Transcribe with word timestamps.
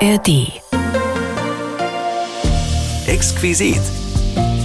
ARD. 0.00 0.50
Exquisit. 3.06 3.80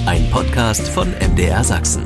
Ein 0.08 0.28
Podcast 0.32 0.88
von 0.88 1.12
MDR 1.20 1.64
Sachsen. 1.64 2.04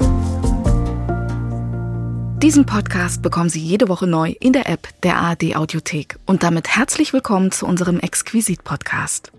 Diesen 2.39 2.65
Podcast 2.65 3.21
bekommen 3.21 3.49
Sie 3.49 3.61
jede 3.61 3.87
Woche 3.87 4.07
neu 4.07 4.33
in 4.41 4.51
der 4.51 4.67
App 4.67 4.89
der 5.03 5.15
ARD 5.19 5.55
Audiothek. 5.55 6.17
Und 6.25 6.43
damit 6.43 6.75
herzlich 6.75 7.13
willkommen 7.13 7.51
zu 7.51 7.65
unserem 7.65 7.99
Exquisit-Podcast. 7.99 9.31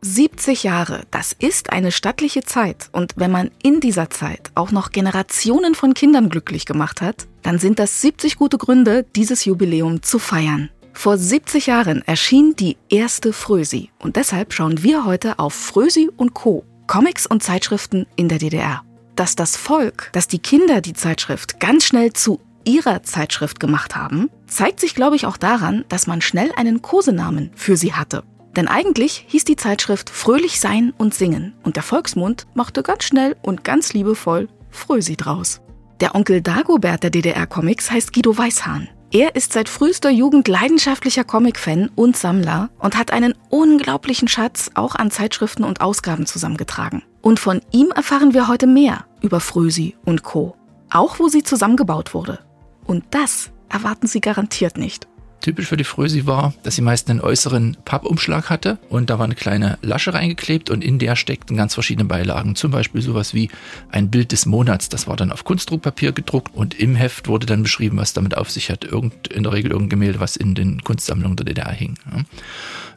70 0.00 0.62
Jahre, 0.62 1.02
das 1.10 1.32
ist 1.32 1.70
eine 1.70 1.92
stattliche 1.92 2.42
Zeit. 2.42 2.88
Und 2.92 3.12
wenn 3.16 3.30
man 3.30 3.50
in 3.62 3.80
dieser 3.80 4.08
Zeit 4.08 4.50
auch 4.54 4.70
noch 4.70 4.92
Generationen 4.92 5.74
von 5.74 5.92
Kindern 5.92 6.30
glücklich 6.30 6.64
gemacht 6.64 7.02
hat, 7.02 7.26
dann 7.42 7.58
sind 7.58 7.78
das 7.78 8.00
70 8.00 8.36
gute 8.36 8.56
Gründe, 8.56 9.04
dieses 9.14 9.44
Jubiläum 9.44 10.02
zu 10.02 10.18
feiern. 10.18 10.70
Vor 10.96 11.18
70 11.18 11.66
Jahren 11.66 12.00
erschien 12.06 12.56
die 12.56 12.78
erste 12.88 13.34
Frösi. 13.34 13.90
Und 13.98 14.16
deshalb 14.16 14.54
schauen 14.54 14.82
wir 14.82 15.04
heute 15.04 15.38
auf 15.38 15.52
Frösi 15.52 16.08
und 16.16 16.32
Co. 16.32 16.64
Comics 16.86 17.26
und 17.26 17.42
Zeitschriften 17.42 18.06
in 18.16 18.28
der 18.30 18.38
DDR. 18.38 18.82
Dass 19.14 19.36
das 19.36 19.58
Volk, 19.58 20.08
dass 20.12 20.26
die 20.26 20.38
Kinder 20.38 20.80
die 20.80 20.94
Zeitschrift 20.94 21.60
ganz 21.60 21.84
schnell 21.84 22.14
zu 22.14 22.40
ihrer 22.64 23.02
Zeitschrift 23.02 23.60
gemacht 23.60 23.94
haben, 23.94 24.30
zeigt 24.46 24.80
sich, 24.80 24.94
glaube 24.94 25.16
ich, 25.16 25.26
auch 25.26 25.36
daran, 25.36 25.84
dass 25.90 26.06
man 26.06 26.22
schnell 26.22 26.50
einen 26.56 26.80
Kosenamen 26.80 27.50
für 27.54 27.76
sie 27.76 27.92
hatte. 27.92 28.24
Denn 28.56 28.66
eigentlich 28.66 29.26
hieß 29.28 29.44
die 29.44 29.56
Zeitschrift 29.56 30.08
Fröhlich 30.08 30.60
sein 30.60 30.94
und 30.96 31.12
singen 31.12 31.52
und 31.62 31.76
der 31.76 31.82
Volksmund 31.82 32.46
machte 32.54 32.82
ganz 32.82 33.04
schnell 33.04 33.36
und 33.42 33.64
ganz 33.64 33.92
liebevoll 33.92 34.48
Frösi 34.70 35.16
draus. 35.16 35.60
Der 36.00 36.14
Onkel 36.14 36.40
Dagobert 36.40 37.02
der 37.02 37.10
DDR-Comics 37.10 37.90
heißt 37.90 38.14
Guido 38.14 38.36
Weißhahn. 38.36 38.88
Er 39.18 39.34
ist 39.34 39.54
seit 39.54 39.70
frühester 39.70 40.10
Jugend 40.10 40.46
leidenschaftlicher 40.46 41.24
Comic-Fan 41.24 41.90
und 41.94 42.18
Sammler 42.18 42.68
und 42.78 42.98
hat 42.98 43.14
einen 43.14 43.32
unglaublichen 43.48 44.28
Schatz 44.28 44.70
auch 44.74 44.94
an 44.94 45.10
Zeitschriften 45.10 45.64
und 45.64 45.80
Ausgaben 45.80 46.26
zusammengetragen. 46.26 47.02
Und 47.22 47.40
von 47.40 47.62
ihm 47.72 47.90
erfahren 47.92 48.34
wir 48.34 48.46
heute 48.46 48.66
mehr 48.66 49.06
über 49.22 49.40
Frösi 49.40 49.96
und 50.04 50.22
Co. 50.22 50.54
Auch 50.90 51.18
wo 51.18 51.28
sie 51.28 51.42
zusammengebaut 51.42 52.12
wurde. 52.12 52.40
Und 52.84 53.04
das 53.08 53.52
erwarten 53.70 54.06
Sie 54.06 54.20
garantiert 54.20 54.76
nicht. 54.76 55.08
Typisch 55.40 55.66
für 55.66 55.76
die 55.76 55.84
Frösi 55.84 56.26
war, 56.26 56.54
dass 56.62 56.74
sie 56.74 56.82
meist 56.82 57.08
einen 57.08 57.20
äußeren 57.20 57.76
Pappumschlag 57.84 58.50
hatte 58.50 58.78
und 58.88 59.10
da 59.10 59.18
war 59.18 59.26
eine 59.26 59.34
kleine 59.34 59.78
Lasche 59.82 60.12
reingeklebt 60.12 60.70
und 60.70 60.82
in 60.82 60.98
der 60.98 61.14
steckten 61.14 61.56
ganz 61.56 61.74
verschiedene 61.74 62.06
Beilagen. 62.06 62.56
Zum 62.56 62.70
Beispiel 62.72 63.00
sowas 63.00 63.32
wie 63.32 63.50
ein 63.90 64.10
Bild 64.10 64.32
des 64.32 64.46
Monats. 64.46 64.88
Das 64.88 65.06
war 65.06 65.16
dann 65.16 65.30
auf 65.30 65.44
Kunstdruckpapier 65.44 66.12
gedruckt 66.12 66.54
und 66.54 66.78
im 66.78 66.96
Heft 66.96 67.28
wurde 67.28 67.46
dann 67.46 67.62
beschrieben, 67.62 67.98
was 67.98 68.12
damit 68.12 68.36
auf 68.36 68.50
sich 68.50 68.70
hat. 68.70 68.84
Irgend, 68.84 69.28
in 69.28 69.44
der 69.44 69.52
Regel 69.52 69.70
irgendein 69.70 70.00
Gemälde, 70.00 70.20
was 70.20 70.36
in 70.36 70.54
den 70.54 70.82
Kunstsammlungen 70.82 71.36
der 71.36 71.46
DDR 71.46 71.70
hing. 71.70 71.94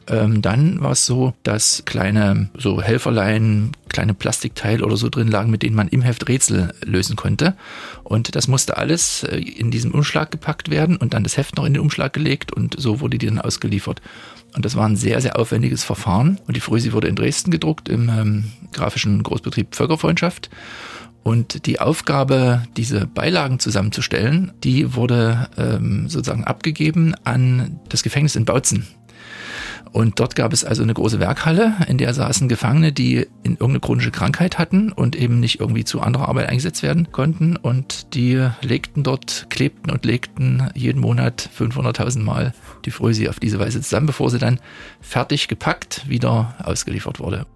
Ähm, 0.08 0.42
dann 0.42 0.80
war 0.80 0.92
es 0.92 1.06
so, 1.06 1.34
dass 1.44 1.84
kleine 1.84 2.50
so 2.54 2.82
Helferlein, 2.82 3.72
kleine 3.90 4.14
Plastikteile 4.14 4.84
oder 4.84 4.96
so 4.96 5.08
drin 5.08 5.28
lagen, 5.28 5.50
mit 5.50 5.62
denen 5.62 5.76
man 5.76 5.88
im 5.88 6.02
Heft 6.02 6.28
Rätsel 6.28 6.72
lösen 6.82 7.16
konnte. 7.16 7.56
Und 8.04 8.34
das 8.34 8.48
musste 8.48 8.78
alles 8.78 9.24
äh, 9.24 9.36
in 9.36 9.70
diesem 9.70 9.92
Umschlag 9.92 10.30
gepackt 10.30 10.70
werden 10.70 10.96
und 10.96 11.12
dann 11.12 11.24
das 11.24 11.36
Heft 11.36 11.56
noch 11.56 11.66
in 11.66 11.74
den 11.74 11.82
Umschlag 11.82 12.12
gelegt 12.12 12.52
und 12.52 12.76
so 12.78 13.00
wurde 13.00 13.18
die 13.18 13.26
dann 13.26 13.40
ausgeliefert. 13.40 14.00
Und 14.54 14.64
das 14.64 14.76
war 14.76 14.86
ein 14.86 14.96
sehr, 14.96 15.20
sehr 15.20 15.38
aufwendiges 15.38 15.84
Verfahren. 15.84 16.40
Und 16.46 16.56
die 16.56 16.60
Frösi 16.60 16.92
wurde 16.92 17.08
in 17.08 17.16
Dresden 17.16 17.50
gedruckt 17.50 17.88
im 17.88 18.08
ähm, 18.08 18.44
grafischen 18.72 19.22
Großbetrieb 19.22 19.76
Völkerfreundschaft. 19.76 20.50
Und 21.22 21.66
die 21.66 21.80
Aufgabe, 21.80 22.62
diese 22.76 23.06
Beilagen 23.06 23.58
zusammenzustellen, 23.58 24.52
die 24.64 24.94
wurde 24.94 25.48
ähm, 25.58 26.08
sozusagen 26.08 26.44
abgegeben 26.44 27.14
an 27.24 27.78
das 27.88 28.02
Gefängnis 28.02 28.36
in 28.36 28.46
Bautzen. 28.46 28.86
Und 29.92 30.20
dort 30.20 30.36
gab 30.36 30.52
es 30.52 30.64
also 30.64 30.82
eine 30.82 30.94
große 30.94 31.18
Werkhalle, 31.18 31.74
in 31.88 31.98
der 31.98 32.14
saßen 32.14 32.48
Gefangene, 32.48 32.92
die 32.92 33.26
in 33.42 33.52
irgendeine 33.52 33.80
chronische 33.80 34.12
Krankheit 34.12 34.58
hatten 34.58 34.92
und 34.92 35.16
eben 35.16 35.40
nicht 35.40 35.58
irgendwie 35.58 35.84
zu 35.84 36.00
anderer 36.00 36.28
Arbeit 36.28 36.48
eingesetzt 36.48 36.82
werden 36.82 37.10
konnten. 37.10 37.56
Und 37.56 38.14
die 38.14 38.48
legten 38.62 39.02
dort, 39.02 39.46
klebten 39.50 39.90
und 39.90 40.04
legten 40.04 40.70
jeden 40.74 41.00
Monat 41.00 41.48
500.000 41.58 42.20
Mal 42.20 42.54
die 42.84 42.92
Frösi 42.92 43.28
auf 43.28 43.40
diese 43.40 43.58
Weise 43.58 43.80
zusammen, 43.80 44.06
bevor 44.06 44.30
sie 44.30 44.38
dann 44.38 44.60
fertig 45.00 45.48
gepackt 45.48 46.08
wieder 46.08 46.54
ausgeliefert 46.62 47.18
wurde. 47.18 47.46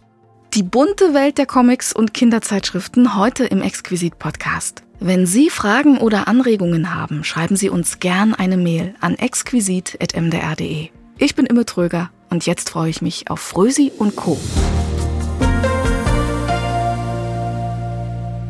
Die 0.55 0.63
bunte 0.63 1.15
Welt 1.15 1.39
der 1.39 1.47
Comics 1.47 1.93
und 1.93 2.15
Kinderzeitschriften 2.15 3.17
heute 3.17 3.45
im 3.45 3.61
Exquisit-Podcast. 3.61 4.83
Wenn 5.01 5.27
Sie 5.27 5.51
Fragen 5.51 5.99
oder 5.99 6.29
Anregungen 6.29 6.95
haben, 6.95 7.25
schreiben 7.25 7.57
Sie 7.57 7.69
uns 7.69 7.99
gern 7.99 8.35
eine 8.35 8.57
Mail 8.57 8.95
an 9.01 9.17
exquisit.mdr.de. 9.17 10.89
Ich 11.19 11.35
bin 11.35 11.47
Imme 11.47 11.65
Tröger 11.65 12.11
und 12.35 12.47
jetzt 12.47 12.71
freue 12.71 12.91
ich 12.91 13.01
mich 13.01 13.31
auf 13.31 13.41
Frösi 13.41 13.93
und 13.97 14.17
Co. 14.17 14.39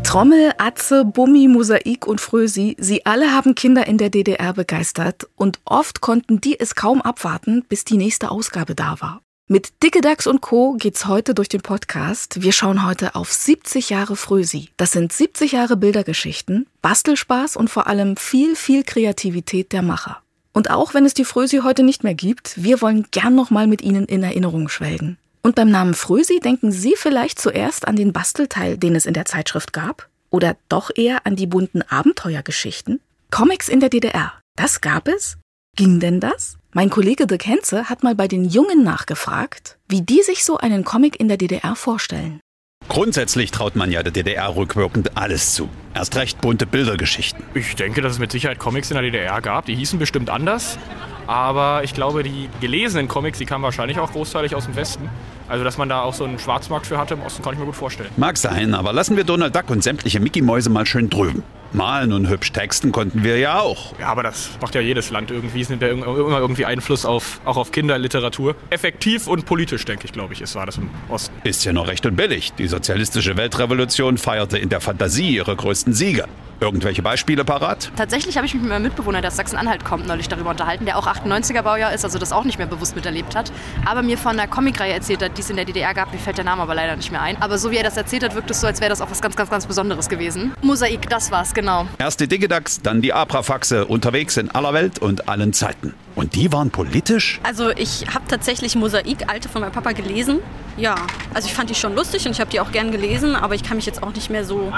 Trommel, 0.03 0.53
Atze, 0.59 1.05
Bummi, 1.05 1.49
Mosaik 1.49 2.07
und 2.07 2.21
Frösi, 2.21 2.77
sie 2.79 3.05
alle 3.05 3.33
haben 3.33 3.55
Kinder 3.55 3.87
in 3.87 3.99
der 3.99 4.09
DDR 4.09 4.55
begeistert 4.55 5.29
und 5.37 5.61
oft 5.67 6.01
konnten 6.01 6.41
die 6.41 6.59
es 6.59 6.75
kaum 6.75 7.03
abwarten, 7.03 7.65
bis 7.69 7.85
die 7.85 7.99
nächste 7.99 8.31
Ausgabe 8.31 8.75
da 8.75 9.01
war. 9.01 9.21
Mit 9.49 9.83
Dicke 9.83 10.01
Dachs 10.01 10.27
und 10.27 10.41
Co. 10.41 10.77
geht's 10.79 11.07
heute 11.07 11.35
durch 11.35 11.51
den 11.51 11.61
Podcast. 11.61 12.41
Wir 12.41 12.53
schauen 12.53 12.87
heute 12.87 13.15
auf 13.15 13.31
70 13.31 13.91
Jahre 13.91 14.17
Frösi. 14.17 14.71
Das 14.79 14.93
sind 14.93 15.13
70 15.13 15.53
Jahre 15.53 15.77
Bildergeschichten, 15.77 16.67
Bastelspaß 16.81 17.57
und 17.57 17.69
vor 17.69 17.87
allem 17.87 18.17
viel, 18.17 18.57
viel 18.57 18.83
Kreativität 18.83 19.73
der 19.73 19.83
Macher. 19.83 20.24
Und 20.55 20.71
auch 20.71 20.95
wenn 20.95 21.05
es 21.05 21.15
die 21.15 21.25
Frösi 21.25 21.59
heute 21.59 21.83
nicht 21.83 22.05
mehr 22.05 22.15
gibt, 22.15 22.63
wir 22.63 22.81
wollen 22.81 23.07
gern 23.11 23.35
nochmal 23.35 23.67
mit 23.67 23.83
Ihnen 23.83 24.07
in 24.07 24.23
Erinnerung 24.23 24.69
schwelgen. 24.69 25.19
Und 25.43 25.57
beim 25.57 25.69
Namen 25.69 25.95
Frösi 25.95 26.39
denken 26.39 26.73
Sie 26.73 26.95
vielleicht 26.97 27.39
zuerst 27.39 27.87
an 27.87 27.97
den 27.97 28.13
Bastelteil, 28.13 28.79
den 28.79 28.95
es 28.95 29.05
in 29.05 29.15
der 29.15 29.27
Zeitschrift 29.27 29.73
gab? 29.73 30.09
Oder 30.31 30.57
doch 30.69 30.91
eher 30.95 31.27
an 31.27 31.37
die 31.37 31.47
bunten 31.47 31.83
Abenteuergeschichten? 31.83 33.01
Comics 33.31 33.69
in 33.69 33.81
der 33.81 33.91
DDR, 33.91 34.33
das 34.57 34.81
gab 34.81 35.09
es? 35.09 35.37
Ging 35.77 35.99
denn 35.99 36.21
das? 36.21 36.57
Mein 36.73 36.89
Kollege 36.89 37.27
Dirk 37.27 37.47
Henze 37.47 37.91
hat 37.91 38.05
mal 38.05 38.15
bei 38.15 38.29
den 38.29 38.45
Jungen 38.45 38.85
nachgefragt, 38.85 39.77
wie 39.89 40.03
die 40.03 40.23
sich 40.23 40.45
so 40.45 40.57
einen 40.57 40.85
Comic 40.85 41.19
in 41.19 41.29
der 41.29 41.37
DDR 41.37 41.75
vorstellen. 41.75 42.41
Grundsätzlich 42.89 43.51
traut 43.51 43.77
man 43.77 43.91
ja 43.91 44.03
der 44.03 44.13
DDR 44.13 44.55
rückwirkend 44.55 45.17
alles 45.17 45.55
zu. 45.55 45.69
Erst 45.95 46.17
recht 46.17 46.41
bunte 46.41 46.67
Bildergeschichten. 46.67 47.43
Ich 47.55 47.77
denke, 47.77 48.03
dass 48.03 48.13
es 48.13 48.19
mit 48.19 48.31
Sicherheit 48.33 48.59
Comics 48.59 48.91
in 48.91 48.95
der 48.95 49.03
DDR 49.03 49.41
gab. 49.41 49.67
Die 49.67 49.75
hießen 49.75 49.99
bestimmt 49.99 50.31
anders. 50.31 50.79
Aber 51.27 51.83
ich 51.85 51.95
glaube, 51.95 52.23
die 52.23 52.51
gelesenen 52.61 53.09
Comics, 53.09 53.39
die 53.39 53.47
kamen 53.47 53.65
wahrscheinlich 53.65 53.99
auch 53.99 54.13
großteilig 54.13 54.55
aus 54.55 54.67
dem 54.67 54.77
Westen. 54.77 55.09
Also, 55.49 55.65
dass 55.65 55.79
man 55.79 55.89
da 55.89 56.03
auch 56.03 56.15
so 56.15 56.25
einen 56.25 56.39
Schwarzmarkt 56.39 56.87
für 56.87 56.99
hatte 56.99 57.15
im 57.15 57.23
Osten, 57.23 57.43
kann 57.43 57.55
ich 57.55 57.59
mir 57.59 57.67
gut 57.67 57.77
vorstellen. 57.77 58.11
Mag 58.17 58.37
sein, 58.37 58.75
aber 58.75 58.93
lassen 58.93 59.17
wir 59.17 59.25
Donald 59.25 59.55
Duck 59.55 59.71
und 59.71 59.83
sämtliche 59.83 60.21
Mickey-Mäuse 60.21 60.69
mal 60.69 60.85
schön 60.85 61.09
drüben. 61.09 61.43
Malen 61.75 62.13
und 62.13 62.29
hübsch 62.29 62.53
texten 62.53 62.93
konnten 62.93 63.25
wir 63.25 63.39
ja 63.39 63.59
auch. 63.59 63.99
Ja, 63.99 64.07
aber 64.09 64.23
das 64.23 64.51
macht 64.61 64.75
ja 64.75 64.81
jedes 64.81 65.11
Land 65.11 65.31
irgendwie. 65.31 65.61
Es 65.61 65.69
nimmt 65.69 65.83
ja 65.83 65.89
immer 65.89 66.07
irgendwie 66.07 66.65
Einfluss 66.65 67.05
auf, 67.05 67.41
auch 67.45 67.57
auf 67.57 67.73
Kinderliteratur. 67.73 68.55
Effektiv 68.71 69.27
und 69.27 69.45
politisch, 69.45 69.85
denke 69.85 70.07
ich, 70.07 70.13
glaube 70.13 70.33
ich, 70.35 70.41
ist, 70.41 70.55
war 70.55 70.67
das 70.67 70.79
im 70.79 70.89
Osten. 71.09 71.35
Ist 71.43 71.65
ja 71.65 71.73
noch 71.73 71.89
recht 71.89 72.07
und 72.07 72.17
billig. 72.17 72.53
Die 72.55 72.69
sozialistische 72.69 73.37
Weltrevolution 73.37 74.19
feierte 74.19 74.57
in 74.57 74.69
der 74.69 74.81
Fantasie 74.81 75.35
ihre 75.35 75.57
größten 75.57 75.93
Siege. 75.93 76.27
Irgendwelche 76.61 77.03
Beispiele 77.03 77.45
parat? 77.45 77.91
Tatsächlich 77.97 78.37
habe 78.37 78.47
ich 78.47 78.55
mich 78.55 78.63
mit 78.63 78.71
meinem 78.71 78.85
Mitbewohner, 78.85 79.21
der 79.21 79.29
aus 79.29 79.37
Sachsen-Anhalt 79.37 79.85
kommt, 79.85 80.07
neulich 80.07 80.29
darüber 80.29 80.51
unterhalten, 80.51 80.85
der 80.85 80.97
auch 80.97 81.07
98er 81.07 81.63
Baujahr 81.63 81.93
ist, 81.93 82.05
also 82.05 82.19
das 82.19 82.33
auch 82.33 82.45
nicht 82.45 82.59
mehr 82.59 82.69
bewusst 82.69 82.95
miterlebt 82.95 83.35
hat. 83.35 83.51
Aber 83.85 84.03
mir 84.03 84.17
von 84.17 84.39
einer 84.39 84.47
Comicreihe 84.47 84.93
erzählt 84.93 85.23
hat, 85.23 85.37
die 85.37 85.43
es 85.43 85.51
in 85.51 85.57
der 85.57 85.65
DDR 85.65 85.93
gab. 85.95 86.13
Mir 86.13 86.19
fällt 86.19 86.39
der 86.39 86.45
Name 86.45 86.63
aber 86.63 86.75
leider 86.75 86.95
nicht 86.97 87.11
mehr 87.11 87.21
ein. 87.21 87.37
Aber 87.43 87.59
so 87.59 87.71
wie 87.71 87.77
er 87.77 87.83
das 87.83 87.97
erzählt 87.97 88.23
hat, 88.23 88.35
wirkt 88.35 88.51
es 88.51 88.61
so, 88.61 88.67
als 88.67 88.81
wäre 88.81 88.89
das 88.89 89.01
auch 89.01 89.11
was 89.11 89.21
ganz, 89.21 89.35
ganz, 89.37 89.51
ganz 89.51 89.67
Besonderes 89.67 90.09
gewesen. 90.09 90.53
Mosaik, 90.63 91.09
das 91.09 91.31
war's, 91.31 91.55
genau. 91.55 91.64
Erst 91.99 92.21
die 92.21 92.29
Digidax, 92.29 92.81
dann 92.83 93.03
die 93.03 93.13
Abrafaxe, 93.13 93.87
unterwegs 93.87 94.37
in 94.37 94.51
aller 94.51 94.73
Welt 94.73 94.99
und 94.99 95.29
allen 95.29 95.53
Zeiten. 95.53 95.95
Und 96.15 96.35
die 96.35 96.53
waren 96.53 96.71
politisch? 96.71 97.41
Also 97.43 97.71
ich 97.71 98.07
habe 98.15 98.25
tatsächlich 98.29 98.77
Mosaik, 98.77 99.29
alte 99.29 99.49
von 99.49 99.63
meinem 99.63 99.73
Papa, 99.73 99.93
gelesen. 99.93 100.41
Ja, 100.77 100.95
also 101.33 101.49
ich 101.49 101.55
fand 101.55 101.71
die 101.71 101.75
schon 101.75 101.95
lustig 101.95 102.27
und 102.27 102.33
ich 102.33 102.41
habe 102.41 102.51
die 102.51 102.61
auch 102.61 102.73
gern 102.73 102.91
gelesen, 102.93 103.35
aber 103.37 103.55
ich 103.55 103.63
kann 103.63 103.77
mich 103.77 103.87
jetzt 103.87 104.03
auch 104.03 104.15
nicht 104.15 104.31
mehr 104.31 104.45
so 104.45 104.73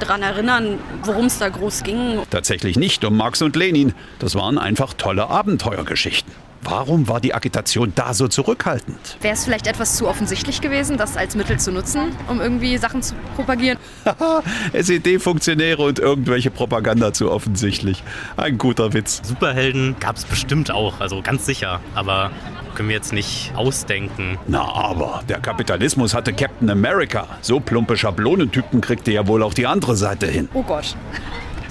dran 0.00 0.22
erinnern, 0.22 0.78
worum 1.02 1.26
es 1.26 1.38
da 1.38 1.48
groß 1.48 1.82
ging. 1.82 2.20
Tatsächlich 2.30 2.76
nicht 2.76 3.04
um 3.04 3.16
Marx 3.16 3.42
und 3.42 3.56
Lenin. 3.56 3.94
Das 4.18 4.34
waren 4.34 4.58
einfach 4.58 4.94
tolle 4.94 5.28
Abenteuergeschichten. 5.28 6.32
Warum 6.62 7.08
war 7.08 7.20
die 7.20 7.34
Agitation 7.34 7.92
da 7.94 8.14
so 8.14 8.28
zurückhaltend? 8.28 9.16
Wäre 9.20 9.34
es 9.34 9.44
vielleicht 9.44 9.66
etwas 9.66 9.96
zu 9.96 10.08
offensichtlich 10.08 10.60
gewesen, 10.60 10.96
das 10.96 11.16
als 11.16 11.34
Mittel 11.34 11.58
zu 11.58 11.72
nutzen, 11.72 12.12
um 12.28 12.40
irgendwie 12.40 12.76
Sachen 12.78 13.02
zu 13.02 13.14
propagieren? 13.36 13.78
Haha, 14.04 14.42
SED-Funktionäre 14.72 15.82
und 15.82 15.98
irgendwelche 15.98 16.50
Propaganda 16.50 17.12
zu 17.12 17.30
offensichtlich. 17.30 18.02
Ein 18.36 18.58
guter 18.58 18.92
Witz. 18.92 19.20
Superhelden 19.24 19.96
gab 20.00 20.16
es 20.16 20.24
bestimmt 20.24 20.70
auch, 20.70 21.00
also 21.00 21.22
ganz 21.22 21.46
sicher. 21.46 21.80
Aber 21.94 22.30
können 22.74 22.88
wir 22.88 22.96
jetzt 22.96 23.12
nicht 23.12 23.52
ausdenken. 23.56 24.38
Na 24.46 24.62
aber, 24.62 25.22
der 25.28 25.40
Kapitalismus 25.40 26.14
hatte 26.14 26.32
Captain 26.32 26.70
America. 26.70 27.26
So 27.40 27.60
plumpe 27.60 27.96
Schablonentypen 27.96 28.80
kriegte 28.80 29.10
ja 29.10 29.26
wohl 29.26 29.42
auch 29.42 29.54
die 29.54 29.66
andere 29.66 29.96
Seite 29.96 30.26
hin. 30.26 30.48
Oh 30.54 30.62
Gott. 30.62 30.96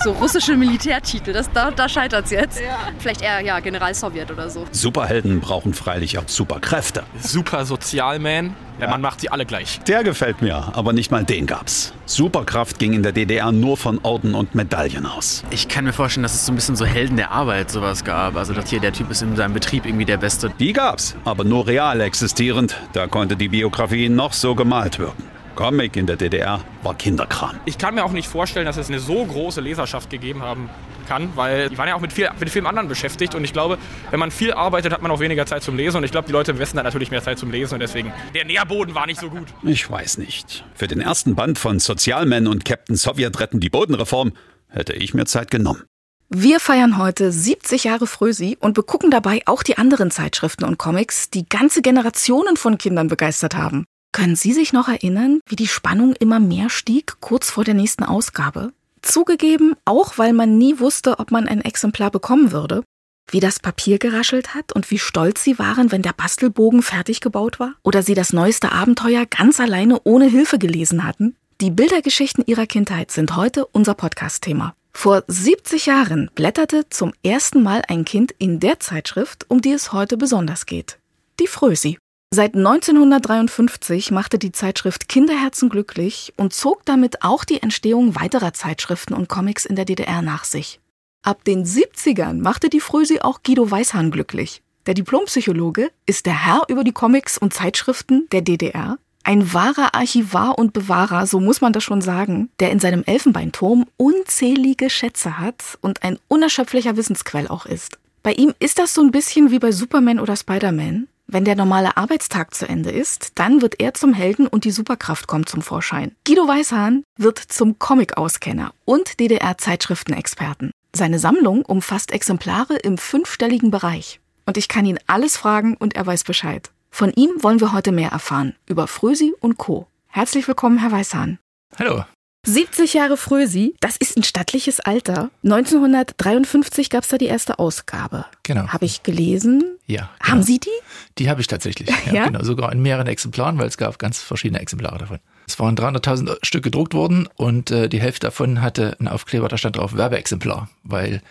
So 0.08 0.14
russische 0.14 0.56
Militärtitel. 0.56 1.34
Das, 1.34 1.52
da 1.52 1.70
da 1.70 1.90
scheitert 1.90 2.26
es 2.26 2.32
jetzt. 2.32 2.62
Vielleicht 2.98 3.22
eher 3.22 3.42
ja, 3.42 3.60
General 3.60 3.94
Sowjet 3.94 4.32
oder 4.32 4.50
so. 4.50 4.66
Superhelden 4.72 5.42
brauchen 5.42 5.74
freilich 5.74 6.18
auch 6.18 6.24
Superkräfte. 6.28 7.04
Super 7.20 7.66
Sozialman. 7.66 8.56
Ja, 8.80 8.88
man 8.88 9.02
macht 9.02 9.20
sie 9.20 9.30
alle 9.30 9.46
gleich. 9.46 9.82
Der 9.82 10.06
gefällt 10.06 10.42
mir, 10.42 10.72
aber 10.74 10.94
nicht 10.94 11.12
mal 11.12 11.26
den 11.26 11.46
gab's. 11.46 11.94
Superkraft 12.06 12.80
ging 12.80 12.94
in 12.94 13.04
der 13.04 13.12
DDR 13.12 13.52
nur 13.52 13.76
von 13.76 14.00
Orden 14.04 14.34
und 14.34 14.56
Medaillen 14.56 15.06
aus. 15.06 15.44
Ich 15.50 15.68
kann 15.68 15.84
mir 15.84 15.92
vorstellen, 15.92 16.24
dass 16.24 16.36
es 16.36 16.46
so 16.46 16.54
ein 16.54 16.56
bisschen 16.56 16.78
so 16.78 16.86
Helden 16.86 17.18
der 17.18 17.32
Arbeit 17.32 17.70
sowas 17.70 18.06
gab. 18.06 18.38
Also, 18.38 18.54
dass 18.54 18.70
hier 18.70 18.80
der 18.80 18.94
Typ 18.94 19.12
ist 19.12 19.24
in 19.24 19.36
seinem 19.36 19.56
Betrieb 19.56 19.86
irgendwie 19.86 20.06
der 20.06 20.18
Beste. 20.18 20.54
Die 20.58 20.72
gab's, 20.72 21.18
aber 21.26 21.44
nur 21.44 21.68
real 21.68 22.00
existierend. 22.00 22.78
Da 22.94 23.08
konnte 23.08 23.36
die 23.36 23.50
Biografie 23.50 24.08
noch 24.08 24.32
so 24.32 24.56
gemalt 24.56 25.00
wirken. 25.00 25.37
Comic 25.58 25.98
in 25.98 26.06
der 26.06 26.16
DDR 26.16 26.62
war 26.84 26.96
Kinderkram. 26.96 27.60
Ich 27.66 27.80
kann 27.80 27.96
mir 27.96 28.06
auch 28.06 28.12
nicht 28.12 28.28
vorstellen, 28.28 28.68
dass 28.68 28.78
es 28.78 28.90
eine 28.90 29.00
so 29.00 29.26
große 29.26 29.60
Leserschaft 29.60 30.10
gegeben 30.10 30.44
haben 30.44 30.70
kann, 31.08 31.32
weil 31.36 31.70
die 31.70 31.78
waren 31.80 31.88
ja 31.88 31.96
auch 31.96 32.00
mit, 32.00 32.14
viel, 32.14 32.30
mit 32.40 32.50
vielen 32.50 32.68
anderen 32.68 32.88
beschäftigt 32.88 33.34
und 33.34 33.44
ich 33.44 33.54
glaube, 33.54 33.80
wenn 34.12 34.20
man 34.20 34.30
viel 34.30 34.54
arbeitet, 34.54 34.94
hat 34.94 35.02
man 35.02 35.10
auch 35.10 35.20
weniger 35.20 35.48
Zeit 35.48 35.64
zum 35.64 35.76
Lesen 35.76 35.98
und 35.98 36.04
ich 36.04 36.12
glaube, 36.12 36.28
die 36.28 36.32
Leute 36.32 36.52
im 36.52 36.60
Westen 36.60 36.78
hatten 36.78 36.86
natürlich 36.86 37.10
mehr 37.10 37.24
Zeit 37.24 37.40
zum 37.40 37.50
Lesen 37.50 37.74
und 37.74 37.80
deswegen, 37.80 38.14
der 38.36 38.46
Nährboden 38.46 38.94
war 38.94 39.08
nicht 39.08 39.20
so 39.20 39.30
gut. 39.30 39.48
Ich 39.64 39.90
weiß 39.90 40.20
nicht. 40.20 40.64
Für 40.76 40.88
den 40.88 41.02
ersten 41.02 41.36
Band 41.36 41.58
von 41.58 41.80
Sozialmen 41.80 42.46
und 42.46 42.64
Captain 42.64 42.96
Sowjet 42.96 43.40
retten 43.40 43.60
die 43.60 43.70
Bodenreform 43.70 44.34
hätte 44.70 44.94
ich 44.94 45.16
mir 45.16 45.26
Zeit 45.26 45.50
genommen. 45.50 45.84
Wir 46.30 46.60
feiern 46.60 47.00
heute 47.00 47.32
70 47.32 47.86
Jahre 47.86 48.06
Frösi 48.06 48.58
und 48.60 48.74
begucken 48.74 49.10
dabei 49.10 49.42
auch 49.46 49.64
die 49.64 49.80
anderen 49.80 50.12
Zeitschriften 50.12 50.66
und 50.66 50.78
Comics, 50.78 51.32
die 51.32 51.50
ganze 51.50 51.82
Generationen 51.82 52.58
von 52.58 52.78
Kindern 52.78 53.08
begeistert 53.08 53.56
haben. 53.56 53.86
Können 54.18 54.36
Sie 54.36 54.52
sich 54.52 54.74
noch 54.74 54.88
erinnern, 54.88 55.42
wie 55.48 55.56
die 55.56 55.68
Spannung 55.68 56.14
immer 56.14 56.40
mehr 56.40 56.72
stieg 56.72 57.18
kurz 57.20 57.52
vor 57.52 57.64
der 57.64 57.76
nächsten 57.76 58.04
Ausgabe? 58.04 58.74
Zugegeben, 59.04 59.76
auch 59.86 60.18
weil 60.18 60.34
man 60.34 60.58
nie 60.58 60.80
wusste, 60.80 61.20
ob 61.20 61.30
man 61.30 61.48
ein 61.48 61.62
Exemplar 61.62 62.10
bekommen 62.10 62.52
würde. 62.52 62.82
Wie 63.30 63.40
das 63.40 63.60
Papier 63.60 64.00
geraschelt 64.00 64.56
hat 64.56 64.74
und 64.74 64.90
wie 64.90 64.98
stolz 64.98 65.44
sie 65.44 65.60
waren, 65.60 65.92
wenn 65.92 66.02
der 66.02 66.14
Bastelbogen 66.14 66.82
fertig 66.82 67.22
gebaut 67.22 67.60
war? 67.60 67.76
Oder 67.84 68.02
sie 68.02 68.16
das 68.16 68.34
neueste 68.34 68.72
Abenteuer 68.72 69.28
ganz 69.28 69.60
alleine 69.60 70.02
ohne 70.04 70.26
Hilfe 70.26 70.58
gelesen 70.58 71.04
hatten? 71.04 71.36
Die 71.62 71.70
Bildergeschichten 71.70 72.44
ihrer 72.48 72.66
Kindheit 72.66 73.12
sind 73.12 73.36
heute 73.36 73.68
unser 73.68 73.94
Podcast-Thema. 73.94 74.74
Vor 74.94 75.26
70 75.28 75.86
Jahren 75.86 76.32
blätterte 76.34 76.90
zum 76.90 77.14
ersten 77.22 77.62
Mal 77.62 77.84
ein 77.88 78.04
Kind 78.04 78.34
in 78.40 78.60
der 78.60 78.80
Zeitschrift, 78.80 79.46
um 79.48 79.62
die 79.62 79.74
es 79.74 79.94
heute 79.94 80.18
besonders 80.18 80.66
geht. 80.66 80.98
Die 81.40 81.46
Frösi. 81.46 82.00
Seit 82.30 82.56
1953 82.56 84.12
machte 84.12 84.38
die 84.38 84.52
Zeitschrift 84.52 85.08
Kinderherzen 85.08 85.70
glücklich 85.70 86.34
und 86.36 86.54
zog 86.54 86.84
damit 86.86 87.24
auch 87.24 87.46
die 87.46 87.62
Entstehung 87.62 88.16
weiterer 88.16 88.54
Zeitschriften 88.54 89.14
und 89.14 89.30
Comics 89.30 89.66
in 89.66 89.78
der 89.78 89.86
DDR 89.86 90.22
nach 90.22 90.44
sich. 90.44 90.82
Ab 91.24 91.46
den 91.46 91.66
70ern 91.66 92.42
machte 92.42 92.70
die 92.70 92.82
Frösi 92.82 93.20
auch 93.22 93.44
Guido 93.44 93.72
Weishahn 93.72 94.12
glücklich. 94.12 94.62
Der 94.88 94.94
Diplompsychologe 94.94 95.90
ist 96.06 96.26
der 96.26 96.46
Herr 96.46 96.64
über 96.68 96.84
die 96.84 96.92
Comics 96.92 97.38
und 97.38 97.54
Zeitschriften 97.54 98.28
der 98.32 98.42
DDR, 98.42 98.98
ein 99.28 99.54
wahrer 99.54 99.94
Archivar 99.94 100.58
und 100.58 100.72
Bewahrer, 100.72 101.28
so 101.28 101.42
muss 101.42 101.60
man 101.60 101.74
das 101.74 101.84
schon 101.84 102.02
sagen, 102.02 102.50
der 102.62 102.72
in 102.72 102.80
seinem 102.80 103.04
Elfenbeinturm 103.04 103.86
unzählige 103.98 104.90
Schätze 104.90 105.38
hat 105.38 105.78
und 105.82 106.04
ein 106.04 106.18
unerschöpflicher 106.30 106.96
Wissensquell 106.96 107.50
auch 107.50 107.66
ist. 107.66 108.00
Bei 108.24 108.32
ihm 108.32 108.54
ist 108.60 108.80
das 108.80 108.94
so 108.94 109.02
ein 109.02 109.12
bisschen 109.12 109.52
wie 109.52 109.60
bei 109.60 109.74
Superman 109.74 110.22
oder 110.22 110.38
Spider-Man. 110.38 111.10
Wenn 111.30 111.44
der 111.44 111.56
normale 111.56 111.98
Arbeitstag 111.98 112.56
zu 112.56 112.70
Ende 112.70 112.90
ist, 112.90 113.34
dann 113.36 113.62
wird 113.62 113.82
er 113.82 113.94
zum 113.94 114.14
Helden 114.14 114.48
und 114.48 114.64
die 114.64 114.72
Superkraft 114.72 115.28
kommt 115.28 115.50
zum 115.50 115.62
Vorschein. 115.62 116.16
Guido 116.26 116.48
Weishahn 116.48 117.04
wird 117.18 117.38
zum 117.38 117.78
Comic-Auskenner 117.80 118.74
und 118.86 119.20
DDR-Zeitschriftenexperten. 119.20 120.72
Seine 120.96 121.20
Sammlung 121.20 121.64
umfasst 121.64 122.12
Exemplare 122.12 122.78
im 122.78 122.98
fünfstelligen 122.98 123.72
Bereich. 123.72 124.22
Und 124.46 124.56
ich 124.56 124.70
kann 124.70 124.86
ihn 124.86 125.00
alles 125.06 125.36
fragen 125.36 125.76
und 125.76 125.98
er 125.98 126.06
weiß 126.06 126.24
Bescheid. 126.24 126.72
Von 126.92 127.12
ihm 127.12 127.32
wollen 127.42 127.60
wir 127.60 127.74
heute 127.74 127.92
mehr 127.92 128.12
erfahren 128.12 128.56
über 128.66 128.88
Frösi 128.88 129.34
und 129.42 129.58
Co. 129.58 129.88
Herzlich 130.08 130.48
willkommen, 130.48 130.78
Herr 130.78 130.94
Weishahn. 130.94 131.40
Hallo. 131.78 132.06
70 132.48 132.94
Jahre 132.94 133.18
Frösi, 133.18 133.76
das 133.82 133.98
ist 133.98 134.16
ein 134.16 134.24
stattliches 134.24 134.80
Alter. 134.80 135.30
1953 135.44 136.90
gab 136.90 137.04
es 137.04 137.10
da 137.10 137.18
die 137.18 137.26
erste 137.26 137.60
Ausgabe. 137.60 138.26
Genau. 138.44 138.68
Habe 138.70 138.86
ich 138.86 139.04
gelesen. 139.04 139.64
Ja. 139.86 140.10
Haben 140.22 140.36
genau. 140.36 140.44
Sie 140.44 140.60
die? 140.60 140.70
Die 141.18 141.30
habe 141.30 141.42
ich 141.42 141.48
tatsächlich. 141.48 141.90
Ja, 141.90 141.96
Ja? 142.14 142.26
Genau, 142.28 142.44
sogar 142.44 142.72
in 142.72 142.82
mehreren 142.82 143.08
Exemplaren, 143.08 143.58
weil 143.58 143.68
es 143.68 143.78
gab 143.78 144.00
ganz 144.00 144.22
verschiedene 144.22 144.62
Exemplare 144.62 144.98
davon. 144.98 145.20
Es 145.46 145.60
waren 145.60 145.76
300.000 145.76 146.38
Stück 146.42 146.64
gedruckt 146.64 146.94
worden 146.94 147.28
und 147.36 147.70
äh, 147.72 147.90
die 147.90 148.00
Hälfte 148.00 148.28
davon 148.28 148.62
hatte 148.62 148.96
einen 149.00 149.10
Aufkleber, 149.10 149.50
da 149.50 149.58
stand 149.58 149.76
drauf 149.76 149.96
Werbeexemplar, 149.96 150.70
weil 150.84 151.22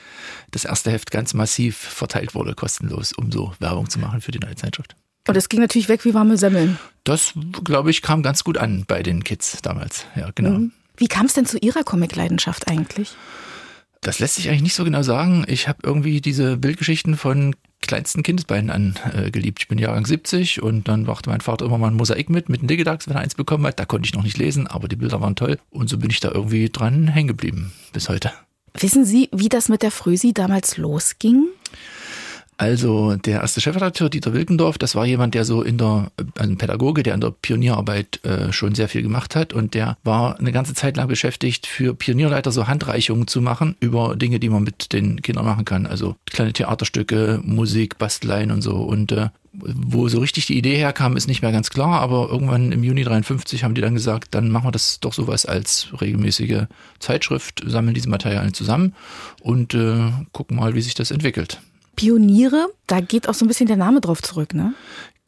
das 0.50 0.66
erste 0.66 0.90
Heft 0.90 1.10
ganz 1.10 1.32
massiv 1.32 1.76
verteilt 1.76 2.34
wurde, 2.34 2.54
kostenlos, 2.54 3.12
um 3.14 3.32
so 3.32 3.54
Werbung 3.58 3.88
zu 3.88 3.98
machen 3.98 4.20
für 4.20 4.32
die 4.32 4.38
neue 4.38 4.54
Zeitschrift. 4.54 4.96
Und 5.28 5.36
es 5.36 5.48
ging 5.48 5.60
natürlich 5.60 5.88
weg 5.88 6.04
wie 6.04 6.14
warme 6.14 6.36
Semmeln. 6.36 6.78
Das, 7.04 7.32
glaube 7.64 7.90
ich, 7.90 8.02
kam 8.02 8.22
ganz 8.22 8.44
gut 8.44 8.58
an 8.58 8.84
bei 8.86 9.02
den 9.02 9.24
Kids 9.24 9.60
damals. 9.62 10.04
Ja, 10.14 10.30
genau. 10.34 10.58
Mhm. 10.58 10.72
Wie 10.96 11.08
kam 11.08 11.26
es 11.26 11.34
denn 11.34 11.46
zu 11.46 11.58
Ihrer 11.58 11.84
Comic-Leidenschaft 11.84 12.68
eigentlich? 12.68 13.14
Das 14.00 14.18
lässt 14.18 14.36
sich 14.36 14.48
eigentlich 14.48 14.62
nicht 14.62 14.74
so 14.74 14.84
genau 14.84 15.02
sagen. 15.02 15.44
Ich 15.48 15.68
habe 15.68 15.78
irgendwie 15.82 16.20
diese 16.20 16.56
Bildgeschichten 16.56 17.16
von 17.16 17.56
kleinsten 17.82 18.22
Kindesbeinen 18.22 18.70
an 18.70 18.98
äh, 19.14 19.30
geliebt. 19.30 19.60
Ich 19.60 19.68
bin 19.68 19.78
Jahrgang 19.78 20.06
70 20.06 20.62
und 20.62 20.88
dann 20.88 21.04
brachte 21.04 21.30
mein 21.30 21.40
Vater 21.40 21.64
immer 21.64 21.78
mal 21.78 21.88
ein 21.88 21.94
Mosaik 21.94 22.30
mit, 22.30 22.48
mit 22.48 22.60
einem 22.60 22.68
Digidax, 22.68 23.08
wenn 23.08 23.16
er 23.16 23.20
eins 23.20 23.34
bekommen 23.34 23.66
hat. 23.66 23.78
Da 23.78 23.84
konnte 23.84 24.06
ich 24.06 24.14
noch 24.14 24.22
nicht 24.22 24.38
lesen, 24.38 24.66
aber 24.66 24.88
die 24.88 24.96
Bilder 24.96 25.20
waren 25.20 25.36
toll. 25.36 25.58
Und 25.70 25.88
so 25.88 25.98
bin 25.98 26.10
ich 26.10 26.20
da 26.20 26.30
irgendwie 26.30 26.68
dran 26.68 27.08
hängen 27.08 27.28
geblieben 27.28 27.72
bis 27.92 28.08
heute. 28.08 28.32
Wissen 28.78 29.04
Sie, 29.04 29.28
wie 29.32 29.48
das 29.48 29.68
mit 29.68 29.82
der 29.82 29.90
Frösi 29.90 30.34
damals 30.34 30.76
losging? 30.76 31.46
Also 32.58 33.16
der 33.16 33.42
erste 33.42 33.60
Chefredakteur 33.60 34.08
Dieter 34.08 34.32
Wilkendorf, 34.32 34.78
das 34.78 34.94
war 34.94 35.04
jemand, 35.04 35.34
der 35.34 35.44
so 35.44 35.62
in 35.62 35.76
der, 35.76 36.10
also 36.38 36.50
ein 36.50 36.56
Pädagoge, 36.56 37.02
der 37.02 37.14
in 37.14 37.20
der 37.20 37.30
Pionierarbeit 37.30 38.24
äh, 38.24 38.50
schon 38.50 38.74
sehr 38.74 38.88
viel 38.88 39.02
gemacht 39.02 39.36
hat 39.36 39.52
und 39.52 39.74
der 39.74 39.98
war 40.04 40.38
eine 40.38 40.52
ganze 40.52 40.72
Zeit 40.72 40.96
lang 40.96 41.06
beschäftigt, 41.06 41.66
für 41.66 41.94
Pionierleiter 41.94 42.52
so 42.52 42.66
Handreichungen 42.66 43.26
zu 43.26 43.42
machen 43.42 43.76
über 43.80 44.16
Dinge, 44.16 44.40
die 44.40 44.48
man 44.48 44.62
mit 44.62 44.94
den 44.94 45.20
Kindern 45.20 45.44
machen 45.44 45.66
kann. 45.66 45.86
Also 45.86 46.16
kleine 46.24 46.54
Theaterstücke, 46.54 47.40
Musik, 47.44 47.98
Basteleien 47.98 48.50
und 48.50 48.62
so. 48.62 48.76
Und 48.76 49.12
äh, 49.12 49.28
wo 49.52 50.08
so 50.08 50.20
richtig 50.20 50.46
die 50.46 50.56
Idee 50.56 50.76
herkam, 50.76 51.16
ist 51.16 51.28
nicht 51.28 51.42
mehr 51.42 51.52
ganz 51.52 51.68
klar, 51.68 52.00
aber 52.00 52.28
irgendwann 52.30 52.72
im 52.72 52.82
Juni 52.82 53.04
53 53.04 53.64
haben 53.64 53.74
die 53.74 53.82
dann 53.82 53.94
gesagt, 53.94 54.34
dann 54.34 54.50
machen 54.50 54.66
wir 54.66 54.72
das 54.72 55.00
doch 55.00 55.12
sowas 55.12 55.44
als 55.44 55.88
regelmäßige 56.00 56.64
Zeitschrift, 57.00 57.62
sammeln 57.66 57.94
diese 57.94 58.08
Materialien 58.08 58.54
zusammen 58.54 58.94
und 59.42 59.74
äh, 59.74 60.10
gucken 60.32 60.56
mal, 60.56 60.74
wie 60.74 60.80
sich 60.80 60.94
das 60.94 61.10
entwickelt. 61.10 61.60
Pioniere, 61.96 62.68
da 62.86 63.00
geht 63.00 63.28
auch 63.28 63.34
so 63.34 63.44
ein 63.44 63.48
bisschen 63.48 63.66
der 63.66 63.76
Name 63.76 64.00
drauf 64.00 64.22
zurück, 64.22 64.54
ne? 64.54 64.74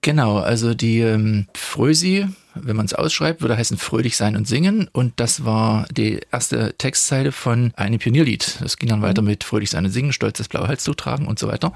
Genau, 0.02 0.36
also 0.36 0.74
die 0.74 1.00
ähm, 1.00 1.48
Frösi, 1.54 2.28
wenn 2.62 2.76
man 2.76 2.86
es 2.86 2.94
ausschreibt, 2.94 3.40
würde 3.40 3.56
heißen 3.56 3.78
fröhlich 3.78 4.16
sein 4.16 4.36
und 4.36 4.46
singen. 4.46 4.88
Und 4.92 5.14
das 5.16 5.44
war 5.44 5.86
die 5.90 6.20
erste 6.30 6.74
Textzeile 6.78 7.32
von 7.32 7.72
einem 7.76 7.98
Pionierlied. 7.98 8.58
Das 8.60 8.76
ging 8.76 8.88
dann 8.88 9.02
weiter 9.02 9.22
mit 9.22 9.44
fröhlich 9.44 9.70
sein 9.70 9.84
und 9.84 9.90
singen, 9.90 10.12
stolz 10.12 10.38
das 10.38 10.48
blaue 10.48 10.68
Halstuch 10.68 10.94
tragen 10.94 11.26
und 11.26 11.38
so 11.38 11.48
weiter. 11.48 11.72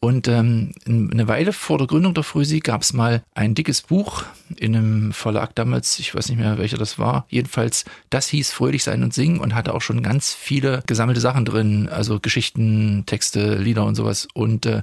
Und 0.00 0.28
ähm, 0.28 0.72
eine 0.86 1.26
Weile 1.26 1.52
vor 1.52 1.76
der 1.76 1.88
Gründung 1.88 2.14
der 2.14 2.22
Frösi 2.22 2.60
gab 2.60 2.82
es 2.82 2.92
mal 2.92 3.22
ein 3.34 3.56
dickes 3.56 3.82
Buch 3.82 4.22
in 4.56 4.76
einem 4.76 5.12
Verlag 5.12 5.56
damals, 5.56 5.98
ich 5.98 6.14
weiß 6.14 6.28
nicht 6.28 6.38
mehr 6.38 6.56
welcher 6.56 6.78
das 6.78 7.00
war. 7.00 7.26
Jedenfalls, 7.28 7.84
das 8.08 8.28
hieß 8.28 8.52
Fröhlich 8.52 8.84
sein 8.84 9.02
und 9.02 9.12
singen 9.12 9.40
und 9.40 9.56
hatte 9.56 9.74
auch 9.74 9.82
schon 9.82 10.04
ganz 10.04 10.34
viele 10.34 10.84
gesammelte 10.86 11.20
Sachen 11.20 11.44
drin, 11.44 11.88
also 11.88 12.20
Geschichten, 12.20 13.04
Texte, 13.06 13.56
Lieder 13.56 13.84
und 13.84 13.96
sowas. 13.96 14.28
Und 14.34 14.66
äh, 14.66 14.82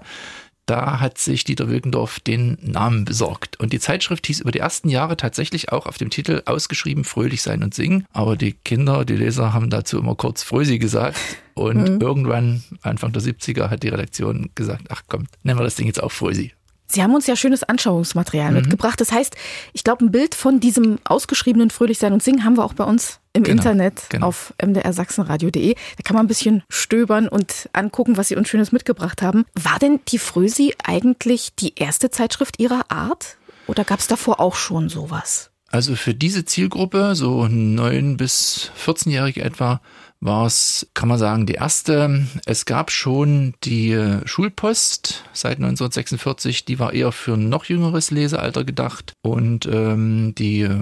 da 0.65 1.00
hat 1.00 1.17
sich 1.17 1.43
Dieter 1.43 1.69
Wilkendorf 1.69 2.19
den 2.19 2.57
Namen 2.62 3.05
besorgt. 3.05 3.60
Und 3.60 3.74
die 3.74 3.79
Zeitschrift 3.79 4.25
hieß 4.27 4.41
über 4.41 4.51
die 4.51 4.60
ersten 4.60 4.89
Jahre 4.89 5.17
tatsächlich 5.17 5.72
auch 5.72 5.86
auf 5.86 5.98
dem 5.98 6.10
Titel 6.10 6.41
ausgeschrieben 6.45 7.03
Fröhlich 7.03 7.41
sein 7.41 7.63
und 7.63 7.74
singen. 7.74 8.05
Aber 8.13 8.36
die 8.36 8.53
Kinder, 8.53 9.05
die 9.05 9.15
Leser 9.15 9.53
haben 9.53 9.69
dazu 9.69 10.00
immer 10.00 10.15
kurz 10.15 10.43
Frösi 10.43 10.79
gesagt. 10.79 11.17
Und 11.55 12.01
irgendwann, 12.01 12.65
Anfang 12.81 13.13
der 13.13 13.22
70er, 13.22 13.69
hat 13.69 13.81
die 13.81 13.88
Redaktion 13.88 14.50
gesagt, 14.55 14.88
ach 14.89 15.03
komm, 15.07 15.27
nennen 15.43 15.57
wir 15.57 15.63
das 15.63 15.75
Ding 15.75 15.88
jetzt 15.88 16.03
auch 16.03 16.12
Frösi. 16.12 16.51
Sie 16.88 17.01
haben 17.01 17.15
uns 17.15 17.27
ja 17.27 17.38
schönes 17.38 17.63
Anschauungsmaterial 17.63 18.51
mitgebracht. 18.51 19.00
Das 19.00 19.13
heißt, 19.13 19.38
ich 19.72 19.86
glaube, 19.86 20.03
ein 20.03 20.12
Bild 20.12 20.36
von 20.36 20.60
diesem 20.60 21.00
ausgeschriebenen 21.05 21.69
Fröhlich 21.69 21.98
sein 21.98 22.12
und 22.12 22.22
singen 22.22 22.43
haben 22.43 22.57
wir 22.57 22.65
auch 22.65 22.74
bei 22.74 22.84
uns 22.84 23.22
im 23.36 23.44
Genau, 23.44 23.58
Internet 23.58 24.04
genau. 24.10 24.27
auf 24.27 24.54
mdrsachsenradio.de. 24.63 25.74
Da 25.75 26.04
kann 26.04 26.15
man 26.15 26.25
ein 26.25 26.27
bisschen 26.27 26.63
stöbern 26.70 27.27
und 27.27 27.70
angucken, 27.74 28.18
was 28.18 28.30
Sie 28.30 28.36
uns 28.36 28.48
Schönes 28.50 28.72
mitgebracht 28.72 29.22
haben. 29.22 29.46
War 29.54 29.80
denn 29.80 30.00
die 30.08 30.20
Frösi 30.20 30.74
eigentlich 30.84 31.54
die 31.56 31.75
erste 31.75 32.10
Zeitschrift 32.10 32.60
ihrer 32.60 32.89
Art? 32.89 33.38
Oder 33.68 33.84
gab 33.84 34.00
es 34.00 34.08
davor 34.08 34.39
auch 34.39 34.56
schon 34.56 34.89
sowas? 34.89 35.51
Also 35.72 35.96
für 35.96 36.13
diese 36.13 36.46
Zielgruppe, 36.46 37.15
so 37.15 37.48
9 37.48 38.18
bis 38.18 38.72
14-Jährige 38.86 39.42
etwa, 39.42 39.82
war 40.25 40.46
es, 40.46 40.88
kann 40.94 41.08
man 41.08 41.17
sagen, 41.17 41.46
die 41.46 41.53
erste. 41.53 42.25
Es 42.46 42.65
gab 42.65 42.91
schon 42.91 43.53
die 43.63 44.20
Schulpost 44.25 45.24
seit 45.34 45.58
1946, 45.58 46.65
die 46.65 46.79
war 46.79 46.94
eher 46.94 47.12
für 47.12 47.34
ein 47.34 47.50
noch 47.50 47.65
jüngeres 47.65 48.12
Lesealter 48.12 48.63
gedacht. 48.63 49.13
Und 49.22 49.67
ähm, 49.72 50.34
die 50.36 50.62
äh, 50.62 50.77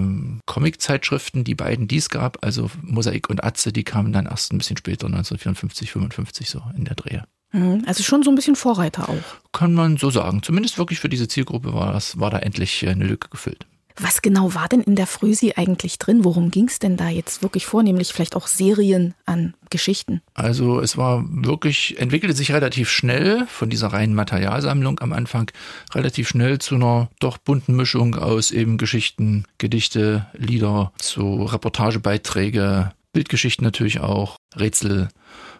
Comiczeitschriften, 0.46 1.44
die 1.44 1.54
beiden, 1.54 1.88
die 1.88 1.98
es 1.98 2.08
gab, 2.08 2.44
also 2.44 2.70
Mosaik 2.82 3.30
und 3.30 3.44
Atze, 3.44 3.72
die 3.72 3.84
kamen 3.84 4.12
dann 4.12 4.26
erst 4.26 4.52
ein 4.52 4.58
bisschen 4.58 4.76
später, 4.76 5.06
1954, 5.06 5.92
55 5.92 6.50
so 6.50 6.62
in 6.76 6.84
der 6.84 6.94
Drehe. 6.94 7.24
Mhm, 7.52 7.84
also 7.86 8.02
schon 8.02 8.22
so 8.22 8.30
ein 8.30 8.34
bisschen 8.34 8.56
Vorreiter 8.56 9.08
auch. 9.08 9.52
Kann 9.52 9.74
man 9.74 9.96
so 9.96 10.10
sagen. 10.10 10.42
Zumindest 10.42 10.76
wirklich 10.78 10.98
für 10.98 11.08
diese 11.08 11.28
Zielgruppe 11.28 11.72
war 11.72 11.92
das, 11.92 12.18
war 12.18 12.30
da 12.30 12.38
endlich 12.38 12.82
äh, 12.82 12.90
eine 12.90 13.04
Lücke 13.04 13.28
gefüllt. 13.28 13.66
Was 13.96 14.22
genau 14.22 14.54
war 14.54 14.68
denn 14.68 14.80
in 14.80 14.96
der 14.96 15.06
Früsi 15.06 15.52
eigentlich 15.54 15.98
drin? 15.98 16.24
Worum 16.24 16.50
ging 16.50 16.66
es 16.66 16.80
denn 16.80 16.96
da 16.96 17.08
jetzt 17.08 17.42
wirklich 17.42 17.64
vornehmlich? 17.64 18.12
Vielleicht 18.12 18.34
auch 18.34 18.48
Serien 18.48 19.14
an 19.24 19.54
Geschichten? 19.70 20.20
Also 20.34 20.80
es 20.80 20.96
war 20.96 21.24
wirklich, 21.28 21.98
entwickelte 22.00 22.34
sich 22.34 22.52
relativ 22.52 22.90
schnell 22.90 23.46
von 23.46 23.70
dieser 23.70 23.88
reinen 23.88 24.14
Materialsammlung 24.14 24.98
am 24.98 25.12
Anfang 25.12 25.50
relativ 25.94 26.28
schnell 26.28 26.58
zu 26.58 26.74
einer 26.74 27.08
doch 27.20 27.38
bunten 27.38 27.76
Mischung 27.76 28.16
aus 28.16 28.50
eben 28.50 28.78
Geschichten, 28.78 29.44
Gedichte, 29.58 30.26
Lieder, 30.32 30.92
zu 30.98 31.44
Reportagebeiträge, 31.44 32.92
Bildgeschichten 33.12 33.64
natürlich 33.64 34.00
auch, 34.00 34.36
Rätsel. 34.56 35.08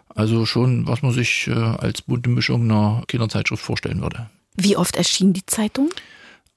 Also 0.09 0.45
schon, 0.45 0.87
was 0.87 1.01
man 1.01 1.11
sich 1.13 1.47
äh, 1.47 1.53
als 1.53 2.01
bunte 2.01 2.29
Mischung 2.29 2.63
einer 2.63 3.03
Kinderzeitschrift 3.07 3.63
vorstellen 3.63 4.01
würde. 4.01 4.29
Wie 4.55 4.77
oft 4.77 4.95
erschien 4.97 5.33
die 5.33 5.45
Zeitung? 5.45 5.89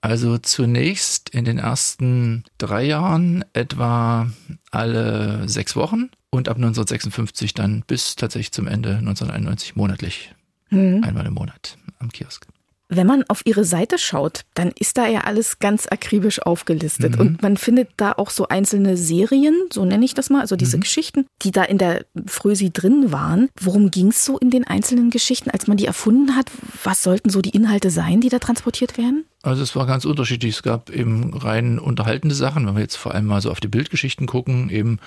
Also 0.00 0.38
zunächst 0.38 1.28
in 1.30 1.44
den 1.44 1.58
ersten 1.58 2.44
drei 2.58 2.84
Jahren 2.84 3.44
etwa 3.52 4.30
alle 4.70 5.48
sechs 5.48 5.74
Wochen 5.74 6.10
und 6.30 6.48
ab 6.48 6.56
1956 6.56 7.54
dann 7.54 7.82
bis 7.86 8.14
tatsächlich 8.16 8.52
zum 8.52 8.68
Ende 8.68 8.98
1991 8.98 9.74
monatlich. 9.74 10.34
Mhm. 10.70 11.02
Einmal 11.02 11.26
im 11.26 11.34
Monat 11.34 11.78
am 11.98 12.10
Kiosk. 12.10 12.46
Wenn 12.90 13.06
man 13.06 13.22
auf 13.28 13.42
ihre 13.44 13.66
Seite 13.66 13.98
schaut, 13.98 14.44
dann 14.54 14.72
ist 14.78 14.96
da 14.96 15.06
ja 15.06 15.20
alles 15.24 15.58
ganz 15.58 15.86
akribisch 15.86 16.40
aufgelistet. 16.40 17.16
Mhm. 17.16 17.20
Und 17.20 17.42
man 17.42 17.58
findet 17.58 17.90
da 17.98 18.12
auch 18.12 18.30
so 18.30 18.48
einzelne 18.48 18.96
Serien, 18.96 19.54
so 19.70 19.84
nenne 19.84 20.06
ich 20.06 20.14
das 20.14 20.30
mal, 20.30 20.40
also 20.40 20.56
diese 20.56 20.78
mhm. 20.78 20.82
Geschichten, 20.82 21.26
die 21.42 21.50
da 21.50 21.64
in 21.64 21.76
der 21.76 22.06
Frösi 22.26 22.70
drin 22.72 23.12
waren. 23.12 23.50
Worum 23.60 23.90
ging 23.90 24.08
es 24.08 24.24
so 24.24 24.38
in 24.38 24.50
den 24.50 24.66
einzelnen 24.66 25.10
Geschichten, 25.10 25.50
als 25.50 25.66
man 25.66 25.76
die 25.76 25.84
erfunden 25.84 26.34
hat? 26.34 26.50
Was 26.82 27.02
sollten 27.02 27.28
so 27.28 27.42
die 27.42 27.50
Inhalte 27.50 27.90
sein, 27.90 28.22
die 28.22 28.30
da 28.30 28.38
transportiert 28.38 28.96
werden? 28.96 29.26
Also 29.42 29.62
es 29.62 29.76
war 29.76 29.86
ganz 29.86 30.04
unterschiedlich. 30.04 30.56
Es 30.56 30.62
gab 30.64 30.90
eben 30.90 31.32
rein 31.32 31.78
unterhaltende 31.78 32.34
Sachen, 32.34 32.66
wenn 32.66 32.74
wir 32.74 32.82
jetzt 32.82 32.96
vor 32.96 33.14
allem 33.14 33.26
mal 33.26 33.40
so 33.40 33.50
auf 33.50 33.60
die 33.60 33.68
Bildgeschichten 33.68 34.26
gucken, 34.26 34.68
eben 34.68 34.98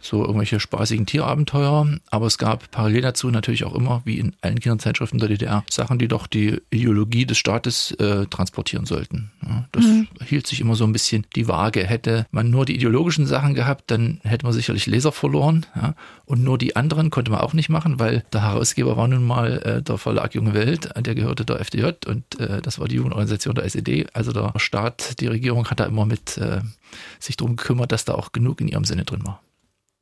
so 0.00 0.22
irgendwelche 0.22 0.58
spaßigen 0.58 1.06
Tierabenteuer. 1.06 1.88
Aber 2.10 2.26
es 2.26 2.36
gab 2.36 2.70
parallel 2.72 3.02
dazu 3.02 3.30
natürlich 3.30 3.64
auch 3.64 3.74
immer, 3.74 4.02
wie 4.04 4.18
in 4.18 4.34
allen 4.40 4.58
Kinderzeitschriften 4.58 5.20
der 5.20 5.28
DDR, 5.28 5.64
Sachen, 5.70 5.98
die 5.98 6.08
doch 6.08 6.26
die 6.26 6.60
Ideologie 6.70 7.26
des 7.26 7.38
Staates 7.38 7.92
äh, 7.92 8.26
transportieren 8.26 8.86
sollten. 8.86 9.30
Ja, 9.46 9.66
das 9.70 9.84
mhm. 9.84 10.08
hielt 10.24 10.48
sich 10.48 10.60
immer 10.60 10.74
so 10.74 10.84
ein 10.84 10.92
bisschen 10.92 11.24
die 11.36 11.46
Waage. 11.46 11.84
Hätte 11.84 12.26
man 12.32 12.50
nur 12.50 12.64
die 12.64 12.74
ideologischen 12.74 13.26
Sachen 13.26 13.54
gehabt, 13.54 13.90
dann 13.92 14.20
hätte 14.24 14.44
man 14.44 14.52
sicherlich 14.52 14.86
Leser 14.86 15.12
verloren. 15.12 15.64
Ja, 15.76 15.94
und 16.24 16.42
nur 16.42 16.58
die 16.58 16.74
anderen 16.74 17.10
konnte 17.10 17.30
man 17.30 17.40
auch 17.40 17.52
nicht 17.52 17.68
machen, 17.68 18.00
weil 18.00 18.24
der 18.32 18.42
Herausgeber 18.42 18.96
war 18.96 19.06
nun 19.06 19.24
mal 19.24 19.58
äh, 19.62 19.82
der 19.82 19.96
Verlag 19.96 20.34
Junge 20.34 20.54
Welt, 20.54 20.90
der 20.96 21.14
gehörte 21.14 21.44
der 21.44 21.60
FDJ 21.60 21.90
und 22.06 22.40
äh, 22.40 22.60
das 22.60 22.80
war 22.80 22.88
die 22.88 22.96
Jugendorganisation 22.96 23.54
der 23.54 23.64
SED. 23.64 23.75
Also 24.12 24.32
der 24.32 24.52
Staat, 24.56 25.20
die 25.20 25.26
Regierung 25.26 25.68
hat 25.68 25.80
da 25.80 25.86
immer 25.86 26.06
mit 26.06 26.38
äh, 26.38 26.60
sich 27.18 27.36
darum 27.36 27.56
gekümmert, 27.56 27.92
dass 27.92 28.04
da 28.04 28.14
auch 28.14 28.32
genug 28.32 28.60
in 28.60 28.68
ihrem 28.68 28.84
Sinne 28.84 29.04
drin 29.04 29.26
war. 29.26 29.42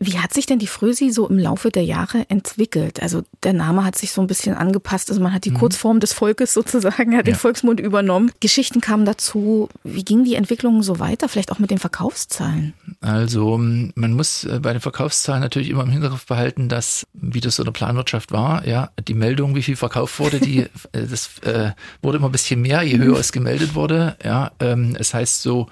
Wie 0.06 0.18
hat 0.18 0.34
sich 0.34 0.46
denn 0.46 0.58
die 0.58 0.66
Frösi 0.66 1.10
so 1.10 1.28
im 1.28 1.38
Laufe 1.38 1.70
der 1.70 1.84
Jahre 1.84 2.28
entwickelt? 2.28 3.00
Also 3.02 3.22
der 3.42 3.52
Name 3.52 3.84
hat 3.84 3.96
sich 3.96 4.12
so 4.12 4.20
ein 4.20 4.26
bisschen 4.26 4.54
angepasst. 4.54 5.10
Also 5.10 5.22
man 5.22 5.32
hat 5.32 5.44
die 5.44 5.50
mhm. 5.50 5.58
Kurzform 5.58 6.00
des 6.00 6.12
Volkes 6.12 6.52
sozusagen, 6.52 7.16
hat 7.16 7.26
ja. 7.26 7.32
den 7.32 7.34
Volksmund 7.34 7.80
übernommen. 7.80 8.30
Geschichten 8.40 8.80
kamen 8.80 9.04
dazu. 9.04 9.68
Wie 9.82 10.04
ging 10.04 10.24
die 10.24 10.34
Entwicklung 10.34 10.82
so 10.82 10.98
weiter? 10.98 11.28
Vielleicht 11.28 11.52
auch 11.52 11.58
mit 11.58 11.70
den 11.70 11.78
Verkaufszahlen? 11.78 12.74
Also 13.00 13.58
man 13.58 14.12
muss 14.12 14.44
äh, 14.44 14.60
bei 14.60 14.72
den 14.72 14.80
Verkaufszahlen 14.80 15.42
natürlich 15.42 15.70
immer 15.70 15.82
im 15.82 15.90
Hinterkopf 15.90 16.26
behalten, 16.26 16.68
dass, 16.68 17.06
wie 17.12 17.40
das 17.40 17.56
so 17.56 17.62
in 17.62 17.66
der 17.66 17.72
Planwirtschaft 17.72 18.32
war, 18.32 18.66
ja, 18.66 18.90
die 19.06 19.14
Meldung, 19.14 19.54
wie 19.54 19.62
viel 19.62 19.76
verkauft 19.76 20.18
wurde, 20.18 20.40
die, 20.40 20.60
äh, 20.92 21.06
das 21.08 21.38
äh, 21.42 21.72
wurde 22.02 22.18
immer 22.18 22.28
ein 22.28 22.32
bisschen 22.32 22.60
mehr, 22.60 22.82
je 22.82 22.98
höher 22.98 23.18
es 23.18 23.32
gemeldet 23.32 23.74
wurde. 23.74 24.16
Ja, 24.24 24.52
ähm, 24.60 24.96
es 24.98 25.14
heißt 25.14 25.42
so, 25.42 25.68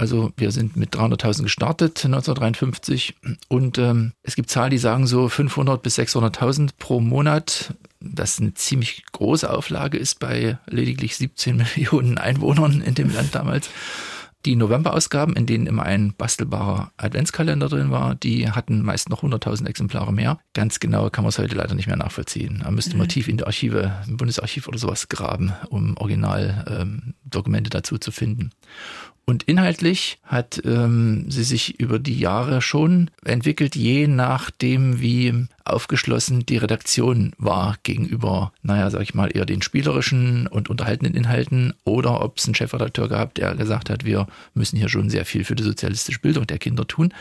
also 0.00 0.32
wir 0.38 0.50
sind 0.50 0.76
mit 0.76 0.94
300.000 0.94 1.42
gestartet 1.42 2.04
1953 2.06 3.16
und 3.48 3.76
ähm, 3.76 4.12
es 4.22 4.34
gibt 4.34 4.48
Zahlen, 4.48 4.70
die 4.70 4.78
sagen 4.78 5.06
so 5.06 5.28
500 5.28 5.82
bis 5.82 5.98
600.000 5.98 6.70
pro 6.78 7.00
Monat. 7.00 7.74
Das 8.00 8.40
eine 8.40 8.54
ziemlich 8.54 9.04
große 9.12 9.50
Auflage 9.50 9.98
ist 9.98 10.18
bei 10.18 10.56
lediglich 10.66 11.16
17 11.16 11.56
Millionen 11.76 12.16
Einwohnern 12.16 12.80
in 12.80 12.94
dem 12.94 13.12
Land 13.12 13.34
damals. 13.34 13.68
Die 14.46 14.56
November-Ausgaben, 14.56 15.36
in 15.36 15.44
denen 15.44 15.66
immer 15.66 15.82
ein 15.82 16.14
bastelbarer 16.16 16.92
Adventskalender 16.96 17.68
drin 17.68 17.90
war, 17.90 18.14
die 18.14 18.50
hatten 18.50 18.80
meist 18.80 19.10
noch 19.10 19.22
100.000 19.22 19.66
Exemplare 19.66 20.14
mehr. 20.14 20.38
Ganz 20.54 20.80
genau 20.80 21.10
kann 21.10 21.24
man 21.24 21.28
es 21.28 21.38
heute 21.38 21.54
leider 21.54 21.74
nicht 21.74 21.88
mehr 21.88 21.98
nachvollziehen. 21.98 22.60
Da 22.64 22.70
müsste 22.70 22.96
man 22.96 23.06
mhm. 23.06 23.10
tief 23.10 23.28
in 23.28 23.36
die 23.36 23.44
Archive, 23.44 23.92
im 24.08 24.16
Bundesarchiv 24.16 24.66
oder 24.66 24.78
sowas 24.78 25.08
graben, 25.08 25.52
um 25.68 25.94
Originaldokumente 25.98 27.68
ähm, 27.68 27.70
dazu 27.70 27.98
zu 27.98 28.12
finden. 28.12 28.52
Und 29.26 29.44
inhaltlich 29.44 30.18
hat 30.24 30.60
ähm, 30.64 31.30
sie 31.30 31.44
sich 31.44 31.78
über 31.78 31.98
die 31.98 32.18
Jahre 32.18 32.60
schon 32.62 33.10
entwickelt, 33.24 33.76
je 33.76 34.08
nachdem, 34.08 35.00
wie 35.00 35.46
aufgeschlossen 35.64 36.46
die 36.46 36.56
Redaktion 36.56 37.32
war 37.38 37.76
gegenüber, 37.82 38.52
naja, 38.62 38.90
sag 38.90 39.02
ich 39.02 39.14
mal, 39.14 39.30
eher 39.34 39.46
den 39.46 39.62
spielerischen 39.62 40.46
und 40.46 40.70
unterhaltenden 40.70 41.14
Inhalten 41.14 41.74
oder 41.84 42.22
ob 42.22 42.38
es 42.38 42.46
einen 42.46 42.54
Chefredakteur 42.54 43.08
gab, 43.08 43.34
der 43.34 43.54
gesagt 43.54 43.90
hat, 43.90 44.04
wir 44.04 44.26
müssen 44.54 44.76
hier 44.76 44.88
schon 44.88 45.10
sehr 45.10 45.24
viel 45.24 45.44
für 45.44 45.54
die 45.54 45.62
sozialistische 45.62 46.20
Bildung 46.20 46.46
der 46.46 46.58
Kinder 46.58 46.86
tun. 46.86 47.12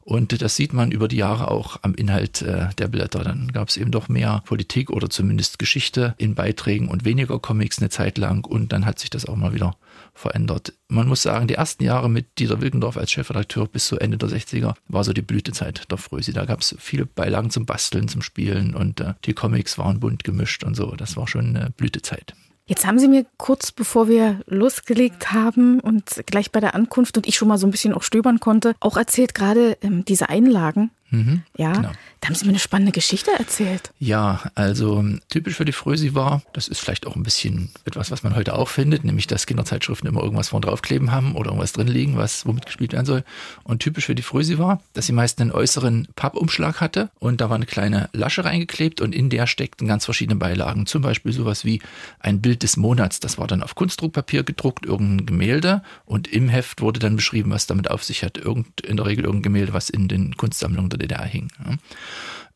Und 0.00 0.40
das 0.40 0.56
sieht 0.56 0.72
man 0.72 0.90
über 0.90 1.08
die 1.08 1.16
Jahre 1.16 1.50
auch 1.50 1.78
am 1.82 1.94
Inhalt 1.94 2.42
äh, 2.42 2.68
der 2.78 2.88
Blätter. 2.88 3.24
Dann 3.24 3.52
gab 3.52 3.68
es 3.68 3.76
eben 3.76 3.90
doch 3.90 4.08
mehr 4.08 4.42
Politik 4.46 4.90
oder 4.90 5.10
zumindest 5.10 5.58
Geschichte 5.58 6.14
in 6.18 6.34
Beiträgen 6.34 6.88
und 6.88 7.04
weniger 7.04 7.38
Comics 7.38 7.78
eine 7.78 7.90
Zeit 7.90 8.18
lang 8.18 8.44
und 8.44 8.72
dann 8.72 8.86
hat 8.86 8.98
sich 8.98 9.10
das 9.10 9.26
auch 9.26 9.36
mal 9.36 9.52
wieder 9.52 9.74
verändert. 10.14 10.72
Man 10.88 11.08
muss 11.08 11.22
sagen, 11.22 11.46
die 11.46 11.54
ersten 11.54 11.84
Jahre 11.84 12.10
mit 12.10 12.38
Dieter 12.38 12.60
Wilkendorf 12.60 12.96
als 12.96 13.12
Chefredakteur 13.12 13.66
bis 13.66 13.86
zu 13.86 13.98
Ende 13.98 14.18
der 14.18 14.28
60er 14.28 14.74
war 14.88 15.04
so 15.04 15.12
die 15.12 15.22
Blütezeit 15.22 15.90
der 15.90 15.98
Frösi. 15.98 16.32
Da 16.32 16.44
gab 16.44 16.60
es 16.60 16.74
viele 16.78 17.06
Beilagen 17.06 17.50
zum 17.50 17.66
Basteln, 17.88 18.08
zum 18.08 18.20
Spielen 18.20 18.74
und 18.74 19.00
äh, 19.00 19.14
die 19.24 19.32
Comics 19.32 19.78
waren 19.78 19.98
bunt 20.00 20.22
gemischt 20.22 20.62
und 20.62 20.74
so. 20.74 20.94
Das 20.94 21.16
war 21.16 21.26
schon 21.26 21.56
eine 21.56 21.70
Blütezeit. 21.70 22.34
Jetzt 22.66 22.86
haben 22.86 22.98
Sie 22.98 23.08
mir 23.08 23.24
kurz 23.38 23.72
bevor 23.72 24.08
wir 24.08 24.40
losgelegt 24.46 25.32
haben 25.32 25.80
und 25.80 26.22
gleich 26.26 26.52
bei 26.52 26.60
der 26.60 26.74
Ankunft 26.74 27.16
und 27.16 27.26
ich 27.26 27.36
schon 27.36 27.48
mal 27.48 27.56
so 27.56 27.66
ein 27.66 27.70
bisschen 27.70 27.94
auch 27.94 28.02
stöbern 28.02 28.40
konnte, 28.40 28.74
auch 28.80 28.98
erzählt 28.98 29.34
gerade 29.34 29.78
ähm, 29.80 30.04
diese 30.04 30.28
Einlagen. 30.28 30.90
Mhm, 31.10 31.42
ja, 31.56 31.72
genau. 31.72 31.92
da 32.20 32.28
haben 32.28 32.34
Sie 32.34 32.44
mir 32.44 32.50
eine 32.50 32.58
spannende 32.58 32.92
Geschichte 32.92 33.30
erzählt. 33.38 33.90
Ja, 33.98 34.42
also 34.54 35.02
typisch 35.30 35.54
für 35.54 35.64
die 35.64 35.72
Frösi 35.72 36.14
war, 36.14 36.42
das 36.52 36.68
ist 36.68 36.80
vielleicht 36.80 37.06
auch 37.06 37.16
ein 37.16 37.22
bisschen 37.22 37.70
etwas, 37.86 38.10
was 38.10 38.22
man 38.22 38.36
heute 38.36 38.54
auch 38.54 38.68
findet, 38.68 39.04
nämlich 39.04 39.26
dass 39.26 39.46
Kinderzeitschriften 39.46 40.08
immer 40.08 40.22
irgendwas 40.22 40.48
vorn 40.50 40.62
draufkleben 40.62 41.10
haben 41.10 41.34
oder 41.34 41.46
irgendwas 41.46 41.72
drin 41.72 41.88
liegen, 41.88 42.16
was 42.16 42.44
womit 42.44 42.66
gespielt 42.66 42.92
werden 42.92 43.06
soll. 43.06 43.24
Und 43.64 43.80
typisch 43.80 44.04
für 44.06 44.14
die 44.14 44.22
Frösi 44.22 44.58
war, 44.58 44.82
dass 44.92 45.06
sie 45.06 45.12
meist 45.12 45.40
einen 45.40 45.50
äußeren 45.50 46.08
Pappumschlag 46.14 46.80
hatte 46.80 47.10
und 47.18 47.40
da 47.40 47.48
war 47.48 47.56
eine 47.56 47.66
kleine 47.66 48.10
Lasche 48.12 48.44
reingeklebt 48.44 49.00
und 49.00 49.14
in 49.14 49.30
der 49.30 49.46
steckten 49.46 49.88
ganz 49.88 50.04
verschiedene 50.04 50.36
Beilagen. 50.36 50.84
Zum 50.84 51.00
Beispiel 51.00 51.32
sowas 51.32 51.64
wie 51.64 51.80
ein 52.20 52.42
Bild 52.42 52.62
des 52.62 52.76
Monats. 52.76 53.18
Das 53.20 53.38
war 53.38 53.46
dann 53.46 53.62
auf 53.62 53.74
Kunstdruckpapier 53.74 54.42
gedruckt, 54.42 54.84
irgendein 54.84 55.24
Gemälde 55.24 55.82
und 56.04 56.28
im 56.28 56.50
Heft 56.50 56.82
wurde 56.82 57.00
dann 57.00 57.16
beschrieben, 57.16 57.50
was 57.50 57.66
damit 57.66 57.90
auf 57.90 58.04
sich 58.04 58.22
hat. 58.22 58.36
Irgend, 58.36 58.82
in 58.82 58.98
der 58.98 59.06
Regel 59.06 59.24
irgendein 59.24 59.54
Gemälde, 59.54 59.72
was 59.72 59.88
in 59.88 60.08
den 60.08 60.36
Kunstsammlungen 60.36 60.97
der 60.98 61.08
DDR 61.08 61.24
hing. 61.24 61.48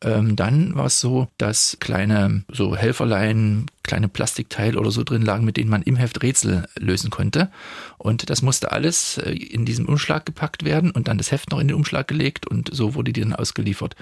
Ähm, 0.03 0.35
dann 0.35 0.75
war 0.75 0.85
es 0.85 0.99
so, 0.99 1.29
dass 1.37 1.77
kleine 1.79 2.43
so 2.51 2.75
Helferlein, 2.75 3.67
kleine 3.83 4.09
Plastikteile 4.09 4.77
oder 4.77 4.91
so 4.91 5.03
drin 5.03 5.21
lagen, 5.21 5.45
mit 5.45 5.55
denen 5.55 5.69
man 5.69 5.81
im 5.81 5.95
Heft 5.95 6.21
Rätsel 6.21 6.67
lösen 6.77 7.09
konnte. 7.09 7.49
Und 7.97 8.29
das 8.29 8.41
musste 8.41 8.71
alles 8.71 9.17
äh, 9.17 9.31
in 9.31 9.65
diesem 9.65 9.85
Umschlag 9.85 10.25
gepackt 10.25 10.65
werden 10.65 10.91
und 10.91 11.07
dann 11.07 11.17
das 11.17 11.31
Heft 11.31 11.51
noch 11.51 11.59
in 11.59 11.69
den 11.69 11.77
Umschlag 11.77 12.07
gelegt 12.07 12.47
und 12.47 12.69
so 12.73 12.95
wurde 12.95 13.13
die 13.13 13.21
dann 13.21 13.33
ausgeliefert. 13.33 13.95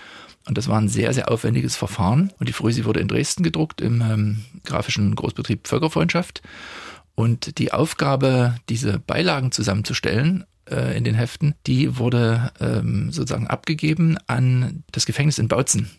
Und 0.48 0.58
das 0.58 0.68
war 0.68 0.80
ein 0.80 0.90
sehr, 0.90 1.14
sehr 1.14 1.32
aufwendiges 1.32 1.76
Verfahren. 1.76 2.32
Und 2.40 2.50
die 2.50 2.54
Frösi 2.54 2.86
wurde 2.86 3.00
in 3.00 3.08
Dresden 3.08 3.44
gedruckt 3.44 3.80
im 3.80 4.02
ähm, 4.02 4.46
grafischen 4.66 5.14
Großbetrieb 5.16 5.68
Völkerfreundschaft. 5.68 6.42
Und 7.14 7.60
die 7.60 7.72
Aufgabe, 7.72 8.56
diese 8.70 8.98
Beilagen 8.98 9.52
zusammenzustellen, 9.52 10.46
äh, 10.72 10.98
in 10.98 11.04
den 11.04 11.16
Heften, 11.16 11.56
die 11.68 11.98
wurde 11.98 12.52
ähm, 12.60 13.12
sozusagen 13.12 13.48
abgegeben 13.48 14.18
an 14.28 14.84
das 14.92 15.06
Gefängnis 15.06 15.40
in 15.40 15.48
Bautzen. 15.48 15.90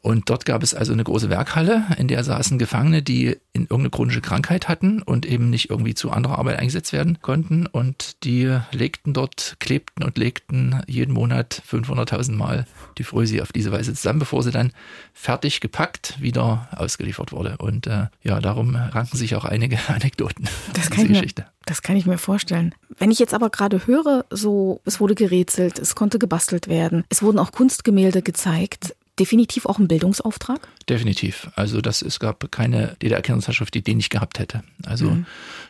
Und 0.00 0.30
dort 0.30 0.44
gab 0.44 0.62
es 0.62 0.74
also 0.74 0.92
eine 0.92 1.04
große 1.04 1.30
Werkhalle, 1.30 1.86
in 1.98 2.08
der 2.08 2.24
saßen 2.24 2.58
Gefangene, 2.58 3.02
die 3.02 3.36
in 3.52 3.62
irgendeine 3.62 3.90
chronische 3.90 4.20
Krankheit 4.20 4.68
hatten 4.68 5.02
und 5.02 5.26
eben 5.26 5.50
nicht 5.50 5.70
irgendwie 5.70 5.94
zu 5.94 6.10
anderer 6.10 6.38
Arbeit 6.38 6.58
eingesetzt 6.58 6.92
werden 6.92 7.18
konnten. 7.20 7.66
Und 7.66 8.24
die 8.24 8.58
legten 8.72 9.12
dort, 9.12 9.56
klebten 9.58 10.04
und 10.04 10.18
legten 10.18 10.82
jeden 10.86 11.12
Monat 11.12 11.62
500.000 11.68 12.32
Mal 12.32 12.66
die 12.98 13.04
Frösi 13.04 13.40
auf 13.40 13.52
diese 13.52 13.72
Weise 13.72 13.94
zusammen, 13.94 14.20
bevor 14.20 14.42
sie 14.42 14.50
dann 14.50 14.72
fertig 15.12 15.60
gepackt 15.60 16.20
wieder 16.20 16.68
ausgeliefert 16.72 17.32
wurde. 17.32 17.56
Und 17.58 17.86
äh, 17.86 18.06
ja, 18.22 18.40
darum 18.40 18.76
ranken 18.76 19.16
sich 19.16 19.34
auch 19.34 19.44
einige 19.44 19.78
Anekdoten. 19.88 20.48
Das 20.74 20.90
kann, 20.90 21.12
ich 21.12 21.20
mir, 21.20 21.44
das 21.66 21.82
kann 21.82 21.96
ich 21.96 22.06
mir 22.06 22.18
vorstellen. 22.18 22.74
Wenn 22.98 23.10
ich 23.10 23.18
jetzt 23.18 23.34
aber 23.34 23.50
gerade 23.50 23.86
höre, 23.86 24.24
so, 24.30 24.80
es 24.84 25.00
wurde 25.00 25.14
gerätselt, 25.14 25.78
es 25.78 25.94
konnte 25.94 26.18
gebastelt 26.18 26.68
werden, 26.68 27.04
es 27.08 27.22
wurden 27.22 27.38
auch 27.38 27.52
Kunstgemälde 27.52 28.22
gezeigt 28.22 28.94
definitiv 29.18 29.66
auch 29.66 29.78
ein 29.78 29.88
Bildungsauftrag? 29.88 30.68
Definitiv. 30.88 31.50
Also 31.56 31.80
das, 31.80 32.02
es 32.02 32.20
gab 32.20 32.50
keine 32.50 32.96
DDR-Kindungszeitschrift, 33.02 33.74
die 33.74 33.82
den 33.82 33.98
nicht 33.98 34.10
gehabt 34.10 34.38
hätte. 34.38 34.62
Also 34.84 35.10
mhm. 35.10 35.26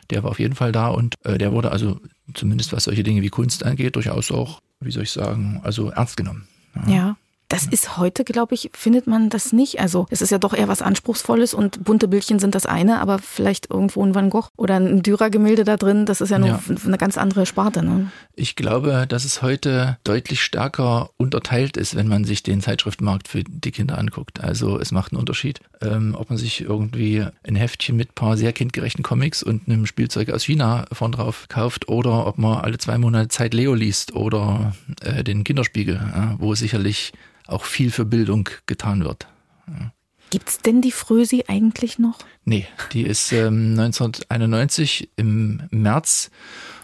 der 0.09 0.23
war 0.23 0.31
auf 0.31 0.39
jeden 0.39 0.55
Fall 0.55 0.71
da 0.71 0.87
und 0.87 1.15
äh, 1.23 1.37
der 1.37 1.51
wurde 1.51 1.71
also 1.71 1.99
zumindest 2.33 2.73
was 2.73 2.85
solche 2.85 3.03
Dinge 3.03 3.21
wie 3.21 3.29
Kunst 3.29 3.63
angeht, 3.65 3.95
durchaus 3.95 4.31
auch, 4.31 4.61
wie 4.79 4.91
soll 4.91 5.03
ich 5.03 5.11
sagen, 5.11 5.61
also 5.63 5.89
ernst 5.89 6.17
genommen. 6.17 6.47
ja. 6.87 6.93
ja. 6.93 7.17
Das 7.49 7.65
ist 7.65 7.97
heute, 7.97 8.23
glaube 8.23 8.53
ich, 8.53 8.69
findet 8.73 9.07
man 9.07 9.29
das 9.31 9.51
nicht. 9.53 9.79
Also 9.79 10.05
es 10.11 10.21
ist 10.21 10.29
ja 10.29 10.37
doch 10.37 10.53
eher 10.53 10.67
was 10.67 10.83
Anspruchsvolles 10.83 11.55
und 11.55 11.83
bunte 11.83 12.07
Bildchen 12.07 12.37
sind 12.37 12.53
das 12.53 12.67
eine, 12.67 13.01
aber 13.01 13.17
vielleicht 13.17 13.71
irgendwo 13.71 14.05
ein 14.05 14.13
Van 14.13 14.29
Gogh 14.29 14.49
oder 14.55 14.75
ein 14.75 15.01
Dürer-Gemälde 15.01 15.63
da 15.63 15.75
drin, 15.75 16.05
das 16.05 16.21
ist 16.21 16.29
ja 16.29 16.37
noch 16.37 16.47
ja. 16.47 16.61
eine 16.85 16.99
ganz 16.99 17.17
andere 17.17 17.47
Sparte. 17.47 17.83
Ne? 17.83 18.11
Ich 18.35 18.55
glaube, 18.55 19.05
dass 19.09 19.25
es 19.25 19.41
heute 19.41 19.97
deutlich 20.03 20.43
stärker 20.43 21.09
unterteilt 21.17 21.75
ist, 21.75 21.95
wenn 21.95 22.07
man 22.07 22.23
sich 22.23 22.43
den 22.43 22.61
Zeitschriftenmarkt 22.61 23.27
für 23.27 23.43
die 23.43 23.71
Kinder 23.71 23.97
anguckt. 23.97 24.41
Also 24.41 24.79
es 24.79 24.91
macht 24.91 25.11
einen 25.11 25.19
Unterschied, 25.19 25.59
ähm, 25.81 26.15
ob 26.15 26.29
man 26.29 26.37
sich 26.37 26.61
irgendwie 26.61 27.25
ein 27.43 27.55
Heftchen 27.55 27.97
mit 27.97 28.13
paar 28.13 28.37
sehr 28.37 28.53
kindgerechten 28.53 29.01
Comics 29.01 29.41
und 29.41 29.67
einem 29.67 29.87
Spielzeug 29.87 30.29
aus 30.29 30.43
China 30.43 30.85
von 30.91 31.11
drauf 31.11 31.47
kauft 31.49 31.89
oder 31.89 32.27
ob 32.27 32.37
man 32.37 32.59
alle 32.59 32.77
zwei 32.77 32.99
Monate 32.99 33.29
Zeit 33.29 33.55
Leo 33.55 33.73
liest 33.73 34.13
oder 34.13 34.75
äh, 35.01 35.23
den 35.23 35.43
Kinderspiegel, 35.43 35.95
äh, 35.95 36.35
wo 36.37 36.53
sicherlich 36.53 37.11
auch 37.51 37.65
viel 37.65 37.91
für 37.91 38.05
Bildung 38.05 38.49
getan 38.65 39.03
wird. 39.03 39.27
Ja. 39.67 39.91
Gibt 40.29 40.65
denn 40.65 40.81
die 40.81 40.91
Frösi 40.91 41.45
eigentlich 41.47 41.97
noch? 41.97 42.19
Nee, 42.45 42.67
die 42.93 43.03
ist 43.03 43.31
ähm, 43.31 43.71
1991 43.79 45.09
im 45.15 45.63
März 45.71 46.29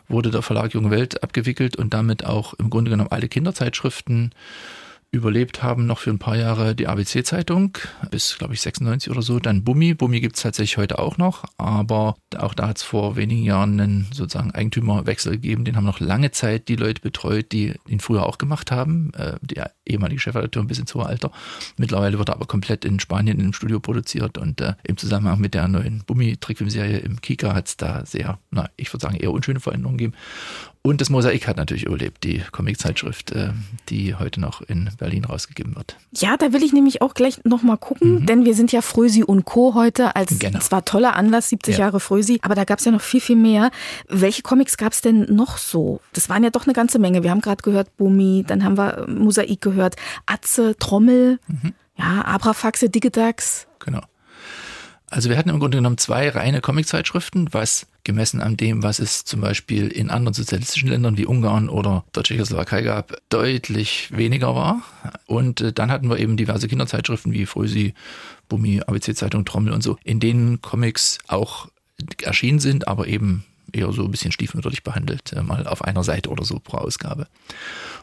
wurde 0.07 0.31
der 0.31 0.41
Verlag 0.41 0.74
Junge 0.74 0.91
Welt 0.91 1.24
abgewickelt 1.24 1.75
und 1.75 1.93
damit 1.93 2.25
auch 2.25 2.53
im 2.55 2.69
Grunde 2.69 2.91
genommen 2.91 3.12
alle 3.12 3.27
Kinderzeitschriften 3.27 4.34
überlebt 5.15 5.63
haben 5.63 5.86
noch 5.86 6.00
für 6.00 6.10
ein 6.10 6.19
paar 6.19 6.38
Jahre 6.38 6.75
die 6.75 6.88
ABC-Zeitung, 6.88 7.77
bis, 8.12 8.38
glaube 8.38 8.53
ich, 8.53 8.62
96 8.62 9.12
oder 9.12 9.22
so. 9.22 9.39
Dann 9.39 9.63
Bummi. 9.63 9.93
Bummi 9.93 10.19
gibt 10.19 10.36
es 10.36 10.43
tatsächlich 10.43 10.77
heute 10.77 11.00
auch 11.00 11.17
noch, 11.17 11.45
aber 11.57 12.15
auch 12.38 12.53
da 12.53 12.67
hat 12.67 12.77
es 12.77 12.84
vor 12.84 13.15
wenigen 13.15 13.43
Jahren 13.43 13.79
einen 13.79 14.07
sozusagen 14.12 14.51
Eigentümerwechsel 14.51 15.34
gegeben. 15.34 15.65
Den 15.65 15.75
haben 15.75 15.86
noch 15.86 16.00
lange 16.00 16.31
Zeit 16.31 16.67
die 16.67 16.75
Leute 16.75 17.01
betreut, 17.01 17.51
die 17.51 17.74
ihn 17.88 18.00
früher 18.00 18.25
auch 18.25 18.38
gemacht 18.38 18.72
haben. 18.72 19.12
Äh, 19.15 19.34
der 19.41 19.72
ehemalige 19.86 20.19
Chefredakteur 20.19 20.63
ein 20.63 20.67
bisschen 20.67 20.88
zu 20.88 21.01
Alter. 21.01 21.31
Mittlerweile 21.77 22.17
wird 22.17 22.29
er 22.29 22.36
aber 22.36 22.45
komplett 22.45 22.86
in 22.86 23.00
Spanien 23.00 23.39
im 23.39 23.53
Studio 23.53 23.79
produziert 23.79 24.38
und 24.38 24.62
äh, 24.62 24.74
im 24.84 24.98
Zusammenhang 24.98 25.39
mit 25.39 25.53
der 25.53 25.67
neuen 25.67 26.03
Bummi-Trickfilmserie 26.05 26.98
im 27.00 27.22
Kika 27.22 27.53
hat 27.53 27.67
es 27.67 27.77
da 27.77 28.05
sehr, 28.05 28.39
na, 28.51 28.69
ich 28.77 28.91
würde 28.91 29.01
sagen, 29.01 29.17
eher 29.17 29.31
unschöne 29.31 29.60
Veränderungen 29.60 29.98
gegeben. 29.98 30.15
Und 30.86 31.01
das 31.01 31.10
Mosaik 31.10 31.48
hat 31.48 31.58
natürlich 31.58 31.86
überlebt, 31.86 32.24
die 32.24 32.44
Comiczeitschrift, 32.51 33.32
äh, 33.32 33.50
die 33.89 34.13
heute 34.13 34.39
noch 34.39 34.62
in 34.62 34.88
Berlin 35.00 35.25
rausgegeben 35.25 35.75
wird. 35.75 35.98
Ja, 36.12 36.38
da 36.38 36.54
will 36.54 36.62
ich 36.62 36.74
nämlich 36.74 37.01
auch 37.01 37.15
gleich 37.15 37.44
nochmal 37.44 37.80
gucken, 37.80 38.20
mhm. 38.20 38.25
denn 38.27 38.46
wir 38.46 38.54
sind 38.54 38.72
ja 38.72 38.84
Frösi 38.84 39.24
und 39.24 39.46
Co. 39.46 39.74
heute 39.74 40.15
als 40.15 40.38
genau. 40.38 40.60
zwar 40.60 40.86
toller 40.86 41.15
Anlass, 41.15 41.50
70 41.50 41.74
ja. 41.74 41.86
Jahre 41.86 42.00
Frösi, 42.00 42.38
aber 42.44 42.54
da 42.54 42.65
gab 42.65 42.77
es 42.77 42.86
ja 42.86 42.92
noch 42.92 43.01
viel, 43.01 43.20
viel 43.20 43.36
mehr. 43.36 43.72
Welche 44.10 44.44
Comics 44.44 44.77
gab 44.77 44.94
es 44.94 45.01
denn 45.01 45.25
noch 45.34 45.58
so? 45.58 46.01
Das 46.13 46.30
waren 46.30 46.44
ja 46.44 46.51
doch 46.51 46.68
eine 46.68 46.74
ganze 46.74 47.00
Menge. 47.00 47.24
Wir 47.24 47.32
haben 47.32 47.42
gerade 47.42 47.63
gehört 47.63 47.98
Bumi, 47.98 48.44
dann 48.46 48.63
haben 48.63 48.77
wir 48.77 49.08
Mosaik 49.10 49.62
gehört, 49.62 49.96
Atze, 50.27 50.75
Trommel, 50.77 51.39
mhm. 51.48 51.74
ja, 51.98 52.22
Abrafaxe, 52.25 52.92
Digitax. 52.92 53.65
Genau. 53.80 54.01
Also 55.10 55.30
wir 55.30 55.38
hatten 55.38 55.50
im 55.50 55.60
Grunde 55.60 55.78
genommen 55.78 55.98
zwei 55.98 56.30
reine 56.30 56.62
Comiczeitschriften, 56.62 57.54
was 57.54 57.88
gemessen 58.04 58.42
an 58.42 58.58
dem, 58.58 58.84
was 58.84 59.00
es 59.00 59.24
zum 59.24 59.42
Beispiel 59.42 59.88
in 59.88 60.10
anderen 60.10 60.34
sozialistischen 60.34 60.90
Ländern 60.90 61.18
wie 61.18 61.26
Ungarn 61.26 61.70
oder 61.70 62.04
der 62.16 62.24
Tschechoslowakei 62.24 62.82
gab, 62.82 63.16
deutlich 63.30 64.10
weniger 64.12 64.56
war. 64.56 64.82
Und 65.28 65.62
äh, 65.62 65.74
dann 65.74 65.92
hatten 65.92 66.10
wir 66.10 66.18
eben 66.18 66.38
diverse 66.38 66.68
Kinderzeitschriften 66.68 67.34
wie 67.34 67.46
Frösi, 67.46 67.94
Bummi, 68.50 68.82
ABC-Zeitung, 68.86 69.46
Trommel 69.46 69.74
und 69.74 69.84
so, 69.84 69.98
in 70.04 70.20
denen 70.20 70.62
Comics 70.62 71.20
auch 71.28 71.68
erschienen 72.22 72.60
sind, 72.60 72.88
aber 72.88 73.08
eben 73.08 73.46
eher 73.72 73.92
so 73.92 74.04
ein 74.04 74.12
bisschen 74.12 74.32
stiefmütterlich 74.32 74.84
behandelt, 74.84 75.34
äh, 75.34 75.41
mal 75.41 75.68
auf 75.68 75.84
einer 75.84 76.04
Seite 76.04 76.30
oder 76.30 76.46
so 76.46 76.60
pro 76.60 76.78
Ausgabe. 76.78 77.28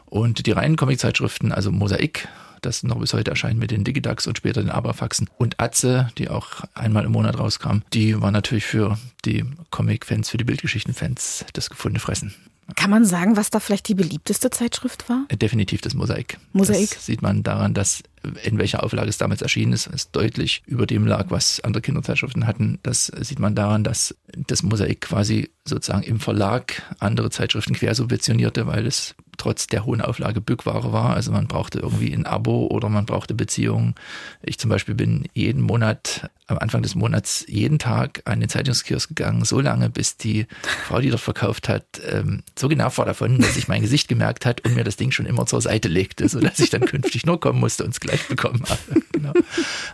Und 0.05 0.45
die 0.45 0.51
reinen 0.51 0.75
Comiczeitschriften, 0.75 1.51
also 1.51 1.71
Mosaik, 1.71 2.27
das 2.65 2.83
noch 2.83 2.99
bis 2.99 3.13
heute 3.13 3.31
erscheint 3.31 3.59
mit 3.59 3.71
den 3.71 3.83
Digidax 3.83 4.27
und 4.27 4.37
später 4.37 4.61
den 4.61 4.69
Abrafaxen. 4.69 5.29
Und 5.37 5.59
Atze, 5.59 6.09
die 6.17 6.29
auch 6.29 6.63
einmal 6.73 7.05
im 7.05 7.11
Monat 7.11 7.37
rauskam, 7.37 7.79
die 7.93 8.19
war 8.21 8.31
natürlich 8.31 8.65
für 8.65 8.97
die 9.25 9.45
Comic-Fans, 9.69 10.29
für 10.29 10.37
die 10.37 10.43
Bildgeschichten-Fans 10.43 11.45
das 11.53 11.69
gefundene 11.69 11.99
Fressen. 11.99 12.33
Kann 12.75 12.89
man 12.89 13.05
sagen, 13.05 13.35
was 13.35 13.49
da 13.49 13.59
vielleicht 13.59 13.87
die 13.89 13.93
beliebteste 13.93 14.49
Zeitschrift 14.49 15.09
war? 15.09 15.25
Definitiv 15.31 15.81
das 15.81 15.93
Mosaik. 15.93 16.37
Mosaik. 16.53 16.91
Das 16.91 17.05
sieht 17.05 17.21
man 17.21 17.43
daran, 17.43 17.73
dass 17.73 18.03
in 18.43 18.57
welcher 18.57 18.83
Auflage 18.83 19.09
es 19.09 19.17
damals 19.17 19.41
erschienen 19.41 19.73
ist, 19.73 19.87
es 19.87 20.11
deutlich 20.11 20.63
über 20.65 20.87
dem 20.87 21.05
lag, 21.05 21.25
was 21.29 21.59
andere 21.59 21.81
Kinderzeitschriften 21.81 22.47
hatten. 22.47 22.79
Das 22.81 23.07
sieht 23.07 23.39
man 23.39 23.53
daran, 23.53 23.83
dass 23.83 24.15
das 24.47 24.63
Mosaik 24.63 25.01
quasi 25.01 25.49
sozusagen 25.65 26.03
im 26.03 26.19
Verlag 26.19 26.81
andere 26.99 27.29
Zeitschriften 27.29 27.73
quersubventionierte, 27.73 28.65
weil 28.65 28.87
es 28.87 29.15
trotz 29.37 29.67
der 29.67 29.85
hohen 29.85 30.01
Auflage 30.01 30.41
Bückware 30.41 30.91
war. 30.91 31.13
Also 31.15 31.31
man 31.31 31.47
brauchte 31.47 31.79
irgendwie 31.79 32.13
ein 32.13 32.25
Abo 32.25 32.67
oder 32.67 32.89
man 32.89 33.05
brauchte 33.05 33.33
Beziehungen. 33.33 33.95
Ich 34.41 34.59
zum 34.59 34.69
Beispiel 34.69 34.95
bin 34.95 35.27
jeden 35.33 35.61
Monat, 35.61 36.29
am 36.47 36.57
Anfang 36.57 36.83
des 36.83 36.95
Monats, 36.95 37.45
jeden 37.47 37.79
Tag 37.79 38.21
an 38.25 38.39
den 38.39 38.49
Zeitungskiosk 38.49 39.09
gegangen, 39.09 39.45
so 39.45 39.59
lange, 39.59 39.89
bis 39.89 40.17
die 40.17 40.45
Frau, 40.87 40.99
die 40.99 41.09
dort 41.09 41.21
verkauft 41.21 41.69
hat, 41.69 41.85
ähm, 42.09 42.43
so 42.57 42.67
genervt 42.67 42.97
war 42.97 43.05
davon, 43.05 43.39
dass 43.39 43.55
sich 43.55 43.67
mein 43.67 43.81
Gesicht 43.81 44.07
gemerkt 44.07 44.45
hat 44.45 44.61
und 44.61 44.75
mir 44.75 44.83
das 44.83 44.97
Ding 44.97 45.11
schon 45.11 45.25
immer 45.25 45.45
zur 45.45 45.61
Seite 45.61 45.87
legte, 45.87 46.27
sodass 46.27 46.59
ich 46.59 46.69
dann 46.69 46.85
künftig 46.85 47.25
nur 47.25 47.39
kommen 47.39 47.59
musste 47.59 47.83
und 47.83 47.91
es 47.91 47.99
gleich 47.99 48.27
bekommen 48.27 48.63
habe. 48.67 49.01
genau. 49.11 49.33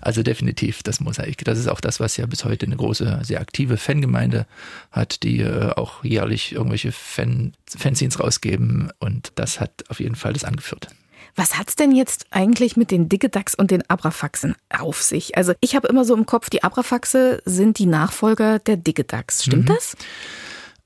Also 0.02 0.24
definitiv 0.24 0.82
das 0.84 1.00
Mosaik. 1.00 1.44
Das 1.46 1.60
ist 1.60 1.68
auch 1.68 1.82
das, 1.82 2.00
was 2.00 2.18
ja 2.18 2.26
bis 2.26 2.46
heute 2.46 2.66
eine 2.66 2.76
große, 2.76 3.20
sehr 3.24 3.42
aktive 3.42 3.78
Fangemeinde 3.78 4.48
hat, 4.92 5.24
die 5.24 5.40
äh, 5.40 5.72
auch 5.74 6.04
jährlich 6.04 6.54
irgendwelche 6.54 6.92
Fan 6.92 7.54
Fanzines 7.78 8.20
rausgeben 8.20 8.92
und 9.00 9.29
das 9.36 9.60
hat 9.60 9.84
auf 9.90 10.00
jeden 10.00 10.16
Fall 10.16 10.34
das 10.34 10.44
angeführt. 10.44 10.88
Was 11.36 11.58
hat's 11.58 11.76
denn 11.76 11.94
jetzt 11.94 12.26
eigentlich 12.32 12.76
mit 12.76 12.92
den 12.92 13.08
Digidax 13.08 13.56
und 13.56 13.72
den 13.72 13.90
Abrafaxen 13.90 14.56
auf 14.70 15.02
sich? 15.02 15.38
Also 15.38 15.54
ich 15.62 15.76
habe 15.76 15.88
immer 15.88 16.04
so 16.04 16.16
im 16.16 16.26
Kopf, 16.26 16.50
die 16.50 16.64
Abrafaxe 16.64 17.42
sind 17.46 17.80
die 17.80 17.86
Nachfolger 17.86 18.60
der 18.60 18.78
Digidax. 18.78 19.46
Stimmt 19.46 19.70
mhm. 19.70 19.76
das? 19.76 19.96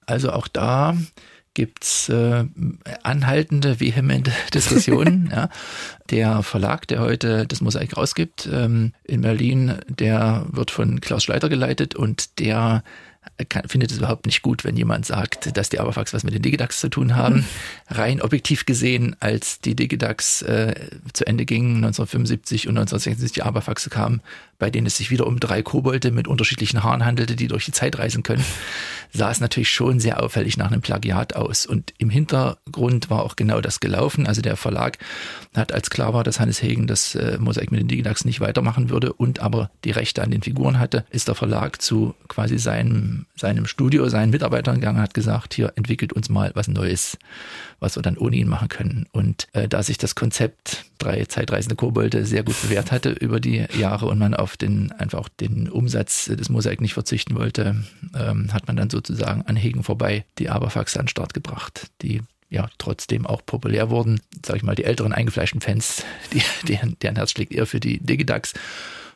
Also 0.05 0.31
auch 0.31 0.47
da 0.47 0.95
gibt's 1.53 2.09
äh, 2.09 2.45
anhaltende, 3.03 3.79
vehemente 3.79 4.31
Diskussionen. 4.53 5.29
ja. 5.35 5.49
Der 6.09 6.43
Verlag, 6.43 6.87
der 6.87 6.99
heute 6.99 7.47
das 7.47 7.61
Mosaik 7.61 7.95
rausgibt 7.95 8.49
ähm, 8.51 8.93
in 9.03 9.21
Berlin, 9.21 9.79
der 9.87 10.45
wird 10.51 10.71
von 10.71 10.99
Klaus 10.99 11.23
Schleiter 11.23 11.49
geleitet 11.49 11.95
und 11.95 12.39
der 12.39 12.83
kann, 13.49 13.67
findet 13.67 13.91
es 13.91 13.97
überhaupt 13.97 14.25
nicht 14.25 14.41
gut, 14.41 14.63
wenn 14.63 14.75
jemand 14.75 15.05
sagt, 15.05 15.57
dass 15.57 15.69
die 15.69 15.79
Aberfax 15.79 16.13
was 16.13 16.23
mit 16.23 16.33
den 16.33 16.41
Digidax 16.41 16.79
zu 16.79 16.89
tun 16.89 17.15
haben. 17.15 17.45
Rein 17.87 18.21
objektiv 18.21 18.65
gesehen, 18.65 19.15
als 19.19 19.59
die 19.59 19.75
Digidax 19.75 20.43
äh, 20.43 20.75
zu 21.13 21.25
Ende 21.25 21.45
gingen, 21.45 21.77
1975 21.77 22.67
und 22.67 22.77
1966 22.77 23.31
die 23.33 23.43
Aberfaxe 23.43 23.89
kamen, 23.89 24.21
bei 24.59 24.69
denen 24.69 24.87
es 24.87 24.97
sich 24.97 25.11
wieder 25.11 25.27
um 25.27 25.39
drei 25.39 25.61
Kobolde 25.61 26.11
mit 26.11 26.27
unterschiedlichen 26.27 26.83
Haaren 26.83 27.05
handelte, 27.05 27.35
die 27.35 27.47
durch 27.47 27.65
die 27.65 27.71
Zeit 27.71 27.97
reisen 27.99 28.23
können, 28.23 28.43
sah 29.11 29.29
es 29.29 29.39
natürlich 29.39 29.69
schon 29.69 29.99
sehr 29.99 30.21
auffällig 30.23 30.57
nach 30.57 30.71
einem 30.71 30.81
Plagiat 30.81 31.35
aus. 31.35 31.65
Und 31.65 31.93
im 31.97 32.09
Hintergrund 32.09 33.09
war 33.09 33.23
auch 33.23 33.35
genau 33.35 33.61
das 33.61 33.79
gelaufen. 33.79 34.27
Also 34.27 34.41
der 34.41 34.57
Verlag 34.57 34.97
hat, 35.53 35.71
als 35.71 35.89
klar 35.89 36.13
war, 36.13 36.23
dass 36.23 36.39
Hannes 36.39 36.61
Hegen 36.61 36.87
das 36.87 37.15
äh, 37.15 37.37
Mosaik 37.39 37.71
mit 37.71 37.81
den 37.81 37.87
Digidax 37.87 38.25
nicht 38.25 38.39
weitermachen 38.39 38.89
würde 38.89 39.13
und 39.13 39.39
aber 39.39 39.69
die 39.83 39.91
Rechte 39.91 40.23
an 40.23 40.31
den 40.31 40.41
Figuren 40.41 40.79
hatte, 40.79 41.05
ist 41.09 41.27
der 41.27 41.35
Verlag 41.35 41.81
zu 41.81 42.15
quasi 42.27 42.57
seinem, 42.57 43.25
seinem 43.35 43.67
Studio, 43.67 44.07
seinen 44.09 44.31
Mitarbeitern 44.31 44.75
gegangen, 44.75 45.01
hat 45.01 45.13
gesagt, 45.13 45.53
hier 45.53 45.73
entwickelt 45.75 46.13
uns 46.13 46.29
mal 46.29 46.51
was 46.55 46.67
Neues, 46.67 47.17
was 47.79 47.95
wir 47.95 48.01
dann 48.01 48.17
ohne 48.17 48.35
ihn 48.35 48.47
machen 48.47 48.69
können. 48.69 49.07
Und 49.11 49.47
äh, 49.53 49.67
da 49.67 49.83
sich 49.83 49.97
das 49.97 50.15
Konzept 50.15 50.85
drei 50.97 51.25
zeitreisende 51.25 51.75
Kobolde 51.75 52.25
sehr 52.25 52.43
gut 52.43 52.59
bewährt 52.61 52.91
hatte 52.91 53.11
über 53.11 53.39
die 53.39 53.65
Jahre 53.77 54.07
und 54.07 54.19
man 54.19 54.33
auf 54.33 54.52
den 54.55 54.91
einfach 54.91 55.29
den 55.29 55.69
Umsatz 55.69 56.25
des 56.25 56.49
Mosaik 56.49 56.81
nicht 56.81 56.93
verzichten 56.93 57.35
wollte, 57.35 57.83
ähm, 58.15 58.53
hat 58.53 58.67
man 58.67 58.75
dann 58.75 58.89
sozusagen 58.89 59.43
an 59.43 59.55
Hegen 59.55 59.83
vorbei 59.83 60.25
die 60.39 60.49
Aberfaxe 60.49 60.99
an 60.99 61.05
den 61.05 61.09
Start 61.09 61.33
gebracht. 61.33 61.91
Die 62.01 62.21
ja 62.53 62.69
trotzdem 62.77 63.25
auch 63.25 63.45
populär 63.45 63.89
wurden. 63.89 64.21
Sag 64.45 64.57
ich 64.57 64.63
mal, 64.63 64.75
die 64.75 64.85
älteren 64.85 65.11
eingefleischten 65.11 65.59
Fans, 65.59 66.03
die, 66.33 66.41
deren, 66.67 66.97
deren 67.01 67.15
Herz 67.15 67.31
schlägt 67.31 67.51
eher 67.51 67.65
für 67.65 67.79
die 67.79 67.99
Digidax. 67.99 68.53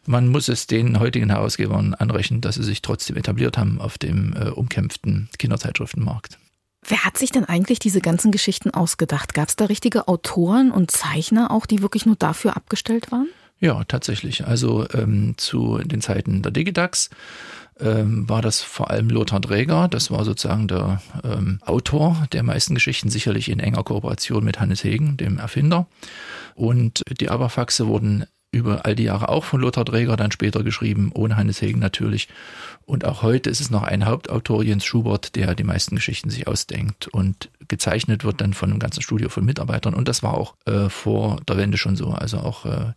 Man 0.06 0.28
muss 0.28 0.48
es 0.48 0.68
den 0.68 1.00
heutigen 1.00 1.30
Herausgebern 1.30 1.94
anrechnen, 1.94 2.42
dass 2.42 2.56
sie 2.56 2.64
sich 2.64 2.82
trotzdem 2.82 3.18
etabliert 3.18 3.58
haben 3.58 3.80
auf 3.80 3.98
dem 3.98 4.34
äh, 4.36 4.50
umkämpften 4.50 5.30
Kinderzeitschriftenmarkt. 5.38 6.40
Wer 6.88 7.04
hat 7.04 7.18
sich 7.18 7.32
denn 7.32 7.44
eigentlich 7.44 7.80
diese 7.80 8.00
ganzen 8.00 8.32
Geschichten 8.32 8.72
ausgedacht? 8.72 9.34
Gab 9.34 9.50
es 9.50 9.58
da 9.58 9.66
richtige 9.66 10.08
Autoren 10.08 10.72
und 10.72 10.92
Zeichner 10.92 11.52
auch, 11.52 11.66
die 11.66 11.82
wirklich 11.82 12.06
nur 12.06 12.16
dafür 12.16 12.56
abgestellt 12.56 13.12
waren? 13.12 13.28
Ja, 13.60 13.84
tatsächlich. 13.86 14.46
Also 14.46 14.88
ähm, 14.94 15.34
zu 15.38 15.80
den 15.80 16.02
Zeiten 16.02 16.42
der 16.44 16.52
Digidax 16.52 17.10
ähm, 17.80 18.30
war 18.30 18.42
das 18.42 18.62
vor 18.62 18.92
allem 18.92 19.10
Lothar 19.10 19.40
Dräger. 19.40 19.88
Das 19.88 20.12
war 20.12 20.26
sozusagen 20.26 20.68
der 20.68 21.02
ähm, 21.24 21.60
Autor 21.66 22.28
der 22.32 22.44
meisten 22.44 22.76
Geschichten, 22.76 23.10
sicherlich 23.10 23.50
in 23.50 23.60
enger 23.60 23.84
Kooperation 23.84 24.44
mit 24.44 24.60
Hannes 24.60 24.84
Hegen, 24.84 25.18
dem 25.18 25.40
Erfinder. 25.40 25.88
Und 26.56 27.04
die 27.20 27.30
Aberfaxe 27.30 27.88
wurden 27.88 28.26
über 28.52 28.86
all 28.86 28.96
die 28.96 29.04
Jahre 29.04 29.30
auch 29.30 29.44
von 29.44 29.62
Lothar 29.62 29.86
Dräger, 29.86 30.16
dann 30.16 30.32
später 30.32 30.64
geschrieben, 30.64 31.12
ohne 31.14 31.36
Hannes 31.36 31.62
Hegen 31.62 31.80
natürlich. 31.80 32.30
Und 32.86 33.04
auch 33.04 33.22
heute 33.22 33.50
ist 33.50 33.60
es 33.60 33.70
noch 33.70 33.84
ein 33.84 34.06
Hauptautor, 34.06 34.64
Jens 34.64 34.86
Schubert, 34.86 35.36
der 35.36 35.56
die 35.56 35.66
meisten 35.66 35.96
Geschichten 35.96 36.30
sich 36.30 36.48
ausdenkt. 36.48 37.08
Und 37.08 37.50
gezeichnet 37.68 38.24
wird 38.24 38.40
dann 38.40 38.54
von 38.54 38.70
einem 38.70 38.80
ganzen 38.80 39.02
Studio 39.02 39.28
von 39.28 39.44
Mitarbeitern. 39.44 39.94
Und 39.94 40.08
das 40.08 40.24
war 40.24 40.36
auch 40.36 40.56
äh, 40.66 40.88
vor 40.90 41.42
der 41.48 41.58
Wende 41.58 41.78
schon 41.78 41.98
so. 41.98 42.12
Also 42.12 42.38
auch 42.38 42.66
äh, 42.66 42.94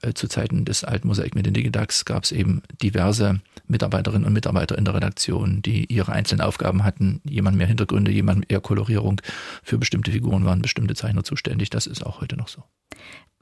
äh, 0.00 0.14
zu 0.14 0.28
Zeiten 0.28 0.64
des 0.64 0.84
alten 0.84 1.08
Mosaik 1.08 1.34
mit 1.34 1.44
den 1.44 1.52
Digidax 1.52 2.06
gab 2.06 2.24
es 2.24 2.32
eben 2.32 2.62
diverse 2.82 3.40
Mitarbeiterinnen 3.66 4.26
und 4.26 4.32
Mitarbeiter 4.32 4.78
in 4.78 4.86
der 4.86 4.94
Redaktion, 4.94 5.60
die 5.60 5.84
ihre 5.92 6.12
einzelnen 6.12 6.40
Aufgaben 6.40 6.82
hatten. 6.82 7.20
Jemand 7.24 7.58
mehr 7.58 7.66
Hintergründe, 7.66 8.10
jemand 8.10 8.50
eher 8.50 8.60
Kolorierung. 8.60 9.20
Für 9.62 9.76
bestimmte 9.76 10.12
Figuren 10.12 10.46
waren 10.46 10.62
bestimmte 10.62 10.94
Zeichner 10.94 11.24
zuständig. 11.24 11.68
Das 11.68 11.86
ist 11.86 12.04
auch 12.04 12.22
heute 12.22 12.36
noch 12.36 12.48
so. 12.48 12.64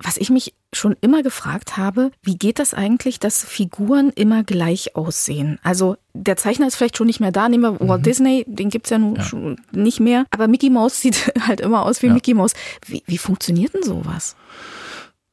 Was 0.03 0.17
ich 0.17 0.31
mich 0.31 0.55
schon 0.73 0.97
immer 1.01 1.23
gefragt 1.23 1.77
habe, 1.77 2.11
wie 2.23 2.37
geht 2.37 2.59
das 2.59 2.75
eigentlich, 2.75 3.21
dass 3.21 3.45
Figuren 3.45 4.11
immer 4.11 4.43
gleich 4.43 4.97
aussehen? 4.97 5.59
Also 5.63 5.97
der 6.13 6.37
Zeichner 6.37 6.67
ist 6.67 6.77
vielleicht 6.77 6.97
schon 6.97 7.07
nicht 7.07 7.21
mehr 7.21 7.33
da, 7.33 7.49
nehmen 7.49 7.79
wir 7.79 7.89
Walt 7.89 8.01
mhm. 8.01 8.05
Disney, 8.05 8.45
den 8.49 8.69
gibt's 8.69 8.91
ja 8.91 8.99
nun 8.99 9.17
ja. 9.17 9.57
nicht 9.73 10.01
mehr, 10.01 10.27
aber 10.31 10.49
Mickey 10.49 10.71
Mouse 10.71 11.01
sieht 11.01 11.33
halt 11.47 11.61
immer 11.61 11.85
aus 11.85 12.03
wie 12.03 12.09
ja. 12.09 12.15
Mickey 12.15 12.35
Mouse. 12.35 12.55
Wie, 12.87 13.03
wie 13.07 13.19
funktioniert 13.19 13.75
denn 13.75 13.83
sowas? 13.83 14.35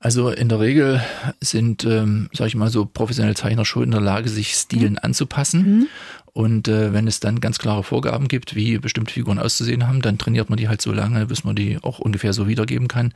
Also 0.01 0.29
in 0.29 0.47
der 0.47 0.61
Regel 0.61 1.01
sind, 1.41 1.83
ähm, 1.83 2.29
sag 2.31 2.47
ich 2.47 2.55
mal 2.55 2.69
so, 2.69 2.85
professionelle 2.85 3.35
Zeichner 3.35 3.65
schon 3.65 3.83
in 3.83 3.91
der 3.91 3.99
Lage, 3.99 4.29
sich 4.29 4.53
Stilen 4.53 4.93
mhm. 4.93 4.99
anzupassen. 5.01 5.61
Mhm. 5.79 5.87
Und 6.31 6.69
äh, 6.69 6.93
wenn 6.93 7.05
es 7.05 7.19
dann 7.19 7.41
ganz 7.41 7.59
klare 7.59 7.83
Vorgaben 7.83 8.29
gibt, 8.29 8.55
wie 8.55 8.77
bestimmte 8.77 9.13
Figuren 9.13 9.39
auszusehen 9.39 9.87
haben, 9.87 10.01
dann 10.01 10.17
trainiert 10.17 10.49
man 10.49 10.55
die 10.55 10.69
halt 10.69 10.81
so 10.81 10.93
lange, 10.93 11.25
bis 11.25 11.43
man 11.43 11.55
die 11.55 11.79
auch 11.81 11.99
ungefähr 11.99 12.31
so 12.31 12.47
wiedergeben 12.47 12.87
kann. 12.87 13.13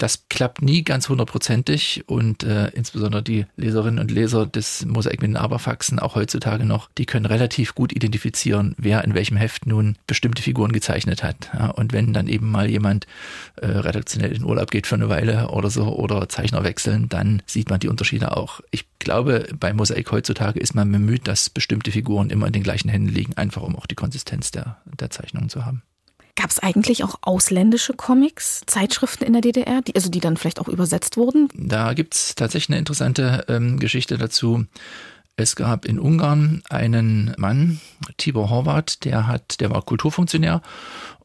Das 0.00 0.24
klappt 0.30 0.62
nie 0.62 0.82
ganz 0.82 1.10
hundertprozentig 1.10 2.04
und 2.06 2.42
äh, 2.42 2.68
insbesondere 2.68 3.22
die 3.22 3.44
Leserinnen 3.58 3.98
und 3.98 4.10
Leser 4.10 4.46
des 4.46 4.86
Mosaik 4.86 5.20
mit 5.20 5.28
den 5.28 5.36
Aberfaxen 5.36 5.98
auch 5.98 6.14
heutzutage 6.14 6.64
noch, 6.64 6.88
die 6.96 7.04
können 7.04 7.26
relativ 7.26 7.74
gut 7.74 7.92
identifizieren, 7.92 8.74
wer 8.78 9.04
in 9.04 9.12
welchem 9.12 9.36
Heft 9.36 9.66
nun 9.66 9.98
bestimmte 10.06 10.40
Figuren 10.40 10.72
gezeichnet 10.72 11.22
hat. 11.22 11.50
Ja, 11.52 11.66
und 11.66 11.92
wenn 11.92 12.14
dann 12.14 12.28
eben 12.28 12.50
mal 12.50 12.70
jemand 12.70 13.06
äh, 13.56 13.66
redaktionell 13.66 14.32
in 14.32 14.42
Urlaub 14.42 14.70
geht 14.70 14.86
für 14.86 14.94
eine 14.94 15.10
Weile 15.10 15.50
oder 15.50 15.68
so 15.68 15.94
oder 15.94 16.30
Zeichner 16.30 16.64
wechseln, 16.64 17.10
dann 17.10 17.42
sieht 17.44 17.68
man 17.68 17.80
die 17.80 17.88
Unterschiede 17.88 18.34
auch. 18.34 18.62
Ich 18.70 18.86
glaube, 19.00 19.48
bei 19.60 19.74
Mosaik 19.74 20.10
heutzutage 20.12 20.60
ist 20.60 20.74
man 20.74 20.90
bemüht, 20.90 21.28
dass 21.28 21.50
bestimmte 21.50 21.92
Figuren 21.92 22.30
immer 22.30 22.46
in 22.46 22.54
den 22.54 22.62
gleichen 22.62 22.88
Händen 22.88 23.10
liegen, 23.10 23.36
einfach 23.36 23.60
um 23.60 23.76
auch 23.76 23.84
die 23.84 23.96
Konsistenz 23.96 24.50
der, 24.50 24.78
der 24.98 25.10
Zeichnungen 25.10 25.50
zu 25.50 25.66
haben. 25.66 25.82
Gab 26.36 26.50
es 26.50 26.58
eigentlich 26.58 27.04
auch 27.04 27.16
ausländische 27.22 27.92
Comics, 27.92 28.62
Zeitschriften 28.66 29.24
in 29.24 29.32
der 29.32 29.42
DDR, 29.42 29.82
die, 29.82 29.94
also 29.94 30.10
die 30.10 30.20
dann 30.20 30.36
vielleicht 30.36 30.60
auch 30.60 30.68
übersetzt 30.68 31.16
wurden? 31.16 31.48
Da 31.54 31.92
gibt 31.92 32.14
es 32.14 32.34
tatsächlich 32.34 32.70
eine 32.70 32.78
interessante 32.78 33.44
ähm, 33.48 33.78
Geschichte 33.78 34.16
dazu. 34.16 34.66
Es 35.36 35.56
gab 35.56 35.86
in 35.86 35.98
Ungarn 35.98 36.62
einen 36.68 37.34
Mann, 37.38 37.80
Tibor 38.18 38.50
Horvath, 38.50 39.04
der 39.04 39.26
hat, 39.26 39.60
der 39.60 39.70
war 39.70 39.82
Kulturfunktionär 39.82 40.60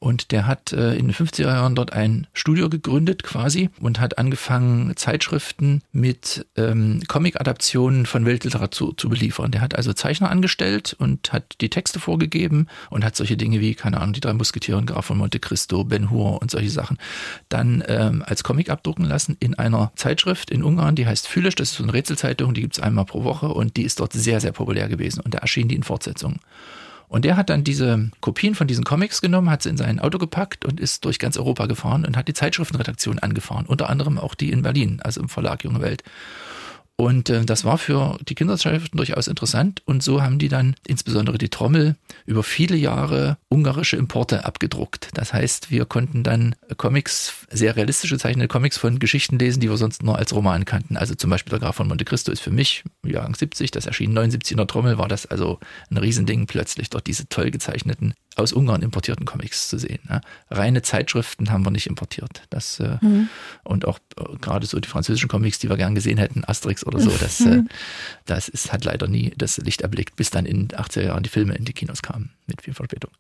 und 0.06 0.32
der 0.32 0.46
hat 0.46 0.72
äh, 0.72 0.94
in 0.94 1.08
den 1.08 1.16
50er 1.16 1.48
Jahren 1.48 1.74
dort 1.74 1.92
ein 1.92 2.28
Studio 2.32 2.70
gegründet 2.70 3.24
quasi 3.24 3.72
und 3.80 4.00
hat 4.00 4.20
angefangen, 4.20 4.96
Zeitschriften 4.96 5.82
mit 5.92 6.46
ähm, 6.56 7.02
Comic-Adaptionen 7.08 8.06
von 8.06 8.24
Weltliteratur 8.24 8.96
zu 8.96 9.10
beliefern. 9.10 9.50
Der 9.50 9.62
hat 9.62 9.74
also 9.76 9.94
Zeichner 9.94 10.30
angestellt 10.30 10.96
und 11.00 11.34
hat 11.34 11.56
die 11.60 11.72
Texte 11.72 12.00
vorgegeben 12.00 12.68
und 12.92 13.04
hat 13.04 13.16
solche 13.16 13.36
Dinge 13.36 13.62
wie, 13.62 13.74
keine 13.74 14.00
Ahnung, 14.00 14.14
die 14.14 14.22
drei 14.22 14.34
Musketiere, 14.34 14.84
Graf 14.84 15.06
von 15.06 15.18
Monte 15.18 15.40
Cristo, 15.40 15.84
Ben 15.84 16.12
Hur 16.12 16.40
und 16.40 16.52
solche 16.52 16.70
Sachen 16.70 17.00
dann 17.50 17.84
ähm, 17.88 18.24
als 18.28 18.44
Comic 18.44 18.70
abdrucken 18.70 19.06
lassen 19.06 19.38
in 19.40 19.56
einer 19.56 19.92
Zeitschrift 19.96 20.52
in 20.52 20.62
Ungarn, 20.62 20.94
die 20.94 21.08
heißt 21.08 21.28
Fülisch, 21.28 21.56
das 21.56 21.72
ist 21.72 21.78
so 21.78 21.84
eine 21.84 21.94
Rätselzeitung, 21.94 22.54
die 22.54 22.62
gibt 22.62 22.78
es 22.78 22.84
einmal 22.84 23.06
pro 23.06 23.24
Woche 23.24 23.48
und 23.48 23.76
die 23.76 23.84
ist 23.84 24.00
dort 24.00 24.14
sehr, 24.14 24.40
sehr 24.40 24.52
populär 24.52 24.88
gewesen 24.88 25.22
und 25.22 25.34
da 25.34 25.40
erschienen 25.40 25.70
die 25.70 25.76
in 25.76 25.84
Fortsetzungen. 25.84 26.42
Und 27.08 27.26
der 27.26 27.38
hat 27.38 27.50
dann 27.50 27.64
diese 27.64 28.10
Kopien 28.22 28.56
von 28.56 28.68
diesen 28.68 28.84
Comics 28.84 29.22
genommen, 29.22 29.50
hat 29.50 29.64
sie 29.64 29.70
in 29.70 29.78
sein 29.78 30.00
Auto 30.00 30.18
gepackt 30.18 30.66
und 30.66 30.80
ist 30.80 31.06
durch 31.06 31.20
ganz 31.20 31.38
Europa 31.38 31.66
gefahren 31.68 32.06
und 32.06 32.18
hat 32.18 32.28
die 32.28 32.34
Zeitschriftenredaktion 32.34 33.20
angefahren, 33.20 33.66
unter 33.66 33.90
anderem 33.90 34.18
auch 34.18 34.36
die 34.36 34.52
in 34.52 34.64
Berlin, 34.64 35.00
also 35.04 35.22
im 35.22 35.30
Verlag 35.30 35.64
Junge 35.64 35.82
Welt. 35.82 36.04
Und 36.98 37.30
äh, 37.30 37.44
das 37.44 37.66
war 37.66 37.78
für 37.78 38.18
die 38.28 38.36
Kinderzeitschriften 38.36 38.98
durchaus 38.98 39.28
interessant. 39.28 39.82
Und 39.86 40.02
so 40.02 40.22
haben 40.22 40.40
die 40.40 40.48
dann 40.48 40.76
insbesondere 40.88 41.38
die 41.38 41.50
Trommel 41.50 41.96
über 42.26 42.42
viele 42.42 42.78
Jahre 42.78 43.38
ungarische 43.50 43.98
Importe 43.98 44.46
abgedruckt. 44.46 45.10
Das 45.14 45.34
heißt, 45.34 45.72
wir 45.72 45.86
konnten 45.86 46.24
dann 46.24 46.56
Comics, 46.78 47.34
sehr 47.50 47.76
realistisch 47.76 48.12
gezeichnete 48.12 48.48
Comics 48.48 48.78
von 48.78 49.00
Geschichten 49.00 49.38
lesen, 49.38 49.60
die 49.60 49.70
wir 49.70 49.78
sonst 49.78 50.04
nur 50.04 50.18
als 50.18 50.34
Roman 50.34 50.64
kannten. 50.64 50.96
Also 50.96 51.16
zum 51.16 51.30
Beispiel 51.30 51.52
der 51.52 51.60
Graf 51.60 51.76
von 51.76 51.88
Monte 51.88 52.06
Cristo 52.06 52.32
ist 52.32 52.42
für 52.42 52.52
mich, 52.52 52.84
Jahrgang 53.06 53.36
70, 53.36 53.72
das 53.72 53.86
erschien 53.86 54.14
79 54.14 54.52
in 54.52 54.58
der 54.58 54.68
Trommel, 54.68 54.98
war 54.98 55.10
das 55.10 55.26
also 55.26 55.60
ein 55.92 55.98
Riesending, 55.98 56.48
plötzlich 56.48 56.90
dort 56.90 57.08
diese 57.08 57.28
toll 57.28 57.52
gezeichneten 57.52 58.14
aus 58.36 58.54
Ungarn 58.54 58.82
importierten 58.82 59.26
Comics 59.26 59.70
zu 59.70 59.78
sehen. 59.78 60.00
Ne? 60.10 60.22
Reine 60.50 60.82
Zeitschriften 60.82 61.52
haben 61.52 61.66
wir 61.66 61.72
nicht 61.72 61.88
importiert. 61.88 62.44
Das, 62.50 62.80
äh, 62.80 62.98
mhm. 63.02 63.30
Und 63.64 63.86
auch 63.86 64.00
äh, 64.18 64.38
gerade 64.40 64.66
so 64.66 64.80
die 64.80 64.88
französischen 64.88 65.30
Comics, 65.30 65.60
die 65.60 65.70
wir 65.70 65.78
gern 65.78 65.96
gesehen 65.96 66.18
hätten, 66.18 66.44
Asterix 66.46 66.86
oder 66.86 67.00
so, 67.00 67.12
das, 67.20 67.42
äh, 67.42 67.64
das 68.26 68.48
ist, 68.48 68.72
hat 68.74 68.86
leider 68.86 69.08
nie 69.08 69.34
das 69.38 69.58
Licht 69.58 69.82
erblickt, 69.82 70.16
bis 70.16 70.30
dann 70.30 70.46
in 70.46 70.68
den 70.68 70.78
80er 70.78 71.04
Jahren 71.04 71.24
die 71.24 71.30
Filme 71.30 71.56
in 71.56 71.66
die 71.66 71.74
Kinos 71.74 72.02
kamen, 72.02 72.32
mit 72.48 72.62
viel 72.62 72.74
Verspätung. 72.74 73.12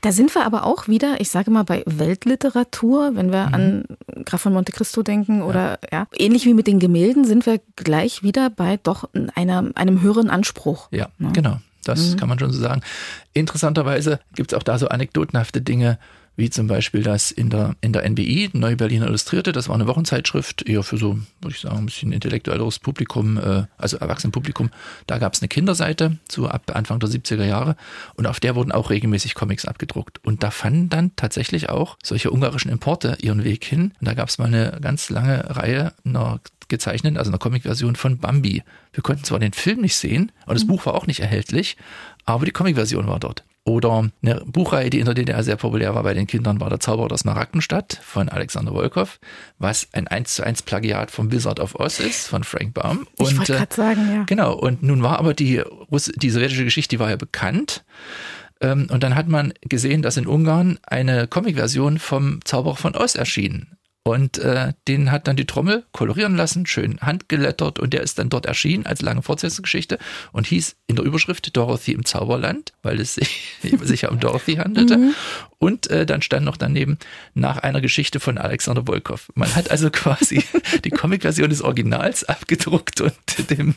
Da 0.00 0.12
sind 0.12 0.34
wir 0.34 0.44
aber 0.44 0.64
auch 0.64 0.86
wieder, 0.86 1.20
ich 1.20 1.30
sage 1.30 1.50
mal, 1.50 1.62
bei 1.62 1.82
Weltliteratur, 1.86 3.12
wenn 3.14 3.32
wir 3.32 3.46
mhm. 3.46 3.54
an 3.54 3.84
Graf 4.26 4.42
von 4.42 4.52
Monte 4.52 4.70
Cristo 4.70 5.02
denken 5.02 5.40
oder 5.40 5.78
ja. 5.90 6.00
ja. 6.00 6.06
ähnlich 6.18 6.44
wie 6.44 6.52
mit 6.52 6.66
den 6.66 6.78
Gemälden, 6.78 7.24
sind 7.24 7.46
wir 7.46 7.58
gleich 7.76 8.22
wieder 8.22 8.50
bei 8.50 8.78
doch 8.82 9.08
einer, 9.34 9.70
einem 9.74 10.02
höheren 10.02 10.28
Anspruch. 10.28 10.88
Ja, 10.90 10.98
ja. 10.98 11.08
Ne? 11.18 11.32
genau. 11.32 11.58
Das 11.84 12.10
mhm. 12.10 12.16
kann 12.16 12.28
man 12.28 12.38
schon 12.38 12.52
so 12.52 12.60
sagen. 12.60 12.82
Interessanterweise 13.32 14.20
gibt 14.34 14.52
es 14.52 14.58
auch 14.58 14.62
da 14.62 14.78
so 14.78 14.88
anekdotenhafte 14.88 15.60
Dinge, 15.60 15.98
wie 16.36 16.50
zum 16.50 16.66
Beispiel 16.66 17.02
das 17.02 17.30
in 17.30 17.50
der, 17.50 17.76
in 17.80 17.92
der 17.92 18.08
NBI, 18.08 18.50
Neue 18.52 18.76
Berliner 18.76 19.06
Illustrierte, 19.06 19.52
das 19.52 19.68
war 19.68 19.74
eine 19.74 19.86
Wochenzeitschrift, 19.86 20.68
eher 20.68 20.82
für 20.82 20.96
so, 20.96 21.18
würde 21.40 21.54
ich 21.54 21.60
sagen, 21.60 21.78
ein 21.78 21.86
bisschen 21.86 22.12
intellektuelleres 22.12 22.78
Publikum, 22.78 23.38
äh, 23.38 23.64
also 23.78 23.98
Erwachsenenpublikum. 23.98 24.70
Da 25.06 25.18
gab 25.18 25.34
es 25.34 25.42
eine 25.42 25.48
Kinderseite, 25.48 26.18
so 26.30 26.48
ab 26.48 26.70
Anfang 26.74 26.98
der 26.98 27.08
70er 27.08 27.44
Jahre, 27.44 27.76
und 28.14 28.26
auf 28.26 28.40
der 28.40 28.56
wurden 28.56 28.72
auch 28.72 28.90
regelmäßig 28.90 29.34
Comics 29.34 29.64
abgedruckt. 29.64 30.24
Und 30.24 30.42
da 30.42 30.50
fanden 30.50 30.88
dann 30.88 31.14
tatsächlich 31.16 31.68
auch 31.70 31.96
solche 32.02 32.30
ungarischen 32.30 32.70
Importe 32.70 33.16
ihren 33.20 33.44
Weg 33.44 33.64
hin. 33.64 33.92
Und 34.00 34.08
da 34.08 34.14
gab 34.14 34.28
es 34.28 34.38
mal 34.38 34.46
eine 34.46 34.78
ganz 34.80 35.10
lange 35.10 35.56
Reihe 35.56 35.92
einer 36.04 36.40
gezeichnet, 36.68 37.18
also 37.18 37.30
einer 37.30 37.38
Comic-Version 37.38 37.96
von 37.96 38.18
Bambi. 38.18 38.62
Wir 38.92 39.02
konnten 39.02 39.24
zwar 39.24 39.38
den 39.38 39.52
Film 39.52 39.80
nicht 39.80 39.96
sehen 39.96 40.32
und 40.46 40.54
das 40.54 40.64
mhm. 40.64 40.68
Buch 40.68 40.86
war 40.86 40.94
auch 40.94 41.06
nicht 41.06 41.20
erhältlich, 41.20 41.76
aber 42.24 42.46
die 42.46 42.52
Comic-Version 42.52 43.06
war 43.06 43.20
dort. 43.20 43.44
Oder 43.66 44.10
eine 44.22 44.42
Buchreihe, 44.44 44.90
die 44.90 44.98
in 44.98 45.06
der 45.06 45.14
DDR 45.14 45.42
sehr 45.42 45.56
populär 45.56 45.94
war 45.94 46.02
bei 46.02 46.12
den 46.12 46.26
Kindern, 46.26 46.60
war 46.60 46.68
Der 46.68 46.80
Zauberer 46.80 47.08
der 47.08 47.16
Smaragdenstadt 47.16 47.98
von 48.02 48.28
Alexander 48.28 48.74
Wolkow, 48.74 49.18
was 49.58 49.88
ein 49.92 50.06
1 50.06 50.34
zu 50.34 50.44
1 50.44 50.62
Plagiat 50.62 51.10
vom 51.10 51.32
Wizard 51.32 51.60
of 51.60 51.74
Oz 51.80 51.98
ist, 51.98 52.26
von 52.26 52.44
Frank 52.44 52.74
Baum. 52.74 53.06
Und, 53.16 53.30
ich 53.30 53.38
wollte 53.38 53.54
gerade 53.54 53.74
sagen, 53.74 54.12
ja. 54.12 54.24
Genau, 54.24 54.52
und 54.54 54.82
nun 54.82 55.02
war 55.02 55.18
aber 55.18 55.32
die, 55.32 55.60
Russ 55.60 56.12
die 56.14 56.28
sowjetische 56.28 56.64
Geschichte, 56.64 56.96
die 56.96 57.00
war 57.00 57.08
ja 57.08 57.16
bekannt. 57.16 57.84
Ähm, 58.60 58.88
und 58.90 59.02
dann 59.02 59.14
hat 59.14 59.28
man 59.28 59.54
gesehen, 59.62 60.02
dass 60.02 60.18
in 60.18 60.26
Ungarn 60.26 60.78
eine 60.82 61.26
Comic-Version 61.26 61.98
vom 61.98 62.44
Zauberer 62.44 62.76
von 62.76 62.94
Oz 62.94 63.14
erschien. 63.14 63.78
Und 64.06 64.36
äh, 64.36 64.74
den 64.86 65.10
hat 65.10 65.26
dann 65.26 65.36
die 65.36 65.46
Trommel 65.46 65.84
kolorieren 65.92 66.36
lassen, 66.36 66.66
schön 66.66 67.00
handgelettert 67.00 67.78
und 67.78 67.94
der 67.94 68.02
ist 68.02 68.18
dann 68.18 68.28
dort 68.28 68.44
erschienen 68.44 68.84
als 68.84 69.00
lange 69.00 69.22
Fortsetzungsgeschichte 69.22 69.98
und 70.30 70.46
hieß 70.46 70.76
in 70.88 70.96
der 70.96 71.06
Überschrift 71.06 71.56
Dorothy 71.56 71.92
im 71.92 72.04
Zauberland, 72.04 72.74
weil 72.82 73.00
es 73.00 73.14
sich, 73.14 73.56
sich 73.82 74.02
ja 74.02 74.10
um 74.10 74.20
Dorothy 74.20 74.56
handelte. 74.56 74.98
Mhm. 74.98 75.14
Und 75.58 75.86
äh, 75.86 76.04
dann 76.04 76.20
stand 76.20 76.44
noch 76.44 76.58
daneben 76.58 76.98
nach 77.32 77.56
einer 77.56 77.80
Geschichte 77.80 78.20
von 78.20 78.36
Alexander 78.36 78.86
Volkov. 78.86 79.32
Man 79.34 79.54
hat 79.56 79.70
also 79.70 79.88
quasi 79.92 80.44
die 80.84 80.90
Comic-Version 80.90 81.48
des 81.48 81.62
Originals 81.62 82.24
abgedruckt 82.24 83.00
und 83.00 83.14
dem, 83.48 83.74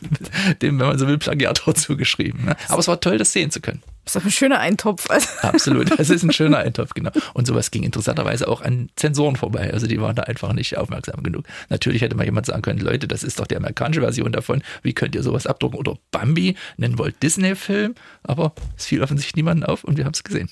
dem, 0.60 0.78
wenn 0.78 0.88
man 0.88 0.98
so 0.98 1.06
will, 1.08 1.16
Plagiator 1.16 1.74
zugeschrieben. 1.74 2.44
Ne? 2.44 2.56
Aber 2.68 2.80
es 2.80 2.88
war 2.88 3.00
toll, 3.00 3.16
das 3.16 3.32
sehen 3.32 3.50
zu 3.50 3.62
können. 3.62 3.82
Das 4.14 4.24
ist 4.24 4.28
ein 4.28 4.30
schöner 4.30 4.58
Eintopf. 4.58 5.08
Absolut, 5.42 5.98
das 5.98 6.10
ist 6.10 6.22
ein 6.22 6.32
schöner 6.32 6.58
Eintopf, 6.58 6.94
genau. 6.94 7.10
Und 7.34 7.46
sowas 7.46 7.70
ging 7.70 7.82
interessanterweise 7.82 8.48
auch 8.48 8.62
an 8.62 8.88
Zensoren 8.96 9.36
vorbei. 9.36 9.72
Also 9.72 9.86
die 9.86 10.00
waren 10.00 10.16
da 10.16 10.22
einfach 10.22 10.52
nicht 10.52 10.76
aufmerksam 10.78 11.22
genug. 11.22 11.44
Natürlich 11.68 12.02
hätte 12.02 12.16
mal 12.16 12.24
jemand 12.24 12.46
sagen 12.46 12.62
können, 12.62 12.80
Leute, 12.80 13.06
das 13.06 13.22
ist 13.22 13.38
doch 13.38 13.46
die 13.46 13.56
amerikanische 13.56 14.00
Version 14.00 14.32
davon. 14.32 14.62
Wie 14.82 14.94
könnt 14.94 15.14
ihr 15.14 15.22
sowas 15.22 15.46
abdrucken? 15.46 15.78
Oder 15.78 15.96
Bambi, 16.10 16.56
einen 16.78 16.98
Walt 16.98 17.22
Disney-Film. 17.22 17.94
Aber 18.22 18.54
es 18.76 18.86
fiel 18.86 19.02
offensichtlich 19.02 19.36
niemanden 19.36 19.64
auf 19.64 19.84
und 19.84 19.96
wir 19.96 20.04
haben 20.04 20.14
es 20.14 20.24
gesehen. 20.24 20.50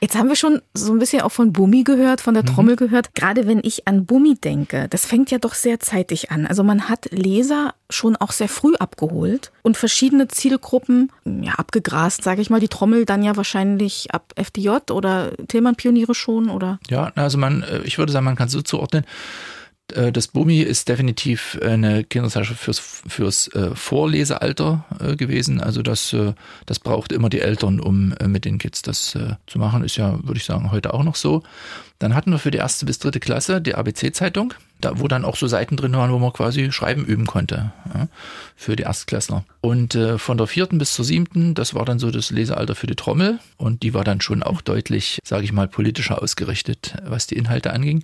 Jetzt 0.00 0.16
haben 0.16 0.28
wir 0.28 0.36
schon 0.36 0.62
so 0.72 0.92
ein 0.92 0.98
bisschen 0.98 1.20
auch 1.22 1.32
von 1.32 1.52
Bummi 1.52 1.82
gehört, 1.82 2.22
von 2.22 2.32
der 2.34 2.42
mhm. 2.42 2.48
Trommel 2.48 2.76
gehört. 2.76 3.14
Gerade 3.14 3.46
wenn 3.46 3.60
ich 3.62 3.86
an 3.86 4.06
Bummi 4.06 4.34
denke, 4.34 4.88
das 4.88 5.04
fängt 5.04 5.30
ja 5.30 5.38
doch 5.38 5.54
sehr 5.54 5.78
zeitig 5.80 6.30
an. 6.30 6.46
Also 6.46 6.64
man 6.64 6.88
hat 6.88 7.10
Leser 7.10 7.74
schon 7.90 8.16
auch 8.16 8.32
sehr 8.32 8.48
früh 8.48 8.74
abgeholt 8.76 9.52
und 9.62 9.76
verschiedene 9.76 10.28
Zielgruppen 10.28 11.12
ja, 11.24 11.52
abgegrast, 11.54 12.22
sage 12.22 12.40
ich 12.40 12.48
mal. 12.48 12.60
Die 12.60 12.68
Trommel 12.68 13.04
dann 13.04 13.22
ja 13.22 13.36
wahrscheinlich 13.36 14.14
ab 14.14 14.32
FDJ 14.36 14.90
oder 14.90 15.32
Tillmann-Pioniere 15.48 16.14
schon, 16.14 16.48
oder? 16.48 16.78
Ja, 16.88 17.12
also 17.14 17.36
man, 17.36 17.62
äh, 17.62 17.82
ich 17.82 17.98
würde 17.98 18.12
sagen, 18.12 18.24
man 18.24 18.36
kann 18.36 18.46
es 18.46 18.52
so 18.52 18.62
zuordnen. 18.62 19.04
Äh, 19.92 20.12
das 20.12 20.28
Bumi 20.28 20.60
ist 20.60 20.88
definitiv 20.88 21.58
eine 21.62 22.04
Kinderzeitschrift 22.04 22.60
fürs, 22.60 22.78
fürs 22.78 23.48
äh, 23.48 23.74
Vorlesealter 23.74 24.84
äh, 25.00 25.16
gewesen. 25.16 25.60
Also 25.60 25.82
das, 25.82 26.12
äh, 26.12 26.34
das 26.66 26.78
braucht 26.78 27.12
immer 27.12 27.28
die 27.28 27.40
Eltern, 27.40 27.80
um 27.80 28.12
äh, 28.14 28.28
mit 28.28 28.44
den 28.44 28.58
Kids 28.58 28.82
das 28.82 29.14
äh, 29.14 29.34
zu 29.46 29.58
machen. 29.58 29.84
Ist 29.84 29.96
ja, 29.96 30.18
würde 30.22 30.38
ich 30.38 30.44
sagen, 30.44 30.70
heute 30.70 30.94
auch 30.94 31.02
noch 31.02 31.16
so. 31.16 31.42
Dann 32.00 32.14
hatten 32.14 32.30
wir 32.30 32.38
für 32.38 32.50
die 32.50 32.58
erste 32.58 32.86
bis 32.86 32.98
dritte 32.98 33.20
Klasse 33.20 33.60
die 33.60 33.74
ABC-Zeitung, 33.74 34.54
da, 34.80 34.98
wo 34.98 35.06
dann 35.06 35.26
auch 35.26 35.36
so 35.36 35.46
Seiten 35.46 35.76
drin 35.76 35.92
waren, 35.92 36.10
wo 36.10 36.18
man 36.18 36.32
quasi 36.32 36.72
schreiben 36.72 37.04
üben 37.04 37.26
konnte 37.26 37.72
ja, 37.94 38.08
für 38.56 38.74
die 38.74 38.84
Erstklässler. 38.84 39.44
Und 39.60 39.94
äh, 39.94 40.16
von 40.16 40.38
der 40.38 40.46
vierten 40.46 40.78
bis 40.78 40.94
zur 40.94 41.04
siebten, 41.04 41.54
das 41.54 41.74
war 41.74 41.84
dann 41.84 41.98
so 41.98 42.10
das 42.10 42.30
Lesealter 42.30 42.74
für 42.74 42.86
die 42.86 42.96
Trommel 42.96 43.38
und 43.58 43.82
die 43.82 43.92
war 43.92 44.02
dann 44.02 44.22
schon 44.22 44.42
auch 44.42 44.62
deutlich, 44.62 45.18
sage 45.24 45.44
ich 45.44 45.52
mal, 45.52 45.68
politischer 45.68 46.22
ausgerichtet, 46.22 46.94
was 47.04 47.26
die 47.26 47.36
Inhalte 47.36 47.70
anging. 47.70 48.02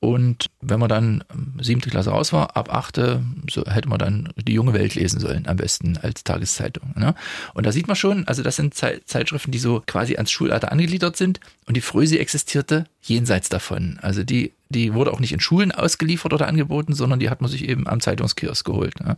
Und 0.00 0.46
wenn 0.60 0.78
man 0.78 0.88
dann 0.88 1.24
siebte 1.60 1.90
Klasse 1.90 2.10
raus 2.10 2.32
war, 2.32 2.56
ab 2.56 2.72
achte, 2.72 3.22
so 3.50 3.64
hätte 3.64 3.88
man 3.88 3.98
dann 3.98 4.32
die 4.36 4.52
junge 4.52 4.72
Welt 4.72 4.94
lesen 4.94 5.18
sollen, 5.18 5.46
am 5.48 5.56
besten 5.56 5.96
als 5.96 6.22
Tageszeitung. 6.22 6.94
Ne? 6.94 7.14
Und 7.54 7.66
da 7.66 7.72
sieht 7.72 7.88
man 7.88 7.96
schon, 7.96 8.26
also 8.28 8.42
das 8.42 8.56
sind 8.56 8.74
Zeitschriften, 8.74 9.50
die 9.50 9.58
so 9.58 9.82
quasi 9.86 10.14
ans 10.14 10.30
Schulalter 10.30 10.70
angegliedert 10.70 11.16
sind. 11.16 11.40
Und 11.66 11.76
die 11.76 11.80
Frösi 11.80 12.18
existierte 12.18 12.84
jenseits 13.02 13.48
davon. 13.48 13.98
Also 14.00 14.22
die 14.22 14.52
die 14.70 14.92
wurde 14.94 15.12
auch 15.12 15.20
nicht 15.20 15.32
in 15.32 15.40
Schulen 15.40 15.72
ausgeliefert 15.72 16.32
oder 16.32 16.46
angeboten, 16.46 16.92
sondern 16.92 17.18
die 17.18 17.30
hat 17.30 17.40
man 17.40 17.50
sich 17.50 17.68
eben 17.68 17.86
am 17.86 18.00
Zeitungskiosk 18.00 18.66
geholt. 18.66 19.00
Ne? 19.00 19.16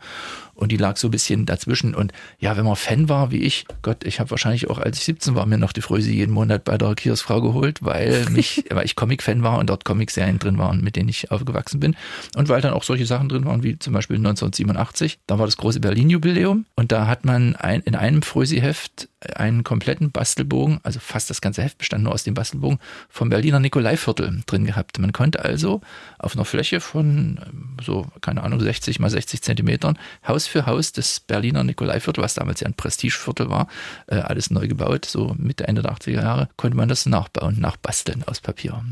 Und 0.55 0.71
die 0.73 0.77
lag 0.77 0.97
so 0.97 1.09
ein 1.09 1.11
bisschen 1.11 1.47
dazwischen. 1.47 1.95
Und 1.95 2.13
ja, 2.39 2.57
wenn 2.57 2.65
man 2.65 2.77
Fan 2.77 3.09
war, 3.09 3.31
wie 3.31 3.43
ich, 3.43 3.65
Gott, 3.83 4.05
ich 4.05 4.21
habe 4.21 4.31
wahrscheinlich 4.31 4.71
auch, 4.71 4.79
als 4.79 4.99
ich 4.99 5.05
17 5.05 5.35
war, 5.35 5.47
mir 5.47 5.59
noch 5.59 5.73
die 5.73 5.81
Fröse 5.81 6.11
jeden 6.11 6.33
Monat 6.33 6.65
bei 6.65 6.79
der 6.79 6.95
Kioskfrau 6.95 7.41
geholt, 7.41 7.83
weil 7.83 8.27
mich, 8.31 8.65
weil 8.71 8.85
ich 8.85 8.97
Comic-Fan 8.97 9.43
war 9.43 9.59
und 9.59 9.69
dort 9.71 9.85
Comic-Serien 9.85 10.39
drin 10.39 10.59
waren, 10.59 10.83
mit 10.83 10.97
denen 10.97 11.09
ich 11.09 11.31
aufgewachsen 11.31 11.81
bin. 11.81 11.97
Und 12.37 12.49
weil 12.49 12.61
dann 12.61 12.73
auch 12.73 12.85
solche 12.85 13.07
Sachen 13.07 13.29
drin 13.29 13.45
waren, 13.45 13.63
wie 13.63 13.79
zum 13.79 13.93
Beispiel 13.93 14.17
1987. 14.17 15.19
Da 15.27 15.39
war 15.39 15.47
das 15.47 15.57
große 15.57 15.81
Berlin-Jubiläum 15.81 16.67
und 16.77 16.93
da 16.93 17.07
hat 17.07 17.25
man 17.25 17.57
ein, 17.57 17.81
in 17.81 17.95
einem 17.97 18.23
Frösi-Heft 18.23 19.10
einen 19.35 19.65
kompletten 19.65 20.11
Bastelbogen, 20.11 20.81
also 20.83 20.99
fast 20.99 21.29
das 21.29 21.41
ganze 21.41 21.63
Heft 21.63 21.79
bestand 21.79 22.05
nur 22.05 22.13
aus 22.13 22.25
dem 22.25 22.35
Bastelbogen, 22.35 22.79
vom 23.09 23.29
Berliner 23.29 23.61
Nikolaiviertel 23.61 24.43
drin 24.47 24.65
gehabt. 24.65 24.99
Man 24.99 25.13
konnte 25.13 25.45
also 25.45 25.83
auf 26.19 26.35
einer 26.35 26.47
Fläche 26.47 26.81
von 26.81 27.39
ähm, 27.45 27.77
so, 27.83 28.07
keine 28.23 28.43
Ahnung, 28.43 28.61
60 28.61 28.99
mal 28.99 29.11
60 29.11 29.43
Zentimetern 29.43 29.99
Haus 30.27 30.47
für 30.47 30.65
Haus 30.67 30.93
des 30.93 31.21
Berliner 31.21 31.65
Nikolaiviertel, 31.65 32.23
was 32.25 32.35
damals 32.35 32.61
ja 32.61 32.67
ein 32.67 32.75
Prestigeviertel 32.75 33.51
war, 33.51 33.69
äh, 34.07 34.17
alles 34.17 34.51
neu 34.51 34.69
gebaut, 34.69 35.05
so 35.05 35.35
Mitte, 35.37 35.69
Ende 35.69 35.83
der 35.83 35.93
80er 35.93 36.23
Jahre, 36.23 36.49
konnte 36.57 36.77
man 36.77 36.89
das 36.89 37.05
nachbauen, 37.05 37.61
nachbasteln 37.61 38.25
aus 38.27 38.41
Papier. 38.41 38.83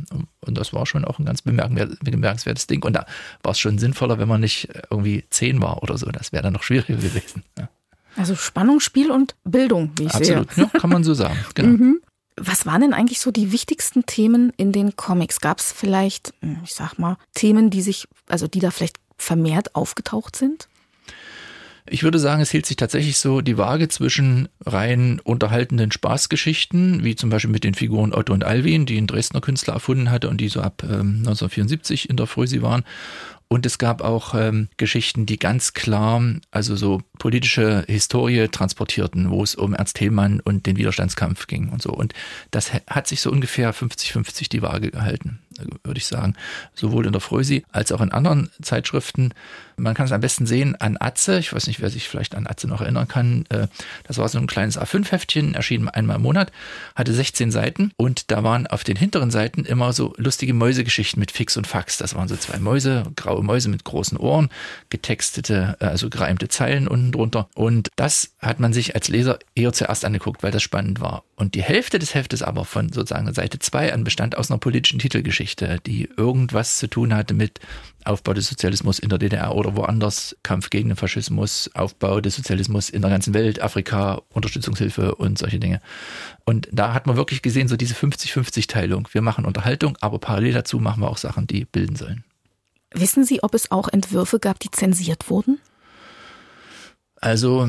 Und 0.41 0.59
das 0.59 0.73
war 0.73 0.85
schon 0.87 1.05
auch 1.05 1.19
ein 1.19 1.25
ganz 1.25 1.43
bemerkenswertes 1.43 2.67
Ding. 2.67 2.83
Und 2.83 2.95
da 2.95 3.07
war 3.43 3.53
es 3.53 3.59
schon 3.59 3.79
sinnvoller, 3.79 4.19
wenn 4.19 4.29
man 4.29 4.41
nicht 4.41 4.69
irgendwie 4.91 5.25
zehn 5.31 5.61
war 5.63 5.83
oder 5.83 5.97
so. 5.97 6.07
Das 6.07 6.33
wäre 6.33 6.43
dann 6.43 6.53
noch 6.53 6.63
schwieriger 6.63 6.97
gewesen. 7.01 7.45
Ja. 7.59 7.69
Also 8.19 8.35
Spannungsspiel 8.35 9.11
und 9.13 9.37
Bildung, 9.45 9.93
wie 9.97 10.05
ich 10.07 10.15
Absolut, 10.15 10.53
sehe. 10.53 10.65
ja, 10.65 10.79
kann 10.79 10.91
man 10.91 11.05
so 11.05 11.15
sagen. 11.15 11.39
Genau. 11.55 11.69
Mhm. 11.69 12.01
Was 12.37 12.67
waren 12.67 12.83
denn 12.83 12.93
eigentlich 12.93 13.21
so 13.21 13.31
die 13.33 13.51
wichtigsten 13.51 14.07
Themen 14.07 14.53
in 14.57 14.71
den 14.73 14.95
Comics? 14.97 15.41
Gab 15.41 15.59
es 15.59 15.73
vielleicht, 15.73 16.33
hm, 16.41 16.59
ich 16.65 16.75
sag 16.75 16.99
mal, 16.99 17.17
Themen, 17.35 17.71
die 17.71 17.83
sich, 17.83 18.07
also 18.29 18.47
die 18.47 18.61
da 18.61 18.71
vielleicht 18.71 18.99
vermehrt 19.17 19.75
aufgetaucht 19.75 20.37
sind? 20.37 20.69
Ich 21.91 22.03
würde 22.03 22.19
sagen, 22.19 22.43
es 22.43 22.51
hielt 22.51 22.67
sich 22.67 22.77
tatsächlich 22.77 23.19
so 23.19 23.41
die 23.41 23.57
Waage 23.57 23.89
zwischen 23.89 24.49
rein 24.65 25.21
unterhaltenden 25.25 25.91
Spaßgeschichten, 25.91 27.03
wie 27.03 27.17
zum 27.17 27.31
Beispiel 27.31 27.51
mit 27.51 27.65
den 27.65 27.75
Figuren 27.75 28.13
Otto 28.13 28.33
und 28.33 28.45
Alwin, 28.45 28.87
die 28.87 28.99
ein 28.99 29.07
Dresdner 29.07 29.41
Künstler 29.41 29.75
erfunden 29.75 30.11
hatte 30.11 30.29
und 30.29 30.41
die 30.41 30.49
so 30.49 30.61
ab 30.61 30.83
ähm, 30.85 31.19
1974 31.21 32.11
in 32.11 32.17
der 32.17 32.27
Frühsee 32.27 32.63
waren, 32.63 32.85
und 33.49 33.65
es 33.65 33.79
gab 33.79 34.03
auch 34.03 34.35
ähm, 34.35 34.69
Geschichten, 34.77 35.25
die 35.25 35.39
ganz 35.39 35.73
klar, 35.73 36.23
also 36.51 36.77
so 36.77 37.03
politische 37.19 37.85
Historie 37.89 38.49
transportierten, 38.49 39.31
wo 39.31 39.43
es 39.43 39.55
um 39.55 39.75
Ernst 39.75 39.97
Thälmann 39.97 40.41
und 40.41 40.67
den 40.67 40.77
Widerstandskampf 40.77 41.47
ging 41.47 41.71
und 41.71 41.81
so. 41.81 41.91
Und 41.91 42.13
das 42.51 42.73
hat 42.87 43.07
sich 43.07 43.23
so 43.23 43.31
ungefähr 43.31 43.75
50-50 43.75 44.51
die 44.51 44.63
Waage 44.63 44.91
gehalten 44.91 45.41
würde 45.85 45.99
ich 45.99 46.07
sagen. 46.07 46.35
Sowohl 46.75 47.07
in 47.07 47.13
der 47.13 47.21
Frösi 47.21 47.65
als 47.73 47.93
auch 47.93 48.01
in 48.01 48.13
anderen 48.13 48.51
Zeitschriften. 48.63 49.33
Man 49.77 49.95
kann 49.95 50.07
es 50.07 50.13
am 50.13 50.21
besten 50.21 50.47
sehen 50.47 50.75
an 50.77 50.97
Atze. 50.99 51.39
Ich 51.39 51.53
weiß 51.53 51.67
nicht, 51.67 51.81
wer 51.81 51.91
sich 51.91 52.09
vielleicht 52.09 52.35
an 52.35 52.47
Atze 52.47 52.67
noch 52.67 52.81
erinnern 52.81 53.09
kann. 53.09 53.45
Äh, 53.49 53.69
das 54.05 54.19
war 54.19 54.29
so 54.29 54.39
ein 54.39 54.47
kleines 54.47 54.79
A5-Heftchen, 54.79 55.55
erschien 55.55 55.89
einmal 55.89 56.17
im 56.17 56.23
Monat, 56.23 56.53
hatte 56.95 57.13
16 57.13 57.51
Seiten 57.51 57.93
und 57.97 58.31
da 58.31 58.43
waren 58.43 58.67
auf 58.67 58.85
den 58.85 58.97
hinteren 58.97 59.31
Seiten 59.31 59.65
immer 59.65 59.93
so 59.93 60.15
lustige 60.17 60.55
Mäusegeschichten 60.55 61.21
mit 61.21 61.31
Fix 61.31 61.57
und 61.57 61.67
Fax. 61.67 61.97
Das 61.99 62.15
waren 62.15 62.29
so 62.29 62.37
zwei 62.37 62.59
Mäuse, 62.59 63.05
graue 63.17 63.43
Mäuse 63.43 63.69
mit 63.69 63.85
großen 63.85 64.19
Ohren, 64.19 64.49
getextete, 64.91 65.77
äh, 65.81 65.85
also 65.85 66.11
gereimte 66.11 66.49
Zeilen 66.49 66.89
unten 66.89 67.13
drunter. 67.13 67.49
Und 67.55 67.91
das 67.97 68.35
hat 68.41 68.61
man 68.61 68.73
sich 68.73 68.95
als 68.95 69.09
Leser 69.09 69.39
eher 69.55 69.73
zuerst 69.73 70.05
angeguckt, 70.05 70.43
weil 70.43 70.53
das 70.53 70.63
spannend 70.63 71.01
war. 71.01 71.25
Und 71.37 71.55
die 71.55 71.63
Hälfte 71.63 71.99
des 71.99 72.15
Heftes 72.15 72.43
aber 72.43 72.65
von 72.65 72.93
sozusagen 72.93 73.33
Seite 73.33 73.59
2 73.59 73.93
an 73.93 74.05
bestand 74.05 74.37
aus 74.37 74.51
einer 74.51 74.59
politischen 74.59 74.99
Titelgeschichte, 74.99 75.48
die 75.57 76.09
irgendwas 76.17 76.79
zu 76.79 76.89
tun 76.89 77.15
hatte 77.15 77.35
mit 77.35 77.61
Aufbau 78.05 78.33
des 78.33 78.49
Sozialismus 78.49 78.99
in 78.99 79.09
der 79.09 79.19
DDR 79.19 79.55
oder 79.55 79.77
woanders, 79.77 80.37
Kampf 80.43 80.71
gegen 80.71 80.89
den 80.89 80.97
Faschismus, 80.97 81.71
Aufbau 81.75 82.21
des 82.21 82.37
Sozialismus 82.37 82.89
in 82.89 83.03
der 83.03 83.11
ganzen 83.11 83.35
Welt, 83.35 83.61
Afrika, 83.61 84.23
Unterstützungshilfe 84.31 85.15
und 85.15 85.39
solche 85.39 85.59
Dinge. 85.59 85.81
Und 86.45 86.69
da 86.73 86.95
hat 86.95 87.07
man 87.07 87.17
wirklich 87.17 87.43
gesehen, 87.43 87.69
so 87.69 87.77
diese 87.77 87.95
50-50-Teilung. 87.95 89.09
Wir 89.13 89.23
machen 89.23 89.45
Unterhaltung, 89.45 89.97
aber 90.01 90.19
parallel 90.19 90.55
dazu 90.55 90.79
machen 90.79 91.03
wir 91.03 91.11
auch 91.11 91.19
Sachen, 91.19 91.47
die 91.47 91.65
bilden 91.65 91.97
sollen. 91.97 92.25
Wissen 92.93 93.25
Sie, 93.25 93.43
ob 93.43 93.55
es 93.55 93.71
auch 93.71 93.89
Entwürfe 93.89 94.39
gab, 94.39 94.59
die 94.61 94.71
zensiert 94.71 95.29
wurden? 95.29 95.61
Also 97.21 97.69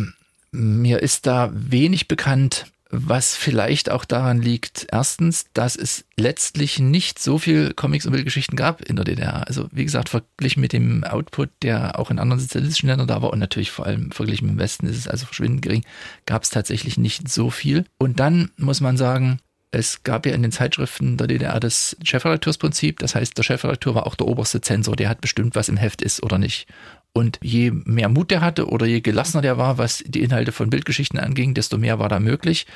mir 0.51 0.99
ist 0.99 1.27
da 1.27 1.51
wenig 1.53 2.07
bekannt 2.07 2.65
was 2.91 3.35
vielleicht 3.35 3.91
auch 3.91 4.03
daran 4.03 4.41
liegt, 4.41 4.87
erstens, 4.91 5.45
dass 5.53 5.75
es 5.75 6.05
letztlich 6.17 6.79
nicht 6.79 7.19
so 7.19 7.37
viel 7.37 7.73
Comics 7.73 8.05
und 8.05 8.13
Bildgeschichten 8.13 8.55
gab 8.55 8.81
in 8.81 8.95
der 8.95 9.05
DDR. 9.05 9.47
Also 9.47 9.67
wie 9.71 9.85
gesagt, 9.85 10.09
verglichen 10.09 10.61
mit 10.61 10.73
dem 10.73 11.03
Output, 11.03 11.49
der 11.61 11.99
auch 11.99 12.09
in 12.09 12.17
anderen 12.17 12.39
sozialistischen 12.39 12.89
Ländern 12.89 13.07
da 13.07 13.21
war 13.21 13.31
und 13.31 13.39
natürlich 13.39 13.69
vor 13.69 13.85
allem 13.85 14.11
verglichen 14.11 14.47
mit 14.47 14.55
dem 14.55 14.59
Westen 14.59 14.87
ist 14.87 14.97
es 14.97 15.07
also 15.07 15.27
verschwindend 15.27 15.61
gering, 15.61 15.85
gab 16.25 16.43
es 16.43 16.49
tatsächlich 16.49 16.97
nicht 16.97 17.29
so 17.29 17.51
viel. 17.51 17.85
Und 17.99 18.19
dann 18.19 18.49
muss 18.57 18.81
man 18.81 18.97
sagen, 18.97 19.39
es 19.71 20.01
gab 20.01 20.25
ja 20.25 20.33
in 20.33 20.41
den 20.41 20.51
Zeitschriften 20.51 21.17
der 21.17 21.27
DDR 21.27 21.59
das 21.59 21.95
Chefredakteursprinzip. 22.03 22.99
Das 22.99 23.13
heißt, 23.13 23.37
der 23.37 23.43
Chefredakteur 23.43 23.93
war 23.93 24.07
auch 24.07 24.15
der 24.15 24.27
oberste 24.27 24.61
Zensor, 24.61 24.95
der 24.95 25.09
hat 25.09 25.21
bestimmt, 25.21 25.55
was 25.55 25.69
im 25.69 25.77
Heft 25.77 26.01
ist 26.01 26.23
oder 26.23 26.39
nicht. 26.39 26.67
Und 27.13 27.39
je 27.41 27.71
mehr 27.71 28.07
Mut 28.07 28.31
der 28.31 28.41
hatte 28.41 28.67
oder 28.67 28.85
je 28.85 29.01
gelassener 29.01 29.41
der 29.41 29.57
war, 29.57 29.77
was 29.77 30.03
die 30.05 30.21
Inhalte 30.21 30.51
von 30.51 30.69
Bildgeschichten 30.69 31.19
anging, 31.19 31.53
desto 31.53 31.77
mehr 31.77 31.99
war 31.99 32.07
da 32.07 32.19
möglich. 32.19 32.67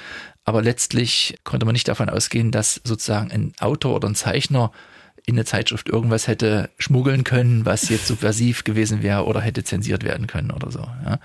Aber 0.43 0.62
letztlich 0.62 1.38
konnte 1.43 1.65
man 1.65 1.74
nicht 1.74 1.88
davon 1.88 2.10
ausgehen, 2.10 2.52
dass 2.52 2.82
sozusagen 2.84 3.32
ein 3.32 3.54
Autor 3.60 3.96
oder 3.96 4.10
ein 4.10 4.15
Zeichner 4.15 4.72
in 5.26 5.36
eine 5.36 5.46
Zeitschrift 5.46 5.88
irgendwas 5.88 6.28
hätte 6.28 6.69
schmuggeln 6.78 7.24
können, 7.24 7.65
was 7.65 7.88
jetzt 7.88 8.08
subversiv 8.08 8.65
gewesen 8.65 9.02
wäre 9.02 9.26
oder 9.26 9.39
hätte 9.39 9.63
zensiert 9.63 10.04
werden 10.04 10.28
können 10.28 10.52
oder 10.52 10.69
so. 10.69 10.80
Ja. 10.80 11.19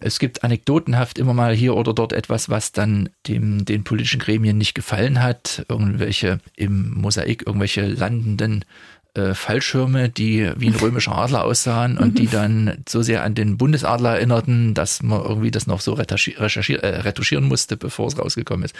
Es 0.00 0.18
gibt 0.18 0.42
anekdotenhaft 0.42 1.18
immer 1.18 1.34
mal 1.34 1.54
hier 1.54 1.76
oder 1.76 1.94
dort 1.94 2.12
etwas, 2.12 2.48
was 2.48 2.72
dann 2.72 3.10
dem, 3.28 3.64
den 3.64 3.84
politischen 3.84 4.20
Gremien 4.20 4.58
nicht 4.58 4.74
gefallen 4.74 5.22
hat. 5.22 5.64
Irgendwelche 5.68 6.40
im 6.56 6.90
Mosaik, 6.94 7.46
irgendwelche 7.46 7.86
landenden 7.86 8.64
äh, 9.14 9.34
Fallschirme, 9.34 10.08
die 10.08 10.50
wie 10.56 10.68
ein 10.68 10.74
römischer 10.74 11.16
Adler 11.16 11.44
aussahen 11.44 11.98
und 11.98 12.18
die 12.18 12.26
dann 12.30 12.84
so 12.88 13.02
sehr 13.02 13.22
an 13.22 13.34
den 13.34 13.58
Bundesadler 13.58 14.16
erinnerten, 14.16 14.74
dass 14.74 15.02
man 15.02 15.22
irgendwie 15.22 15.50
das 15.50 15.66
noch 15.66 15.80
so 15.80 15.94
retuschieren, 15.94 16.44
äh, 16.82 16.86
retuschieren 17.00 17.44
musste, 17.44 17.76
bevor 17.76 18.08
es 18.08 18.18
rausgekommen 18.18 18.64
ist. 18.64 18.74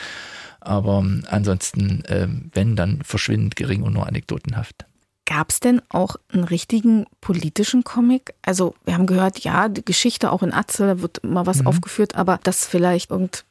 Aber 0.61 1.05
ansonsten, 1.29 2.05
äh, 2.07 2.29
wenn, 2.53 2.77
dann 2.77 3.03
verschwindend 3.03 3.57
gering 3.57 3.83
und 3.83 3.93
nur 3.93 4.07
anekdotenhaft. 4.07 4.88
Gab 5.29 5.51
es 5.51 5.61
denn 5.61 5.83
auch 5.91 6.17
einen 6.33 6.45
richtigen 6.45 7.05
politischen 7.21 7.85
Comic? 7.85 8.33
Also 8.41 8.75
wir 8.87 8.95
haben 8.95 9.05
gehört, 9.05 9.41
ja, 9.41 9.69
die 9.69 9.85
Geschichte 9.85 10.33
auch 10.33 10.43
in 10.43 10.55
Atze, 10.55 10.87
da 10.87 11.03
wird 11.03 11.19
immer 11.19 11.45
was 11.45 11.61
mhm. 11.61 11.67
aufgeführt, 11.67 12.15
aber 12.15 12.41
dass 12.45 12.65
vielleicht 12.65 13.11
irgendein 13.11 13.45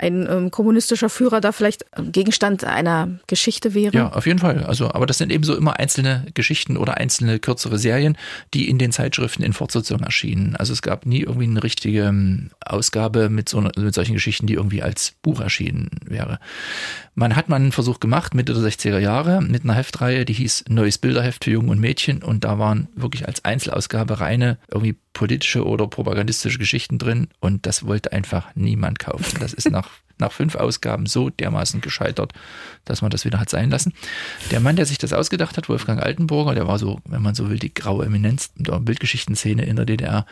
ähm, 0.00 0.50
kommunistischer 0.50 1.08
Führer 1.08 1.40
da 1.40 1.52
vielleicht 1.52 1.84
Gegenstand 2.10 2.64
einer 2.64 3.20
Geschichte 3.28 3.72
wäre? 3.72 3.96
Ja, 3.96 4.08
auf 4.08 4.26
jeden 4.26 4.40
Fall. 4.40 4.64
Also, 4.64 4.92
aber 4.92 5.06
das 5.06 5.18
sind 5.18 5.30
eben 5.30 5.44
so 5.44 5.54
immer 5.54 5.78
einzelne 5.78 6.26
Geschichten 6.34 6.76
oder 6.76 6.96
einzelne 6.96 7.38
kürzere 7.38 7.78
Serien, 7.78 8.18
die 8.52 8.68
in 8.68 8.78
den 8.78 8.90
Zeitschriften 8.90 9.44
in 9.44 9.52
Fortsetzung 9.52 10.00
erschienen. 10.00 10.56
Also 10.56 10.72
es 10.72 10.82
gab 10.82 11.06
nie 11.06 11.20
irgendwie 11.20 11.46
eine 11.46 11.62
richtige 11.62 12.06
ähm, 12.06 12.50
Ausgabe 12.66 13.28
mit, 13.28 13.48
so, 13.48 13.60
mit 13.60 13.94
solchen 13.94 14.14
Geschichten, 14.14 14.48
die 14.48 14.54
irgendwie 14.54 14.82
als 14.82 15.14
Buch 15.22 15.40
erschienen 15.40 15.88
wäre. 16.04 16.40
Man 17.14 17.36
hat 17.36 17.48
mal 17.48 17.56
einen 17.56 17.70
Versuch 17.72 18.00
gemacht, 18.00 18.34
Mitte 18.34 18.54
der 18.54 18.62
60er 18.62 18.98
Jahre, 18.98 19.40
mit 19.40 19.62
einer 19.62 19.74
Heftreihe, 19.74 20.24
die 20.24 20.32
hieß 20.32 20.64
Neues 20.68 20.98
Bild 20.98 21.11
Bilderheft 21.12 21.44
für 21.44 21.50
Jungen 21.50 21.68
und 21.68 21.78
Mädchen. 21.78 22.22
Und 22.22 22.42
da 22.42 22.58
waren 22.58 22.88
wirklich 22.94 23.26
als 23.28 23.44
Einzelausgabe 23.44 24.20
reine 24.20 24.56
irgendwie 24.72 24.96
politische 25.12 25.64
oder 25.64 25.86
propagandistische 25.86 26.58
Geschichten 26.58 26.98
drin 26.98 27.28
und 27.40 27.66
das 27.66 27.86
wollte 27.86 28.12
einfach 28.12 28.50
niemand 28.54 28.98
kaufen. 28.98 29.38
Das 29.40 29.52
ist 29.52 29.70
nach, 29.70 29.90
nach 30.18 30.32
fünf 30.32 30.54
Ausgaben 30.54 31.06
so 31.06 31.30
dermaßen 31.30 31.80
gescheitert, 31.80 32.32
dass 32.84 33.02
man 33.02 33.10
das 33.10 33.24
wieder 33.24 33.40
hat 33.40 33.50
sein 33.50 33.70
lassen. 33.70 33.92
Der 34.50 34.60
Mann, 34.60 34.76
der 34.76 34.86
sich 34.86 34.98
das 34.98 35.12
ausgedacht 35.12 35.56
hat, 35.56 35.68
Wolfgang 35.68 36.00
Altenburger, 36.00 36.54
der 36.54 36.66
war 36.66 36.78
so, 36.78 37.00
wenn 37.04 37.22
man 37.22 37.34
so 37.34 37.50
will, 37.50 37.58
die 37.58 37.74
graue 37.74 38.06
Eminenz 38.06 38.52
der 38.56 38.78
Bildgeschichtenszene 38.80 39.64
in 39.64 39.76
der 39.76 39.84
DDR, 39.84 40.26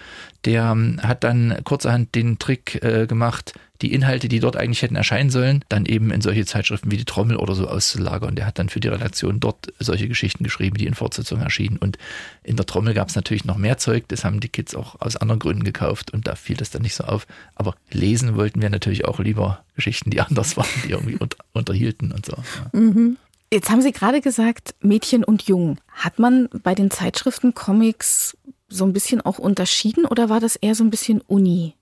der 0.45 0.71
ähm, 0.71 1.01
hat 1.03 1.25
dann 1.25 1.59
kurzerhand 1.65 2.15
den 2.15 2.39
Trick 2.39 2.83
äh, 2.83 3.07
gemacht, 3.07 3.55
die 3.83 3.95
Inhalte, 3.95 4.29
die 4.29 4.41
dort 4.41 4.57
eigentlich 4.57 4.83
hätten 4.83 4.97
erscheinen 4.97 5.31
sollen, 5.31 5.65
dann 5.69 5.87
eben 5.87 6.11
in 6.11 6.21
solche 6.21 6.45
Zeitschriften 6.45 6.91
wie 6.91 6.97
die 6.97 7.05
Trommel 7.05 7.37
oder 7.37 7.55
so 7.55 7.67
auszulagern. 7.67 8.35
Der 8.35 8.47
hat 8.47 8.59
dann 8.59 8.69
für 8.69 8.81
die 8.81 8.89
Redaktion 8.89 9.41
dort 9.41 9.73
solche 9.79 10.09
Geschichten 10.09 10.45
geschrieben, 10.45 10.77
die 10.77 10.87
in 10.87 10.95
Fortsetzung 10.95 11.41
erschienen. 11.41 11.79
Und 11.79 11.97
in 12.43 12.57
der 12.57 12.67
Trommel 12.67 12.95
gab 12.95 13.09
es 13.09 13.15
natürlich 13.17 13.45
noch 13.45 13.57
mehr 13.57 13.79
Zeug, 13.79 14.05
das 14.09 14.25
haben 14.25 14.41
die 14.41 14.49
Kids 14.49 14.70
auch 14.75 15.01
aus 15.01 15.17
anderen 15.17 15.39
Gründen 15.39 15.65
gekauft 15.65 16.13
und 16.13 16.27
da 16.27 16.35
fiel 16.35 16.57
das 16.57 16.71
dann 16.71 16.83
nicht 16.83 16.95
so 16.95 17.05
auf. 17.05 17.27
Aber 17.55 17.75
lesen 17.91 18.37
wollten 18.37 18.63
wir 18.63 18.71
natürlich 18.71 19.05
auch 19.05 19.19
lieber 19.19 19.65
Geschichten, 19.75 20.11
die 20.11 20.21
anders 20.21 20.57
waren, 20.57 20.69
die 20.85 20.91
irgendwie 20.91 21.17
unter, 21.21 21.39
unterhielten 21.53 22.13
und 22.13 22.27
so. 22.27 22.33
Ja. 22.33 22.79
Mhm. 22.79 23.17
Jetzt 23.53 23.69
haben 23.69 23.83
Sie 23.83 23.93
gerade 23.93 24.21
gesagt, 24.21 24.75
Mädchen 24.81 25.25
und 25.25 25.43
Jungen. 25.43 25.81
Hat 25.89 26.21
man 26.21 26.49
bei 26.63 26.75
den 26.75 26.91
Zeitschriften 26.91 27.53
Comics 27.53 28.37
so 28.69 28.85
ein 28.85 28.93
bisschen 28.93 29.21
auch 29.21 29.39
unterschieden 29.39 30.05
oder 30.05 30.29
war 30.29 30.39
das 30.39 30.55
eher 30.55 30.77
so 30.77 30.85
ein 30.85 30.91
bisschen 30.91 31.21
Uni? 31.23 31.75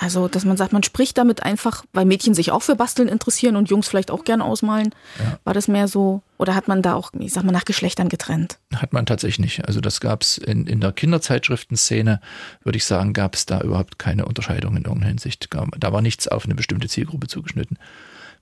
Also, 0.00 0.28
dass 0.28 0.44
man 0.44 0.56
sagt, 0.56 0.72
man 0.72 0.82
spricht 0.82 1.16
damit 1.18 1.42
einfach, 1.42 1.84
weil 1.92 2.04
Mädchen 2.04 2.34
sich 2.34 2.50
auch 2.50 2.62
für 2.62 2.74
Basteln 2.74 3.08
interessieren 3.08 3.56
und 3.56 3.70
Jungs 3.70 3.88
vielleicht 3.88 4.10
auch 4.10 4.24
gerne 4.24 4.44
ausmalen. 4.44 4.94
Ja. 5.18 5.38
War 5.44 5.54
das 5.54 5.68
mehr 5.68 5.86
so, 5.86 6.22
oder 6.36 6.54
hat 6.54 6.66
man 6.66 6.82
da 6.82 6.94
auch, 6.94 7.12
ich 7.18 7.32
sag 7.32 7.44
mal, 7.44 7.52
nach 7.52 7.64
Geschlechtern 7.64 8.08
getrennt? 8.08 8.58
Hat 8.74 8.92
man 8.92 9.06
tatsächlich 9.06 9.38
nicht. 9.38 9.68
Also 9.68 9.80
das 9.80 10.00
gab 10.00 10.22
es 10.22 10.38
in, 10.38 10.66
in 10.66 10.80
der 10.80 10.92
Kinderzeitschriftenszene, 10.92 12.20
würde 12.64 12.76
ich 12.76 12.84
sagen, 12.84 13.12
gab 13.12 13.34
es 13.36 13.46
da 13.46 13.60
überhaupt 13.60 13.98
keine 13.98 14.24
Unterscheidung 14.24 14.76
in 14.76 14.84
irgendeiner 14.84 15.10
Hinsicht. 15.10 15.48
Da 15.50 15.92
war 15.92 16.02
nichts 16.02 16.26
auf 16.26 16.44
eine 16.44 16.54
bestimmte 16.54 16.88
Zielgruppe 16.88 17.28
zugeschnitten. 17.28 17.78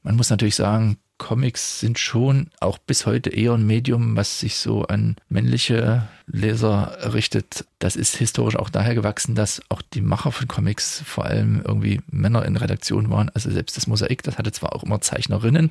Man 0.03 0.17
muss 0.17 0.31
natürlich 0.31 0.57
sagen, 0.57 0.97
Comics 1.23 1.79
sind 1.79 2.01
schon 2.01 2.49
auch 2.59 2.79
bis 2.79 3.07
heute 3.07 3.31
eher 3.31 3.53
ein 3.53 3.65
Medium, 3.65 4.17
was 4.17 4.41
sich 4.41 4.57
so 4.57 4.83
an 4.83 5.15
männliche 5.29 6.09
Leser 6.27 7.15
richtet. 7.15 7.65
Das 7.79 7.95
ist 7.95 8.17
historisch 8.17 8.57
auch 8.57 8.71
daher 8.71 8.97
gewachsen, 8.97 9.37
dass 9.37 9.63
auch 9.69 9.83
die 9.83 10.01
Macher 10.01 10.33
von 10.33 10.49
Comics 10.49 11.01
vor 11.07 11.25
allem 11.25 11.63
irgendwie 11.65 12.01
Männer 12.11 12.45
in 12.45 12.57
Redaktion 12.57 13.09
waren. 13.09 13.31
Also 13.35 13.53
selbst 13.53 13.77
das 13.77 13.87
Mosaik, 13.87 14.25
das 14.25 14.37
hatte 14.37 14.51
zwar 14.51 14.75
auch 14.75 14.83
immer 14.83 15.01
Zeichnerinnen, 15.01 15.71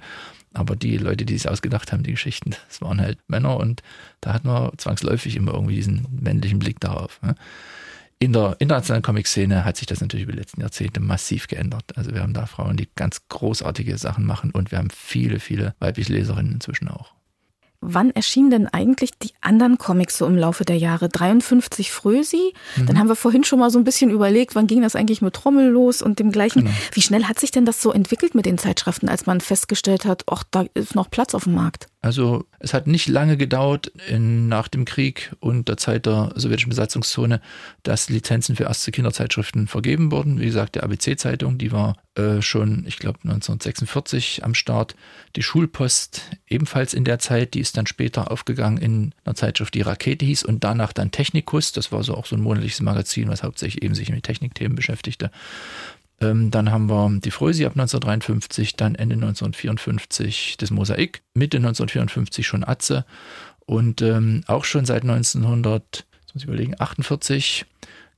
aber 0.53 0.77
die 0.77 0.95
Leute, 0.95 1.25
die 1.25 1.35
es 1.35 1.47
ausgedacht 1.47 1.91
haben, 1.91 2.03
die 2.03 2.11
Geschichten, 2.11 2.51
das 2.69 2.79
waren 2.79 3.01
halt 3.01 3.17
Männer 3.27 3.57
und 3.57 3.83
da 4.21 4.31
hat 4.31 4.45
man 4.45 4.71
zwangsläufig 4.77 5.35
immer 5.35 5.53
irgendwie 5.53 5.75
diesen 5.75 6.07
männlichen 6.17 6.59
Blick 6.59 6.79
darauf. 6.79 7.21
Ne? 7.21 7.35
In 8.21 8.33
der 8.33 8.55
internationalen 8.59 9.01
Comic-Szene 9.01 9.65
hat 9.65 9.77
sich 9.77 9.87
das 9.87 9.99
natürlich 9.99 10.25
über 10.25 10.33
die 10.33 10.37
letzten 10.37 10.61
Jahrzehnte 10.61 10.99
massiv 10.99 11.47
geändert. 11.47 11.85
Also 11.95 12.13
wir 12.13 12.21
haben 12.21 12.35
da 12.35 12.45
Frauen, 12.45 12.77
die 12.77 12.87
ganz 12.95 13.27
großartige 13.29 13.97
Sachen 13.97 14.27
machen 14.27 14.51
und 14.51 14.69
wir 14.69 14.77
haben 14.77 14.91
viele, 14.95 15.39
viele 15.39 15.73
weibliche 15.79 16.13
Leserinnen 16.13 16.53
inzwischen 16.53 16.87
auch. 16.87 17.13
Wann 17.83 18.11
erschienen 18.11 18.51
denn 18.51 18.67
eigentlich 18.67 19.17
die 19.17 19.31
anderen 19.41 19.79
Comics 19.79 20.19
so 20.19 20.27
im 20.27 20.37
Laufe 20.37 20.65
der 20.65 20.77
Jahre? 20.77 21.09
53 21.09 21.91
Frösi, 21.91 22.53
mhm. 22.75 22.85
dann 22.85 22.99
haben 22.99 23.07
wir 23.07 23.15
vorhin 23.15 23.43
schon 23.43 23.57
mal 23.57 23.71
so 23.71 23.79
ein 23.79 23.85
bisschen 23.85 24.11
überlegt, 24.11 24.53
wann 24.53 24.67
ging 24.67 24.83
das 24.83 24.95
eigentlich 24.95 25.23
mit 25.23 25.33
Trommel 25.33 25.69
los 25.69 26.03
und 26.03 26.19
dem 26.19 26.31
gleichen. 26.31 26.65
Genau. 26.65 26.75
Wie 26.91 27.01
schnell 27.01 27.23
hat 27.23 27.39
sich 27.39 27.49
denn 27.49 27.65
das 27.65 27.81
so 27.81 27.91
entwickelt 27.91 28.35
mit 28.35 28.45
den 28.45 28.59
Zeitschriften, 28.59 29.09
als 29.09 29.25
man 29.25 29.41
festgestellt 29.41 30.05
hat, 30.05 30.25
ach, 30.29 30.43
da 30.51 30.65
ist 30.75 30.93
noch 30.93 31.09
Platz 31.09 31.33
auf 31.33 31.45
dem 31.45 31.55
Markt? 31.55 31.87
Also 32.03 32.45
es 32.57 32.73
hat 32.73 32.87
nicht 32.87 33.07
lange 33.07 33.37
gedauert 33.37 33.91
in, 34.07 34.47
nach 34.47 34.67
dem 34.67 34.85
Krieg 34.85 35.31
und 35.39 35.67
der 35.67 35.77
Zeit 35.77 36.07
der 36.07 36.33
sowjetischen 36.35 36.69
Besatzungszone, 36.69 37.41
dass 37.83 38.09
Lizenzen 38.09 38.55
für 38.55 38.63
erste 38.63 38.91
Kinderzeitschriften 38.91 39.67
vergeben 39.67 40.11
wurden. 40.11 40.39
Wie 40.39 40.45
gesagt, 40.45 40.73
die 40.73 40.81
ABC-Zeitung, 40.81 41.59
die 41.59 41.71
war 41.71 41.97
äh, 42.15 42.41
schon, 42.41 42.85
ich 42.87 42.97
glaube, 42.97 43.19
1946 43.23 44.43
am 44.43 44.55
Start. 44.55 44.95
Die 45.35 45.43
Schulpost 45.43 46.23
ebenfalls 46.47 46.95
in 46.95 47.05
der 47.05 47.19
Zeit, 47.19 47.53
die 47.53 47.59
ist 47.59 47.77
dann 47.77 47.85
später 47.85 48.31
aufgegangen 48.31 48.79
in 48.79 49.13
einer 49.23 49.35
Zeitschrift, 49.35 49.75
die 49.75 49.81
Rakete 49.81 50.25
hieß 50.25 50.43
und 50.43 50.63
danach 50.63 50.93
dann 50.93 51.11
Technikus. 51.11 51.71
Das 51.71 51.91
war 51.91 52.03
so 52.03 52.15
auch 52.15 52.25
so 52.25 52.35
ein 52.35 52.41
monatliches 52.41 52.81
Magazin, 52.81 53.29
was 53.29 53.43
hauptsächlich 53.43 53.83
eben 53.83 53.93
sich 53.93 54.09
mit 54.09 54.23
Technikthemen 54.23 54.75
beschäftigte. 54.75 55.29
Ähm, 56.21 56.51
dann 56.51 56.71
haben 56.71 56.89
wir 56.89 57.19
die 57.19 57.31
Frösi 57.31 57.65
ab 57.65 57.73
1953, 57.73 58.75
dann 58.75 58.95
Ende 58.95 59.15
1954 59.15 60.55
das 60.57 60.71
Mosaik, 60.71 61.21
Mitte 61.33 61.57
1954 61.57 62.45
schon 62.45 62.63
Atze 62.63 63.05
und 63.65 64.01
ähm, 64.01 64.43
auch 64.47 64.65
schon 64.65 64.85
seit 64.85 65.03
1900, 65.03 66.05
muss 66.33 66.43
ich 66.43 66.47
überlegen, 66.47 66.75
48 66.79 67.65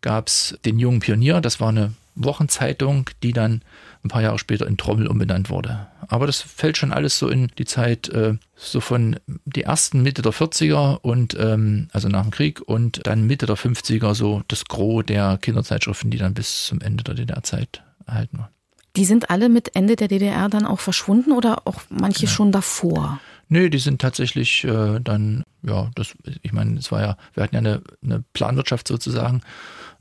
gab 0.02 0.28
es 0.28 0.60
den 0.66 0.80
Jungen 0.80 1.00
Pionier, 1.00 1.42
das 1.42 1.60
war 1.60 1.70
eine 1.70 1.94
Wochenzeitung, 2.16 3.10
die 3.24 3.34
dann 3.34 3.62
ein 4.04 4.10
paar 4.10 4.22
Jahre 4.22 4.38
später 4.38 4.68
in 4.68 4.78
Trommel 4.78 5.08
umbenannt 5.08 5.50
wurde. 5.50 5.88
Aber 6.08 6.28
das 6.28 6.42
fällt 6.42 6.78
schon 6.78 6.92
alles 6.92 7.18
so 7.18 7.30
in 7.30 7.48
die 7.58 7.66
Zeit 7.66 8.10
äh, 8.10 8.36
so 8.56 8.82
von 8.82 9.18
die 9.46 9.64
ersten 9.64 10.02
Mitte 10.02 10.22
der 10.22 10.34
40er 10.34 11.00
und 11.02 11.38
ähm, 11.40 11.88
also 11.94 12.10
nach 12.10 12.24
dem 12.24 12.32
Krieg 12.32 12.62
und 12.62 13.02
dann 13.08 13.26
Mitte 13.26 13.46
der 13.46 13.58
50er 13.58 14.14
so 14.14 14.44
das 14.48 14.66
Gros 14.66 15.06
der 15.06 15.38
Kinderzeitschriften, 15.42 16.12
die 16.12 16.18
dann 16.18 16.34
bis 16.34 16.66
zum 16.66 16.82
Ende 16.82 17.04
der 17.04 17.16
DDR-Zeit 17.16 17.84
erhalten 18.06 18.40
waren. 18.40 18.50
Die 18.96 19.06
sind 19.06 19.30
alle 19.30 19.50
mit 19.50 19.76
Ende 19.76 19.96
der 19.96 20.08
DDR 20.08 20.50
dann 20.50 20.66
auch 20.66 20.80
verschwunden 20.80 21.32
oder 21.32 21.64
auch 21.66 21.82
manche 21.90 22.26
ja. 22.26 22.32
schon 22.32 22.52
davor? 22.52 23.20
Nö, 23.50 23.70
die 23.70 23.80
sind 23.80 24.02
tatsächlich 24.02 24.64
äh, 24.64 25.00
dann, 25.00 25.44
ja, 25.64 25.90
das, 25.96 26.14
ich 26.44 26.54
meine, 26.54 26.78
es 26.78 26.92
war 26.92 27.02
ja, 27.02 27.18
wir 27.34 27.44
hatten 27.44 27.56
ja 27.56 27.60
eine, 27.60 27.82
eine 28.04 28.24
Planwirtschaft 28.34 28.88
sozusagen. 28.88 29.42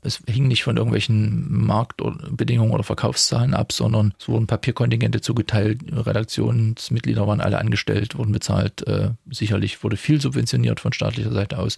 Es 0.03 0.21
hing 0.27 0.47
nicht 0.47 0.63
von 0.63 0.77
irgendwelchen 0.77 1.65
Marktbedingungen 1.65 2.71
oder 2.73 2.83
Verkaufszahlen 2.83 3.53
ab, 3.53 3.71
sondern 3.71 4.13
es 4.19 4.27
wurden 4.27 4.47
Papierkontingente 4.47 5.21
zugeteilt, 5.21 5.81
Redaktionsmitglieder 5.91 7.25
waren 7.27 7.41
alle 7.41 7.57
angestellt, 7.57 8.17
wurden 8.17 8.31
bezahlt. 8.31 8.85
Äh, 8.87 9.11
sicherlich 9.29 9.83
wurde 9.83 9.97
viel 9.97 10.19
subventioniert 10.19 10.79
von 10.79 10.93
staatlicher 10.93 11.31
Seite 11.31 11.59
aus. 11.59 11.77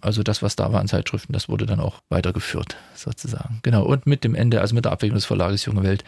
Also 0.00 0.22
das, 0.22 0.42
was 0.42 0.56
da 0.56 0.72
war 0.72 0.80
an 0.80 0.88
Zeitschriften, 0.88 1.32
das 1.32 1.48
wurde 1.48 1.66
dann 1.66 1.80
auch 1.80 2.00
weitergeführt, 2.08 2.76
sozusagen. 2.94 3.60
Genau, 3.62 3.84
und 3.84 4.06
mit 4.06 4.24
dem 4.24 4.34
Ende, 4.34 4.60
also 4.60 4.74
mit 4.74 4.84
der 4.84 4.92
Abwicklung 4.92 5.16
des 5.16 5.26
Verlages 5.26 5.64
Junge 5.64 5.82
Welt, 5.82 6.04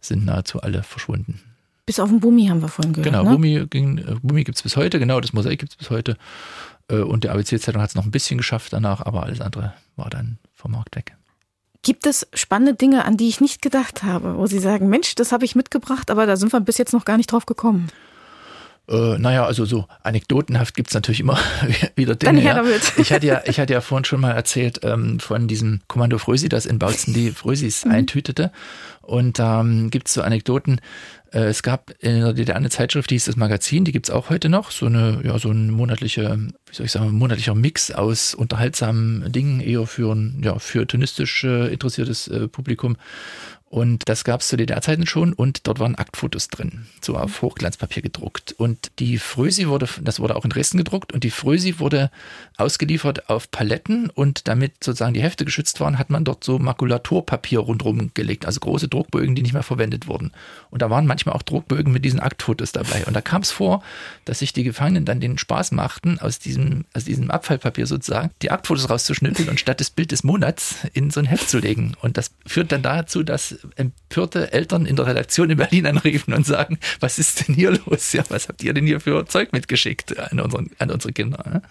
sind 0.00 0.24
nahezu 0.24 0.60
alle 0.60 0.82
verschwunden. 0.82 1.40
Bis 1.86 1.98
auf 1.98 2.08
den 2.08 2.20
Bumi 2.20 2.46
haben 2.46 2.62
wir 2.62 2.68
vorhin 2.68 2.92
gehört. 2.92 3.12
Genau, 3.12 3.24
ne? 3.24 3.30
Bumi, 3.30 3.66
ging, 3.68 3.98
äh, 3.98 4.16
Bumi 4.22 4.44
gibt 4.44 4.56
es 4.56 4.62
bis 4.62 4.76
heute, 4.76 4.98
genau, 4.98 5.20
das 5.20 5.32
Mosaik 5.32 5.58
gibt 5.58 5.72
es 5.72 5.76
bis 5.76 5.90
heute. 5.90 6.16
Äh, 6.88 6.98
und 6.98 7.24
die 7.24 7.28
ABC-Zeitung 7.28 7.82
hat 7.82 7.90
es 7.90 7.94
noch 7.94 8.04
ein 8.04 8.10
bisschen 8.10 8.38
geschafft 8.38 8.72
danach, 8.72 9.00
aber 9.04 9.24
alles 9.24 9.40
andere 9.40 9.72
war 9.96 10.10
dann 10.10 10.38
vom 10.60 10.72
Markt 10.72 10.96
weg. 10.96 11.16
Gibt 11.82 12.06
es 12.06 12.28
spannende 12.34 12.74
Dinge, 12.74 13.06
an 13.06 13.16
die 13.16 13.28
ich 13.28 13.40
nicht 13.40 13.62
gedacht 13.62 14.02
habe, 14.02 14.36
wo 14.36 14.46
Sie 14.46 14.58
sagen, 14.58 14.88
Mensch, 14.88 15.14
das 15.14 15.32
habe 15.32 15.46
ich 15.46 15.56
mitgebracht, 15.56 16.10
aber 16.10 16.26
da 16.26 16.36
sind 16.36 16.52
wir 16.52 16.60
bis 16.60 16.76
jetzt 16.76 16.92
noch 16.92 17.06
gar 17.06 17.16
nicht 17.16 17.32
drauf 17.32 17.46
gekommen? 17.46 17.90
Äh, 18.90 19.18
naja, 19.18 19.46
also 19.46 19.64
so 19.64 19.86
anekdotenhaft 20.02 20.74
gibt 20.74 20.88
es 20.88 20.94
natürlich 20.94 21.20
immer 21.20 21.38
wieder 21.96 22.16
Dinge. 22.16 22.42
Ja. 22.42 22.62
Ich, 22.96 23.12
hatte 23.12 23.26
ja, 23.26 23.40
ich 23.46 23.60
hatte 23.60 23.72
ja 23.72 23.80
vorhin 23.80 24.04
schon 24.04 24.20
mal 24.20 24.32
erzählt 24.32 24.80
ähm, 24.82 25.20
von 25.20 25.46
diesem 25.46 25.80
Kommando 25.86 26.18
Frösi, 26.18 26.48
das 26.48 26.66
in 26.66 26.78
Bautzen 26.78 27.14
die 27.14 27.30
Frösis 27.30 27.84
mhm. 27.84 27.92
eintütete. 27.92 28.50
Und 29.10 29.40
da 29.40 29.60
ähm, 29.60 29.90
gibt 29.90 30.06
es 30.06 30.14
so 30.14 30.22
Anekdoten, 30.22 30.80
äh, 31.32 31.46
es 31.46 31.64
gab 31.64 31.90
in 31.98 32.20
der 32.20 32.32
DDR 32.32 32.54
eine 32.54 32.70
Zeitschrift, 32.70 33.10
die 33.10 33.16
hieß 33.16 33.24
das 33.24 33.34
Magazin, 33.34 33.84
die 33.84 33.90
gibt 33.90 34.06
es 34.06 34.14
auch 34.14 34.30
heute 34.30 34.48
noch. 34.48 34.70
So 34.70 34.86
eine, 34.86 35.20
ja, 35.24 35.36
so 35.36 35.50
ein 35.50 35.72
monatlicher, 35.72 36.38
wie 36.38 36.74
soll 36.74 36.86
ich 36.86 36.92
sagen, 36.92 37.10
monatlicher 37.10 37.56
Mix 37.56 37.90
aus 37.90 38.34
unterhaltsamen 38.34 39.32
Dingen, 39.32 39.58
eher 39.58 39.84
für 39.88 40.14
ein, 40.14 40.40
ja, 40.44 40.60
für 40.60 40.86
tonistisch 40.86 41.42
äh, 41.42 41.72
interessiertes 41.72 42.28
äh, 42.28 42.46
Publikum. 42.46 42.96
Und 43.70 44.08
das 44.08 44.24
gab 44.24 44.40
es 44.40 44.48
zu 44.48 44.56
DDR-Zeiten 44.56 45.06
schon 45.06 45.32
und 45.32 45.68
dort 45.68 45.78
waren 45.78 45.94
Aktfotos 45.94 46.48
drin, 46.48 46.86
so 47.00 47.16
auf 47.16 47.40
Hochglanzpapier 47.40 48.02
gedruckt. 48.02 48.52
Und 48.58 48.90
die 48.98 49.16
Frösi 49.16 49.68
wurde, 49.68 49.88
das 50.02 50.18
wurde 50.18 50.34
auch 50.34 50.42
in 50.42 50.50
Dresden 50.50 50.78
gedruckt 50.78 51.12
und 51.12 51.22
die 51.22 51.30
Frösi 51.30 51.78
wurde 51.78 52.10
ausgeliefert 52.56 53.30
auf 53.30 53.48
Paletten 53.52 54.10
und 54.10 54.48
damit 54.48 54.82
sozusagen 54.82 55.14
die 55.14 55.22
Hefte 55.22 55.44
geschützt 55.44 55.78
waren, 55.78 56.00
hat 56.00 56.10
man 56.10 56.24
dort 56.24 56.42
so 56.42 56.58
Makulaturpapier 56.58 57.60
rundherum 57.60 58.10
gelegt, 58.12 58.44
also 58.44 58.58
große 58.58 58.88
Druckbögen, 58.88 59.36
die 59.36 59.42
nicht 59.42 59.52
mehr 59.52 59.62
verwendet 59.62 60.08
wurden. 60.08 60.32
Und 60.70 60.82
da 60.82 60.90
waren 60.90 61.06
manchmal 61.06 61.36
auch 61.36 61.42
Druckbögen 61.42 61.92
mit 61.92 62.04
diesen 62.04 62.18
Aktfotos 62.18 62.72
dabei. 62.72 63.06
Und 63.06 63.14
da 63.14 63.20
kam 63.20 63.42
es 63.42 63.52
vor, 63.52 63.84
dass 64.24 64.40
sich 64.40 64.52
die 64.52 64.64
Gefangenen 64.64 65.04
dann 65.04 65.20
den 65.20 65.38
Spaß 65.38 65.70
machten, 65.70 66.18
aus 66.18 66.40
diesem, 66.40 66.86
aus 66.92 67.04
diesem 67.04 67.30
Abfallpapier 67.30 67.86
sozusagen, 67.86 68.32
die 68.42 68.50
Aktfotos 68.50 68.90
rauszuschnippeln 68.90 69.48
und 69.48 69.60
statt 69.60 69.78
das 69.78 69.90
Bild 69.90 70.10
des 70.10 70.24
Monats 70.24 70.74
in 70.92 71.10
so 71.10 71.20
ein 71.20 71.26
Heft 71.26 71.48
zu 71.48 71.60
legen. 71.60 71.94
Und 72.00 72.16
das 72.16 72.32
führt 72.44 72.72
dann 72.72 72.82
dazu, 72.82 73.22
dass 73.22 73.59
empörte 73.76 74.52
Eltern 74.52 74.86
in 74.86 74.96
der 74.96 75.06
Redaktion 75.06 75.50
in 75.50 75.58
Berlin 75.58 75.86
anriefen 75.86 76.34
und 76.34 76.46
sagen, 76.46 76.78
was 77.00 77.18
ist 77.18 77.46
denn 77.46 77.54
hier 77.54 77.72
los? 77.72 78.12
Ja, 78.12 78.24
was 78.28 78.48
habt 78.48 78.62
ihr 78.62 78.74
denn 78.74 78.86
hier 78.86 79.00
für 79.00 79.26
Zeug 79.26 79.52
mitgeschickt 79.52 80.18
an, 80.18 80.40
unseren, 80.40 80.70
an 80.78 80.90
unsere 80.90 81.12
Kinder? 81.12 81.62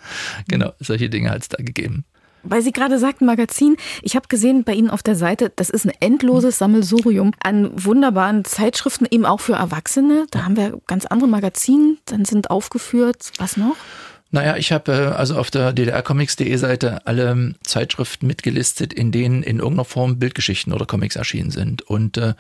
Genau, 0.48 0.74
solche 0.80 1.10
Dinge 1.10 1.30
hat 1.32 1.42
es 1.42 1.50
da 1.50 1.58
gegeben. 1.58 2.06
Weil 2.44 2.62
Sie 2.62 2.72
gerade 2.72 3.00
sagten 3.00 3.26
Magazin, 3.26 3.76
ich 4.02 4.16
habe 4.16 4.28
gesehen 4.30 4.64
bei 4.64 4.74
Ihnen 4.74 4.90
auf 4.90 5.04
der 5.04 5.16
Seite, 5.16 5.52
das 5.56 5.70
ist 5.70 5.86
ein 5.86 5.92
endloses 6.00 6.58
Sammelsurium 6.58 7.32
an 7.44 7.72
wunderbaren 7.74 8.46
Zeitschriften, 8.46 9.08
eben 9.12 9.26
auch 9.26 9.42
für 9.42 9.54
Erwachsene. 9.54 10.26
Da 10.32 10.46
haben 10.46 10.56
wir 10.56 10.80
ganz 10.88 11.06
andere 11.06 11.30
Magazine, 11.30 11.98
dann 12.06 12.24
sind 12.26 12.50
aufgeführt, 12.50 13.32
was 13.38 13.58
noch? 13.58 13.76
Naja, 14.32 14.58
ich 14.58 14.72
habe 14.72 14.92
äh, 14.92 15.16
also 15.16 15.38
auf 15.38 15.50
der 15.50 15.74
ddrcomics.de 15.74 16.56
Seite 16.58 17.06
alle 17.08 17.56
Zeitschriften 17.64 18.28
mitgelistet, 18.28 18.94
in 18.94 19.12
denen 19.12 19.44
in 19.44 19.58
irgendeiner 19.58 19.86
Form 19.86 20.20
Bildgeschichten 20.20 20.74
oder 20.74 20.86
Comics 20.86 21.16
erschienen 21.16 21.52
sind. 21.52 21.82
Und 21.82 22.18
äh, 22.18 22.34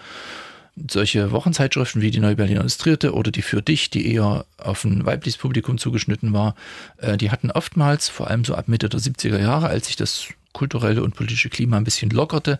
solche 0.89 1.31
Wochenzeitschriften 1.31 2.01
wie 2.01 2.11
die 2.11 2.19
Neue 2.19 2.35
Berliner 2.35 2.61
Illustrierte 2.61 3.13
oder 3.13 3.31
die 3.31 3.41
Für 3.41 3.61
dich, 3.61 3.89
die 3.89 4.13
eher 4.13 4.45
auf 4.57 4.85
ein 4.85 5.05
weibliches 5.05 5.37
Publikum 5.37 5.77
zugeschnitten 5.77 6.31
war, 6.31 6.55
äh, 6.97 7.17
die 7.17 7.31
hatten 7.31 7.51
oftmals, 7.51 8.07
vor 8.07 8.27
allem 8.29 8.45
so 8.45 8.55
ab 8.55 8.67
Mitte 8.67 8.87
der 8.87 8.99
70er 8.99 9.39
Jahre, 9.39 9.67
als 9.67 9.87
sich 9.87 9.95
das 9.95 10.27
kulturelle 10.53 11.03
und 11.03 11.15
politische 11.15 11.49
Klima 11.49 11.77
ein 11.77 11.83
bisschen 11.83 12.09
lockerte, 12.09 12.59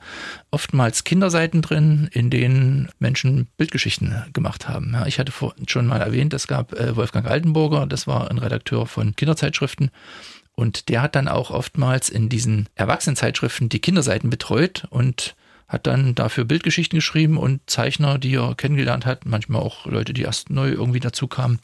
oftmals 0.51 1.03
Kinderseiten 1.03 1.61
drin, 1.61 2.09
in 2.11 2.29
denen 2.29 2.89
Menschen 2.99 3.47
Bildgeschichten 3.57 4.13
gemacht 4.33 4.67
haben. 4.67 4.91
Ja, 4.93 5.05
ich 5.05 5.19
hatte 5.19 5.33
schon 5.67 5.87
mal 5.87 6.01
erwähnt, 6.01 6.33
es 6.33 6.47
gab 6.47 6.73
äh, 6.73 6.95
Wolfgang 6.95 7.27
Altenburger, 7.27 7.85
das 7.87 8.07
war 8.07 8.29
ein 8.29 8.37
Redakteur 8.37 8.85
von 8.85 9.15
Kinderzeitschriften. 9.15 9.91
Und 10.55 10.89
der 10.89 11.01
hat 11.01 11.15
dann 11.15 11.29
auch 11.29 11.51
oftmals 11.51 12.09
in 12.09 12.27
diesen 12.27 12.67
Erwachsenenzeitschriften 12.75 13.69
die 13.69 13.79
Kinderseiten 13.79 14.29
betreut 14.29 14.85
und 14.89 15.35
hat 15.70 15.86
dann 15.86 16.15
dafür 16.15 16.45
Bildgeschichten 16.45 16.97
geschrieben 16.97 17.38
und 17.38 17.61
Zeichner, 17.70 18.17
die 18.17 18.34
er 18.36 18.55
kennengelernt 18.55 19.05
hat, 19.05 19.26
manchmal 19.26 19.61
auch 19.61 19.86
Leute, 19.86 20.13
die 20.13 20.24
erst 20.24 20.49
neu 20.49 20.70
irgendwie 20.70 20.99
dazu 20.99 21.28
kamen, 21.28 21.59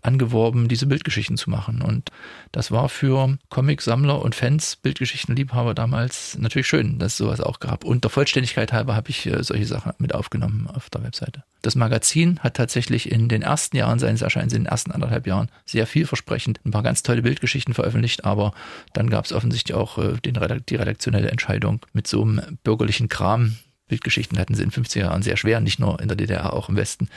angeworben, 0.00 0.66
diese 0.66 0.86
Bildgeschichten 0.86 1.36
zu 1.36 1.50
machen. 1.50 1.82
Und 1.82 2.10
das 2.52 2.70
war 2.70 2.88
für 2.88 3.38
Comicsammler 3.50 4.22
und 4.22 4.34
Fans, 4.34 4.76
Bildgeschichtenliebhaber 4.76 5.74
damals 5.74 6.38
natürlich 6.38 6.66
schön, 6.66 6.98
dass 6.98 7.12
es 7.12 7.18
sowas 7.18 7.40
auch 7.40 7.60
gab. 7.60 7.84
Und 7.84 8.02
der 8.02 8.10
Vollständigkeit 8.10 8.72
halber 8.72 8.96
habe 8.96 9.10
ich 9.10 9.26
äh, 9.26 9.44
solche 9.44 9.66
Sachen 9.66 9.92
mit 9.98 10.14
aufgenommen 10.14 10.66
auf 10.66 10.88
der 10.88 11.04
Webseite. 11.04 11.44
Das 11.62 11.74
Magazin 11.74 12.38
hat 12.38 12.54
tatsächlich 12.54 13.12
in 13.12 13.28
den 13.28 13.42
ersten 13.42 13.76
Jahren 13.76 13.98
seines 13.98 14.22
Erscheinens, 14.22 14.54
in 14.54 14.62
den 14.62 14.70
ersten 14.70 14.92
anderthalb 14.92 15.26
Jahren, 15.26 15.50
sehr 15.66 15.86
vielversprechend 15.86 16.60
ein 16.64 16.70
paar 16.70 16.82
ganz 16.82 17.02
tolle 17.02 17.20
Bildgeschichten 17.20 17.74
veröffentlicht, 17.74 18.24
aber 18.24 18.54
dann 18.94 19.10
gab 19.10 19.26
es 19.26 19.32
offensichtlich 19.32 19.76
auch 19.76 19.98
äh, 19.98 20.14
den, 20.24 20.38
die 20.68 20.76
redaktionelle 20.76 21.30
Entscheidung 21.30 21.84
mit 21.92 22.06
so 22.06 22.22
einem 22.22 22.58
bürgerlichen 22.64 23.08
Kram, 23.08 23.49
Bildgeschichten 23.90 24.38
hatten 24.38 24.54
sie 24.54 24.62
in 24.62 24.70
50er 24.70 25.00
Jahren 25.00 25.22
sehr 25.22 25.36
schwer, 25.36 25.60
nicht 25.60 25.78
nur 25.78 26.00
in 26.00 26.08
der 26.08 26.16
DDR, 26.16 26.54
auch 26.54 26.68
im 26.68 26.76
Westen. 26.76 27.08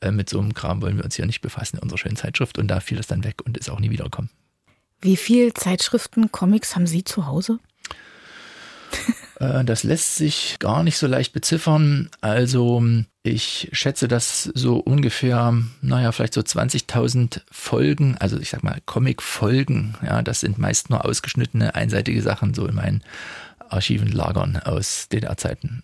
Äh, 0.00 0.10
mit 0.10 0.28
so 0.28 0.40
einem 0.40 0.54
Kram 0.54 0.82
wollen 0.82 0.96
wir 0.96 1.04
uns 1.04 1.14
hier 1.14 1.26
nicht 1.26 1.42
befassen 1.42 1.76
in 1.76 1.82
unserer 1.82 1.98
schönen 1.98 2.16
Zeitschrift 2.16 2.58
und 2.58 2.66
da 2.66 2.80
fiel 2.80 2.98
es 2.98 3.06
dann 3.06 3.22
weg 3.22 3.42
und 3.44 3.56
ist 3.56 3.70
auch 3.70 3.78
nie 3.78 3.90
wiedergekommen. 3.90 4.30
Wie 5.00 5.16
viele 5.16 5.52
Zeitschriften, 5.52 6.32
Comics 6.32 6.74
haben 6.74 6.86
Sie 6.86 7.04
zu 7.04 7.26
Hause? 7.26 7.60
Äh, 9.40 9.64
das 9.64 9.82
lässt 9.82 10.14
sich 10.14 10.58
gar 10.60 10.84
nicht 10.84 10.96
so 10.96 11.08
leicht 11.08 11.32
beziffern. 11.32 12.08
Also 12.20 12.84
ich 13.24 13.68
schätze, 13.72 14.06
dass 14.06 14.44
so 14.44 14.76
ungefähr, 14.76 15.52
naja, 15.80 16.12
vielleicht 16.12 16.34
so 16.34 16.40
20.000 16.40 17.40
Folgen, 17.50 18.16
also 18.18 18.38
ich 18.38 18.50
sag 18.50 18.62
mal 18.62 18.80
Comic-Folgen, 18.86 19.96
ja, 20.06 20.22
das 20.22 20.38
sind 20.38 20.58
meist 20.58 20.88
nur 20.88 21.04
ausgeschnittene, 21.04 21.74
einseitige 21.74 22.22
Sachen 22.22 22.54
so 22.54 22.64
in 22.66 22.76
meinen 22.76 23.02
Archiven 23.68 24.08
lagern 24.08 24.56
aus 24.56 25.08
DDR-Zeiten. 25.08 25.82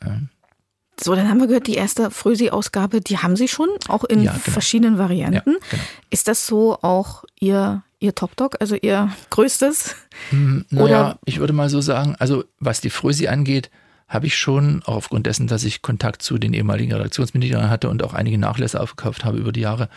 So, 1.03 1.15
dann 1.15 1.29
haben 1.29 1.41
wir 1.41 1.47
gehört, 1.47 1.67
die 1.67 1.75
erste 1.75 2.11
Frösi-Ausgabe, 2.11 3.01
die 3.01 3.19
haben 3.19 3.35
Sie 3.35 3.49
schon, 3.49 3.69
auch 3.89 4.05
in 4.05 4.23
ja, 4.23 4.33
genau. 4.33 4.43
verschiedenen 4.43 4.99
Varianten. 4.99 5.53
Ja, 5.53 5.59
genau. 5.71 5.83
Ist 6.11 6.29
das 6.29 6.47
so 6.47 6.79
auch 6.83 7.25
Ihr, 7.39 7.83
Ihr 8.01 8.15
Top-Dog, 8.15 8.57
also 8.61 8.77
Ihr 8.77 9.11
größtes? 9.31 9.97
Hm, 10.29 10.67
naja, 10.69 11.19
ich 11.25 11.41
würde 11.41 11.55
mal 11.55 11.71
so 11.71 11.81
sagen, 11.81 12.17
also 12.19 12.45
was 12.59 12.83
die 12.83 12.91
Frösi 12.91 13.29
angeht, 13.29 13.71
habe 14.09 14.27
ich 14.27 14.37
schon, 14.37 14.83
auch 14.85 14.97
aufgrund 14.97 15.27
dessen, 15.27 15.47
dass 15.47 15.65
ich 15.65 15.83
Kontakt 15.83 16.21
zu 16.21 16.37
den 16.37 16.53
ehemaligen 16.53 16.93
Redaktionsmitgliedern 16.93 17.71
hatte 17.71 17.89
und 17.89 18.03
auch 18.03 18.13
einige 18.13 18.37
Nachlässe 18.37 18.81
aufgekauft 18.81 19.25
habe 19.25 19.39
über 19.39 19.53
die 19.53 19.61
Jahre, 19.61 19.89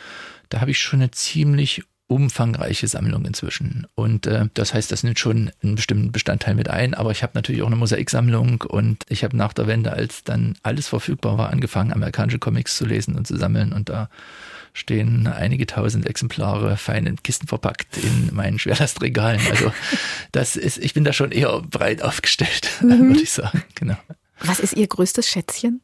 da 0.49 0.61
habe 0.61 0.71
ich 0.71 0.79
schon 0.79 1.01
eine 1.01 1.11
ziemlich 1.11 1.84
umfangreiche 2.14 2.88
Sammlung 2.88 3.26
inzwischen. 3.26 3.88
Und 3.95 4.28
äh, 4.28 4.47
das 4.53 4.74
heißt, 4.74 4.91
das 4.91 5.03
nimmt 5.03 5.18
schon 5.18 5.51
einen 5.64 5.76
bestimmten 5.76 6.11
Bestandteil 6.11 6.53
mit 6.53 6.70
ein. 6.70 6.93
Aber 6.93 7.11
ich 7.11 7.24
habe 7.24 7.34
natürlich 7.34 7.64
auch 7.64 7.68
eine 7.68 7.76
Mosaiksammlung 7.76 8.61
und 8.61 9.03
ich 9.09 9.24
habe 9.24 9.36
nach 9.36 9.53
der 9.53 9.66
Wende, 9.66 9.93
als 9.93 10.24
dann 10.24 10.55
alles 10.61 10.88
verfügbar 10.88 11.39
war, 11.39 11.49
angefangen, 11.49 11.91
amerikanische 11.91 12.38
Comics 12.38 12.78
zu 12.78 12.86
lesen 12.86 13.16
und 13.16 13.26
zu 13.26 13.36
sammeln. 13.36 13.74
Und 13.74 13.89
da 13.89 14.09
stehen 14.74 15.26
einige 15.26 15.66
tausend 15.66 16.05
Exemplare 16.05 16.78
fein 16.78 17.07
in 17.07 17.22
Kisten 17.22 17.47
verpackt 17.47 17.97
in 17.97 18.34
meinen 18.34 18.59
Schwerlastregalen. 18.59 19.41
Also 19.49 19.74
das 20.32 20.55
ist, 20.55 20.78
ich 20.78 20.93
bin 20.93 21.03
da 21.03 21.14
schon 21.14 21.32
eher 21.32 21.61
breit 21.61 22.03
aufgestellt, 22.03 22.70
mhm. 22.82 23.09
würde 23.09 23.22
ich 23.22 23.32
sagen. 23.32 23.64
Genau. 23.76 23.97
Was 24.39 24.59
ist 24.59 24.74
Ihr 24.74 24.88
größtes 24.88 25.28
Schätzchen? 25.28 25.82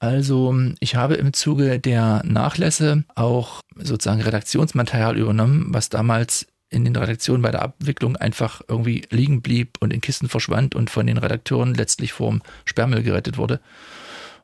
Also 0.00 0.54
ich 0.80 0.96
habe 0.96 1.14
im 1.14 1.34
Zuge 1.34 1.78
der 1.78 2.22
Nachlässe 2.24 3.04
auch 3.14 3.60
sozusagen 3.76 4.22
Redaktionsmaterial 4.22 5.16
übernommen, 5.18 5.66
was 5.68 5.90
damals 5.90 6.46
in 6.70 6.84
den 6.84 6.96
Redaktionen 6.96 7.42
bei 7.42 7.50
der 7.50 7.62
Abwicklung 7.62 8.16
einfach 8.16 8.62
irgendwie 8.66 9.02
liegen 9.10 9.42
blieb 9.42 9.76
und 9.80 9.92
in 9.92 10.00
Kisten 10.00 10.28
verschwand 10.28 10.74
und 10.74 10.88
von 10.88 11.06
den 11.06 11.18
Redakteuren 11.18 11.74
letztlich 11.74 12.12
vorm 12.12 12.40
Sperrmüll 12.64 13.02
gerettet 13.02 13.36
wurde. 13.36 13.60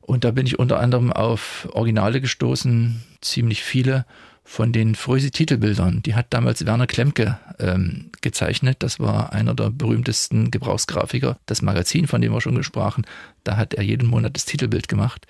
Und 0.02 0.24
da 0.24 0.30
bin 0.30 0.46
ich 0.46 0.59
unter 0.59 0.78
anderem 0.78 1.11
auf 1.11 1.68
Originale 1.72 2.20
gestoßen, 2.20 3.02
ziemlich 3.22 3.62
viele 3.62 4.04
von 4.49 4.72
den 4.72 4.94
Frösi-Titelbildern. 4.94 6.03
Die 6.03 6.14
hat 6.14 6.26
damals 6.30 6.64
Werner 6.64 6.86
Klemke 6.86 7.38
ähm, 7.59 8.11
gezeichnet. 8.20 8.76
Das 8.78 9.01
war 9.01 9.32
einer 9.32 9.55
der 9.55 9.70
berühmtesten 9.70 10.53
Gebrauchsgrafiker. 10.53 11.36
Das 11.47 11.62
Magazin, 11.62 12.07
von 12.07 12.20
dem 12.20 12.32
wir 12.32 12.40
schon 12.40 12.55
gesprochen, 12.55 13.05
da 13.42 13.57
hat 13.57 13.74
er 13.74 13.82
jeden 13.82 14.09
Monat 14.09 14.36
das 14.36 14.44
Titelbild 14.44 14.86
gemacht 14.86 15.26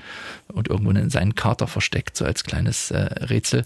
und 0.49 0.69
irgendwo 0.69 0.91
in 0.91 1.11
seinen 1.11 1.35
Kater 1.35 1.67
versteckt, 1.67 2.17
so 2.17 2.27
als 2.27 2.45
kleines 2.45 2.91
äh, 2.91 2.99
Rätsel. 3.25 3.65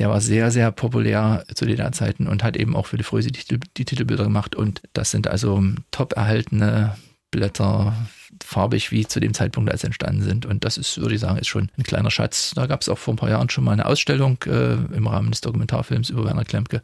Der 0.00 0.10
war 0.10 0.20
sehr, 0.20 0.50
sehr 0.50 0.72
populär 0.72 1.44
zu 1.54 1.64
den 1.64 1.92
Zeiten 1.92 2.26
und 2.26 2.42
hat 2.42 2.56
eben 2.56 2.74
auch 2.74 2.86
für 2.86 2.98
die 2.98 3.04
Frösi 3.04 3.30
die, 3.30 3.60
die 3.76 3.84
Titelbilder 3.84 4.24
gemacht. 4.24 4.56
Und 4.56 4.82
das 4.94 5.12
sind 5.12 5.28
also 5.28 5.62
top 5.92 6.14
erhaltene 6.14 6.96
Blätter, 7.32 7.96
farbig 8.44 8.92
wie 8.92 9.06
zu 9.06 9.18
dem 9.18 9.34
Zeitpunkt, 9.34 9.72
als 9.72 9.82
entstanden 9.82 10.22
sind. 10.22 10.46
Und 10.46 10.64
das 10.64 10.78
ist, 10.78 10.98
würde 10.98 11.16
ich 11.16 11.20
sagen, 11.20 11.38
ist 11.38 11.48
schon 11.48 11.70
ein 11.76 11.82
kleiner 11.82 12.12
Schatz. 12.12 12.52
Da 12.54 12.66
gab 12.66 12.82
es 12.82 12.88
auch 12.88 12.98
vor 12.98 13.14
ein 13.14 13.16
paar 13.16 13.30
Jahren 13.30 13.50
schon 13.50 13.64
mal 13.64 13.72
eine 13.72 13.86
Ausstellung 13.86 14.38
äh, 14.46 14.74
im 14.94 15.08
Rahmen 15.08 15.32
des 15.32 15.40
Dokumentarfilms 15.40 16.10
über 16.10 16.24
Werner 16.24 16.44
Klemke 16.44 16.82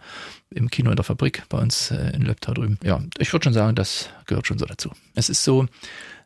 im 0.51 0.69
Kino 0.71 0.91
in 0.91 0.97
der 0.97 1.05
Fabrik 1.05 1.45
bei 1.49 1.59
uns 1.59 1.93
äh, 1.93 2.11
in 2.17 2.23
Löbtau 2.23 2.55
drüben. 2.55 2.79
Ja, 2.83 3.01
ich 3.19 3.33
würde 3.33 3.45
schon 3.45 3.53
sagen, 3.53 3.77
das 3.77 4.09
gehört 4.27 4.49
schon 4.49 4.59
so 4.59 4.67
dazu. 4.67 4.91
Es 5.15 5.29
ist 5.29 5.45
so, 5.45 5.67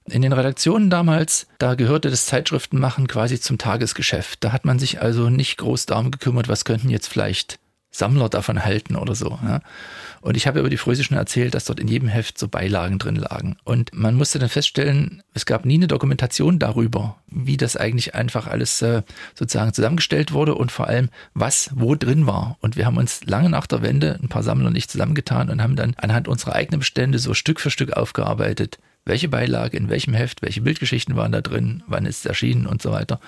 in 0.09 0.23
den 0.23 0.33
Redaktionen 0.33 0.91
damals, 0.91 1.47
da 1.59 1.75
gehörte 1.75 2.11
das 2.11 2.27
Zeitschriftenmachen 2.27 3.07
quasi 3.07 3.39
zum 3.39 3.59
Tagesgeschäft. 3.59 4.43
Da 4.43 4.53
hat 4.53 4.65
man 4.65 4.79
sich 4.79 5.01
also 5.01 5.31
nicht 5.31 5.59
groß 5.59 5.87
darum 5.87 6.11
gekümmert, 6.11 6.49
was 6.49 6.65
könnten 6.65 6.89
jetzt 6.89 7.07
vielleicht 7.07 7.59
Sammler 7.93 8.29
davon 8.29 8.65
halten 8.65 8.97
oder 8.97 9.15
so. 9.15 9.39
Ja. 9.45 9.61
Und 10.23 10.37
ich 10.37 10.47
habe 10.47 10.61
über 10.61 10.71
die 10.71 10.79
Fröse 10.79 11.05
schon 11.05 11.17
erzählt, 11.17 11.55
dass 11.55 11.67
dort 11.67 11.79
in 11.79 11.89
jedem 11.89 12.09
Heft 12.09 12.39
so 12.39 12.49
Beilagen 12.49 12.99
drin 12.99 13.17
lagen. 13.17 13.57
Und 13.65 13.93
man 13.93 14.15
musste 14.15 14.39
dann 14.39 14.49
feststellen, 14.49 15.23
es 15.35 15.47
gab 15.47 15.67
nie 15.67 15.75
eine 15.75 15.89
Dokumentation 15.89 16.59
darüber, 16.59 17.17
wie 17.27 17.57
das 17.57 17.77
eigentlich 17.77 18.15
einfach 18.15 18.47
alles 18.47 18.81
äh, 18.83 19.03
sozusagen 19.35 19.75
zusammengestellt 19.75 20.33
wurde 20.33 20.55
und 20.55 20.73
vor 20.73 20.89
allem, 20.89 21.11
was 21.35 21.71
wo 21.75 21.95
drin 21.95 22.27
war. 22.27 22.57
Und 22.61 22.77
wir 22.77 22.87
haben 22.87 22.97
uns 22.97 23.25
lange 23.25 23.51
nach 23.51 23.67
der 23.67 23.83
Wende 23.83 24.19
ein 24.23 24.29
paar 24.29 24.43
Sammler 24.43 24.71
nicht 24.71 24.91
zusammengetan 24.91 25.51
und 25.51 25.63
haben 25.63 25.77
dann 25.77 25.95
anhand 25.99 26.29
unserer 26.29 26.55
eigenen 26.55 26.81
Bestände 26.81 27.19
so 27.19 27.35
Stück 27.35 27.61
für 27.61 27.71
Stück 27.71 27.93
aufgearbeitet, 27.93 28.79
welche 29.05 29.29
Beilage, 29.29 29.77
in 29.77 29.89
welchem 29.89 30.15
Heft, 30.15 30.43
welche 30.43 30.61
Bildgeschichten 30.61 31.17
waren 31.17 31.33
da 31.33 31.41
drin, 31.41 31.83
wann 31.87 32.07
ist 32.07 32.21
es 32.21 32.27
erschienen 32.27 32.67
und 32.67 32.83
so 32.83 32.93
weiter. 32.93 33.21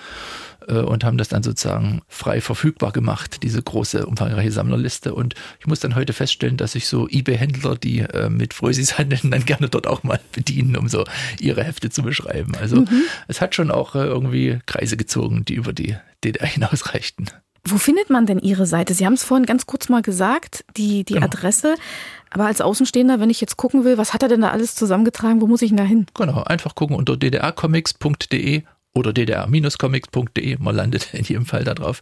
Äh, 0.67 0.79
und 0.79 1.03
haben 1.03 1.17
das 1.17 1.27
dann 1.27 1.43
sozusagen 1.43 2.01
frei 2.07 2.41
verfügbar 2.41 2.91
gemacht, 2.91 3.43
diese 3.43 3.61
große, 3.61 4.05
umfangreiche 4.05 4.51
Sammlerliste. 4.51 5.13
Und 5.13 5.35
ich 5.59 5.67
muss 5.67 5.79
dann 5.79 5.95
heute 5.95 6.13
feststellen, 6.13 6.57
dass 6.57 6.73
sich 6.73 6.87
so 6.87 7.07
eBay-Händler, 7.09 7.75
die 7.75 7.99
äh, 7.99 8.29
mit 8.29 8.53
Frösis 8.53 8.97
handeln, 8.97 9.31
dann 9.31 9.45
gerne 9.45 9.69
dort 9.69 9.87
auch 9.87 10.03
mal 10.03 10.19
bedienen, 10.31 10.77
um 10.77 10.87
so 10.87 11.03
ihre 11.39 11.63
Hefte 11.63 11.89
zu 11.89 12.03
beschreiben. 12.03 12.55
Also 12.55 12.77
mhm. 12.77 13.03
es 13.27 13.41
hat 13.41 13.55
schon 13.55 13.71
auch 13.71 13.95
äh, 13.95 14.05
irgendwie 14.05 14.59
Kreise 14.65 14.97
gezogen, 14.97 15.43
die 15.45 15.55
über 15.55 15.73
die 15.73 15.95
DDR 16.23 16.47
hinausreichten. 16.47 17.29
Wo 17.67 17.77
findet 17.77 18.09
man 18.09 18.25
denn 18.25 18.39
Ihre 18.39 18.65
Seite? 18.65 18.93
Sie 18.93 19.05
haben 19.05 19.13
es 19.13 19.23
vorhin 19.23 19.45
ganz 19.45 19.65
kurz 19.65 19.89
mal 19.89 20.01
gesagt, 20.01 20.63
die, 20.77 21.03
die 21.03 21.13
genau. 21.13 21.25
Adresse. 21.25 21.75
Aber 22.29 22.45
als 22.45 22.61
Außenstehender, 22.61 23.19
wenn 23.19 23.29
ich 23.29 23.41
jetzt 23.41 23.57
gucken 23.57 23.83
will, 23.83 23.97
was 23.97 24.13
hat 24.13 24.21
er 24.21 24.29
denn 24.29 24.41
da 24.41 24.49
alles 24.49 24.75
zusammengetragen? 24.75 25.41
Wo 25.41 25.47
muss 25.47 25.61
ich 25.61 25.69
denn 25.69 25.77
da 25.77 25.83
hin? 25.83 26.05
Genau, 26.13 26.43
einfach 26.43 26.75
gucken 26.75 26.95
unter 26.95 27.17
ddrcomics.de 27.17 28.63
oder 28.95 29.13
ddr-comics.de, 29.13 30.57
man 30.59 30.75
landet 30.75 31.09
in 31.13 31.25
jedem 31.25 31.45
Fall 31.45 31.63
da 31.63 31.73
drauf. 31.73 32.01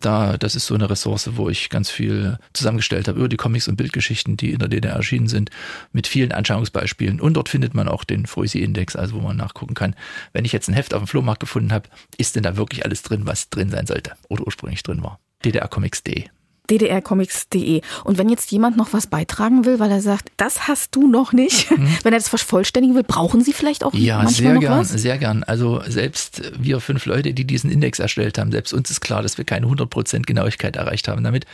Da, 0.00 0.36
das 0.36 0.54
ist 0.54 0.66
so 0.66 0.74
eine 0.74 0.88
Ressource, 0.88 1.30
wo 1.34 1.48
ich 1.48 1.70
ganz 1.70 1.90
viel 1.90 2.38
zusammengestellt 2.52 3.08
habe 3.08 3.18
über 3.18 3.28
die 3.28 3.36
Comics 3.36 3.66
und 3.66 3.76
Bildgeschichten, 3.76 4.36
die 4.36 4.52
in 4.52 4.58
der 4.58 4.68
DDR 4.68 4.94
erschienen 4.94 5.28
sind, 5.28 5.50
mit 5.92 6.06
vielen 6.06 6.32
Anschauungsbeispielen. 6.32 7.20
Und 7.20 7.34
dort 7.34 7.48
findet 7.48 7.74
man 7.74 7.88
auch 7.88 8.04
den 8.04 8.26
Foisi-Index, 8.26 8.94
also 8.94 9.16
wo 9.16 9.20
man 9.20 9.36
nachgucken 9.36 9.74
kann. 9.74 9.96
Wenn 10.32 10.44
ich 10.44 10.52
jetzt 10.52 10.68
ein 10.68 10.74
Heft 10.74 10.94
auf 10.94 11.02
dem 11.02 11.08
Flohmarkt 11.08 11.40
gefunden 11.40 11.72
habe, 11.72 11.88
ist 12.18 12.36
denn 12.36 12.42
da 12.42 12.56
wirklich 12.56 12.84
alles 12.84 13.02
drin, 13.02 13.22
was 13.24 13.48
drin 13.48 13.70
sein 13.70 13.86
sollte 13.86 14.12
oder 14.28 14.46
ursprünglich 14.46 14.82
drin 14.82 15.02
war? 15.02 15.18
ddrcomics.de 15.44 16.26
ddrcomics.de. 16.70 17.80
Und 18.04 18.18
wenn 18.18 18.28
jetzt 18.28 18.50
jemand 18.52 18.76
noch 18.76 18.92
was 18.92 19.06
beitragen 19.06 19.64
will, 19.64 19.78
weil 19.78 19.90
er 19.90 20.00
sagt, 20.00 20.30
das 20.36 20.68
hast 20.68 20.94
du 20.94 21.08
noch 21.08 21.32
nicht, 21.32 21.70
mhm. 21.70 21.88
wenn 22.02 22.12
er 22.12 22.18
das 22.18 22.28
vervollständigen 22.28 22.94
will, 22.94 23.02
brauchen 23.02 23.42
Sie 23.42 23.52
vielleicht 23.52 23.84
auch 23.84 23.94
ja, 23.94 24.18
manchmal 24.18 24.34
sehr 24.34 24.54
noch 24.54 24.60
gern, 24.60 24.78
was? 24.78 24.88
sehr 24.90 25.18
gern. 25.18 25.42
Also 25.44 25.82
selbst 25.86 26.42
wir 26.58 26.80
fünf 26.80 27.06
Leute, 27.06 27.34
die 27.34 27.44
diesen 27.44 27.70
Index 27.70 27.98
erstellt 27.98 28.38
haben, 28.38 28.52
selbst 28.52 28.72
uns 28.72 28.90
ist 28.90 29.00
klar, 29.00 29.22
dass 29.22 29.38
wir 29.38 29.44
keine 29.44 29.66
100% 29.66 30.22
Genauigkeit 30.22 30.76
erreicht 30.76 31.08
haben 31.08 31.24
damit. 31.24 31.46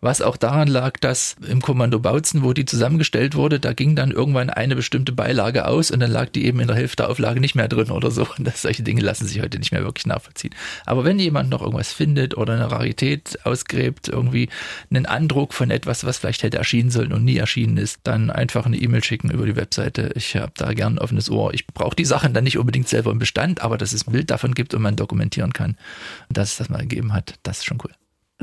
Was 0.00 0.20
auch 0.20 0.36
daran 0.36 0.68
lag, 0.68 0.98
dass 0.98 1.36
im 1.48 1.62
Kommando 1.62 1.98
Bautzen, 1.98 2.42
wo 2.42 2.52
die 2.52 2.64
zusammengestellt 2.64 3.34
wurde, 3.34 3.60
da 3.60 3.72
ging 3.72 3.96
dann 3.96 4.10
irgendwann 4.10 4.50
eine 4.50 4.76
bestimmte 4.76 5.12
Beilage 5.12 5.66
aus 5.66 5.90
und 5.90 6.00
dann 6.00 6.10
lag 6.10 6.28
die 6.30 6.44
eben 6.44 6.60
in 6.60 6.66
der 6.66 6.76
Hälfte 6.76 6.96
der 6.96 7.10
Auflage 7.10 7.40
nicht 7.40 7.54
mehr 7.54 7.68
drin 7.68 7.90
oder 7.90 8.10
so. 8.10 8.26
Und 8.38 8.46
das, 8.46 8.62
solche 8.62 8.82
Dinge 8.82 9.00
lassen 9.00 9.26
sich 9.26 9.40
heute 9.40 9.58
nicht 9.58 9.72
mehr 9.72 9.84
wirklich 9.84 10.06
nachvollziehen. 10.06 10.54
Aber 10.84 11.04
wenn 11.04 11.18
jemand 11.18 11.50
noch 11.50 11.62
irgendwas 11.62 11.92
findet 11.92 12.36
oder 12.36 12.54
eine 12.54 12.70
Rarität 12.70 13.38
ausgräbt, 13.44 14.08
irgendwie 14.08 14.48
einen 14.90 15.06
Andruck 15.06 15.46
Eindruck 15.46 15.54
von 15.54 15.70
etwas, 15.70 16.04
was 16.04 16.18
vielleicht 16.18 16.42
hätte 16.42 16.56
erschienen 16.56 16.90
sollen 16.90 17.12
und 17.12 17.24
nie 17.24 17.36
erschienen 17.36 17.76
ist, 17.76 18.00
dann 18.04 18.30
einfach 18.30 18.64
eine 18.64 18.76
E-Mail 18.76 19.04
schicken 19.04 19.30
über 19.30 19.44
die 19.44 19.54
Webseite. 19.54 20.12
Ich 20.14 20.34
habe 20.34 20.52
da 20.56 20.72
gern 20.72 20.94
ein 20.94 20.98
offenes 20.98 21.30
Ohr. 21.30 21.52
Ich 21.52 21.66
brauche 21.66 21.94
die 21.94 22.04
Sachen 22.04 22.32
dann 22.32 22.44
nicht 22.44 22.56
unbedingt 22.56 22.88
selber 22.88 23.10
im 23.10 23.18
Bestand, 23.18 23.60
aber 23.60 23.76
dass 23.76 23.92
es 23.92 24.06
ein 24.06 24.12
Bild 24.12 24.30
davon 24.30 24.54
gibt 24.54 24.72
und 24.72 24.82
man 24.82 24.96
dokumentieren 24.96 25.52
kann, 25.52 25.76
dass 26.30 26.52
es 26.52 26.56
das 26.56 26.68
mal 26.68 26.82
gegeben 26.82 27.12
hat, 27.12 27.34
das 27.42 27.58
ist 27.58 27.66
schon 27.66 27.78
cool. 27.84 27.92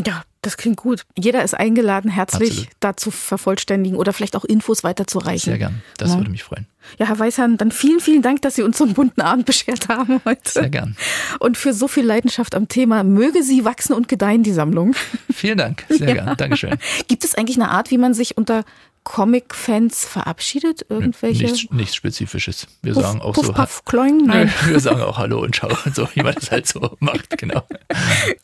Ja, 0.04 0.24
das 0.42 0.58
klingt 0.58 0.78
gut. 0.78 1.04
Jeder 1.18 1.44
ist 1.44 1.54
eingeladen, 1.54 2.10
herzlich 2.10 2.50
Absolut. 2.52 2.70
dazu 2.80 3.12
vervollständigen 3.12 3.96
oder 3.98 4.12
vielleicht 4.12 4.36
auch 4.36 4.44
Infos 4.44 4.84
weiterzureichen. 4.84 5.52
Sehr 5.52 5.58
gern. 5.60 5.84
Das 5.98 6.12
Ja. 6.12 6.18
würde 6.18 6.32
mich 6.32 6.44
freuen. 6.44 6.66
Ja, 6.98 7.06
Herr 7.08 7.20
Weißhahn, 7.20 7.58
dann 7.58 7.72
vielen, 7.72 8.00
vielen 8.00 8.24
Dank, 8.24 8.42
dass 8.42 8.56
Sie 8.56 8.64
uns 8.64 8.78
so 8.80 8.86
einen 8.86 8.94
bunten 8.96 9.22
Abend 9.22 9.46
beschert 9.46 9.90
haben 9.90 10.20
heute. 10.26 10.50
Sehr 10.50 10.70
gern. 10.70 10.98
Und 11.40 11.58
für 11.58 11.74
so 11.74 11.88
viel 11.88 12.06
Leidenschaft 12.06 12.56
am 12.56 12.68
Thema. 12.68 13.04
Möge 13.04 13.44
sie 13.44 13.64
wachsen 13.66 13.94
und 13.94 14.08
gedeihen, 14.08 14.42
die 14.44 14.52
Sammlung. 14.52 14.94
Vielen 15.32 15.60
Dank. 15.60 15.86
Sehr 15.90 16.08
Ja. 16.10 16.14
gern. 16.16 16.38
Dankeschön. 16.38 16.78
Gibt 17.08 17.24
es 17.24 17.36
eigentlich 17.36 17.58
eine 17.58 17.70
Art, 17.70 17.92
wie 17.92 18.00
man 18.00 18.14
sich 18.16 18.36
unter 18.36 18.64
Comic-Fans 19.04 20.06
verabschiedet? 20.06 20.86
Irgendwelche? 20.90 21.44
Nichts, 21.44 21.72
nichts 21.72 21.96
Spezifisches. 21.96 22.68
Wir 22.82 22.94
Puff, 22.94 23.04
sagen 23.04 23.22
auch 23.22 23.34
Puff, 23.34 23.46
so. 23.48 23.54
Puff, 23.54 23.86
Kloing? 23.86 24.26
Nein. 24.26 24.52
wir 24.66 24.80
sagen 24.80 25.02
auch 25.02 25.18
Hallo 25.18 25.42
und 25.42 25.56
Ciao 25.56 25.76
und 25.86 25.96
so, 25.96 26.08
wie 26.14 26.22
man 26.24 26.36
das 26.36 26.52
halt 26.52 26.68
so 26.68 26.96
macht, 27.00 27.38
genau. 27.38 27.64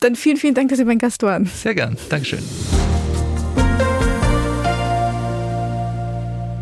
Dann 0.00 0.16
vielen, 0.16 0.36
vielen 0.36 0.54
Dank, 0.54 0.68
dass 0.68 0.78
Sie 0.78 0.84
mein 0.84 0.98
Gast 0.98 1.22
waren. 1.22 1.46
Sehr 1.46 1.74
gern. 1.74 1.96
Dankeschön. 2.08 2.42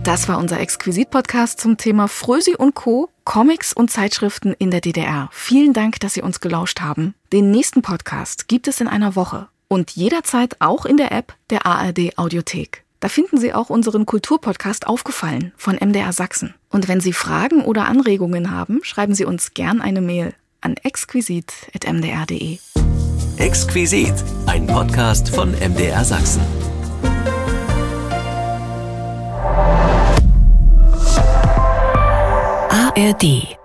Das 0.05 0.27
war 0.27 0.39
unser 0.39 0.59
Exquisit-Podcast 0.59 1.61
zum 1.61 1.77
Thema 1.77 2.09
Frösi 2.09 2.55
und 2.57 2.75
Co. 2.75 3.11
Comics 3.25 3.75
und 3.75 3.91
Zeitschriften 3.91 4.55
in 4.59 4.71
der 4.71 4.81
DDR. 4.81 5.29
Vielen 5.33 5.75
Dank, 5.75 6.01
dass 6.01 6.15
Sie 6.15 6.23
uns 6.23 6.41
gelauscht 6.41 6.81
haben. 6.81 7.15
Den 7.31 7.51
nächsten 7.51 7.83
Podcast 7.83 8.49
gibt 8.49 8.69
es 8.69 8.81
in 8.81 8.89
einer 8.89 9.17
Woche 9.17 9.49
und 9.69 9.91
jederzeit 9.91 10.57
auch 10.61 10.87
in 10.87 10.97
der 10.97 11.13
App 11.13 11.35
der 11.51 11.67
ARD 11.67 12.17
Audiothek. 12.17 12.85
Da 13.01 13.09
finden 13.09 13.39
Sie 13.39 13.55
auch 13.55 13.71
unseren 13.71 14.07
Kulturpodcast 14.07 14.87
Aufgefallen 14.87 15.53
von 15.57 15.77
MDR 15.77 16.13
Sachsen. 16.13 16.55
Und 16.69 16.89
wenn 16.89 17.01
Sie 17.01 17.13
Fragen 17.13 17.65
oder 17.65 17.87
Anregungen 17.87 18.51
haben, 18.51 18.81
schreiben 18.83 19.15
Sie 19.15 19.25
uns 19.25 19.55
gern 19.55 19.81
eine 19.81 20.01
Mail 20.01 20.35
an 20.61 20.75
exquisit.mdr.de. 20.77 22.59
Exquisit, 23.37 24.15
ein 24.47 24.67
Podcast 24.67 25.29
von 25.29 25.53
MDR 25.53 26.05
Sachsen. 26.05 26.43
ARD 32.71 33.58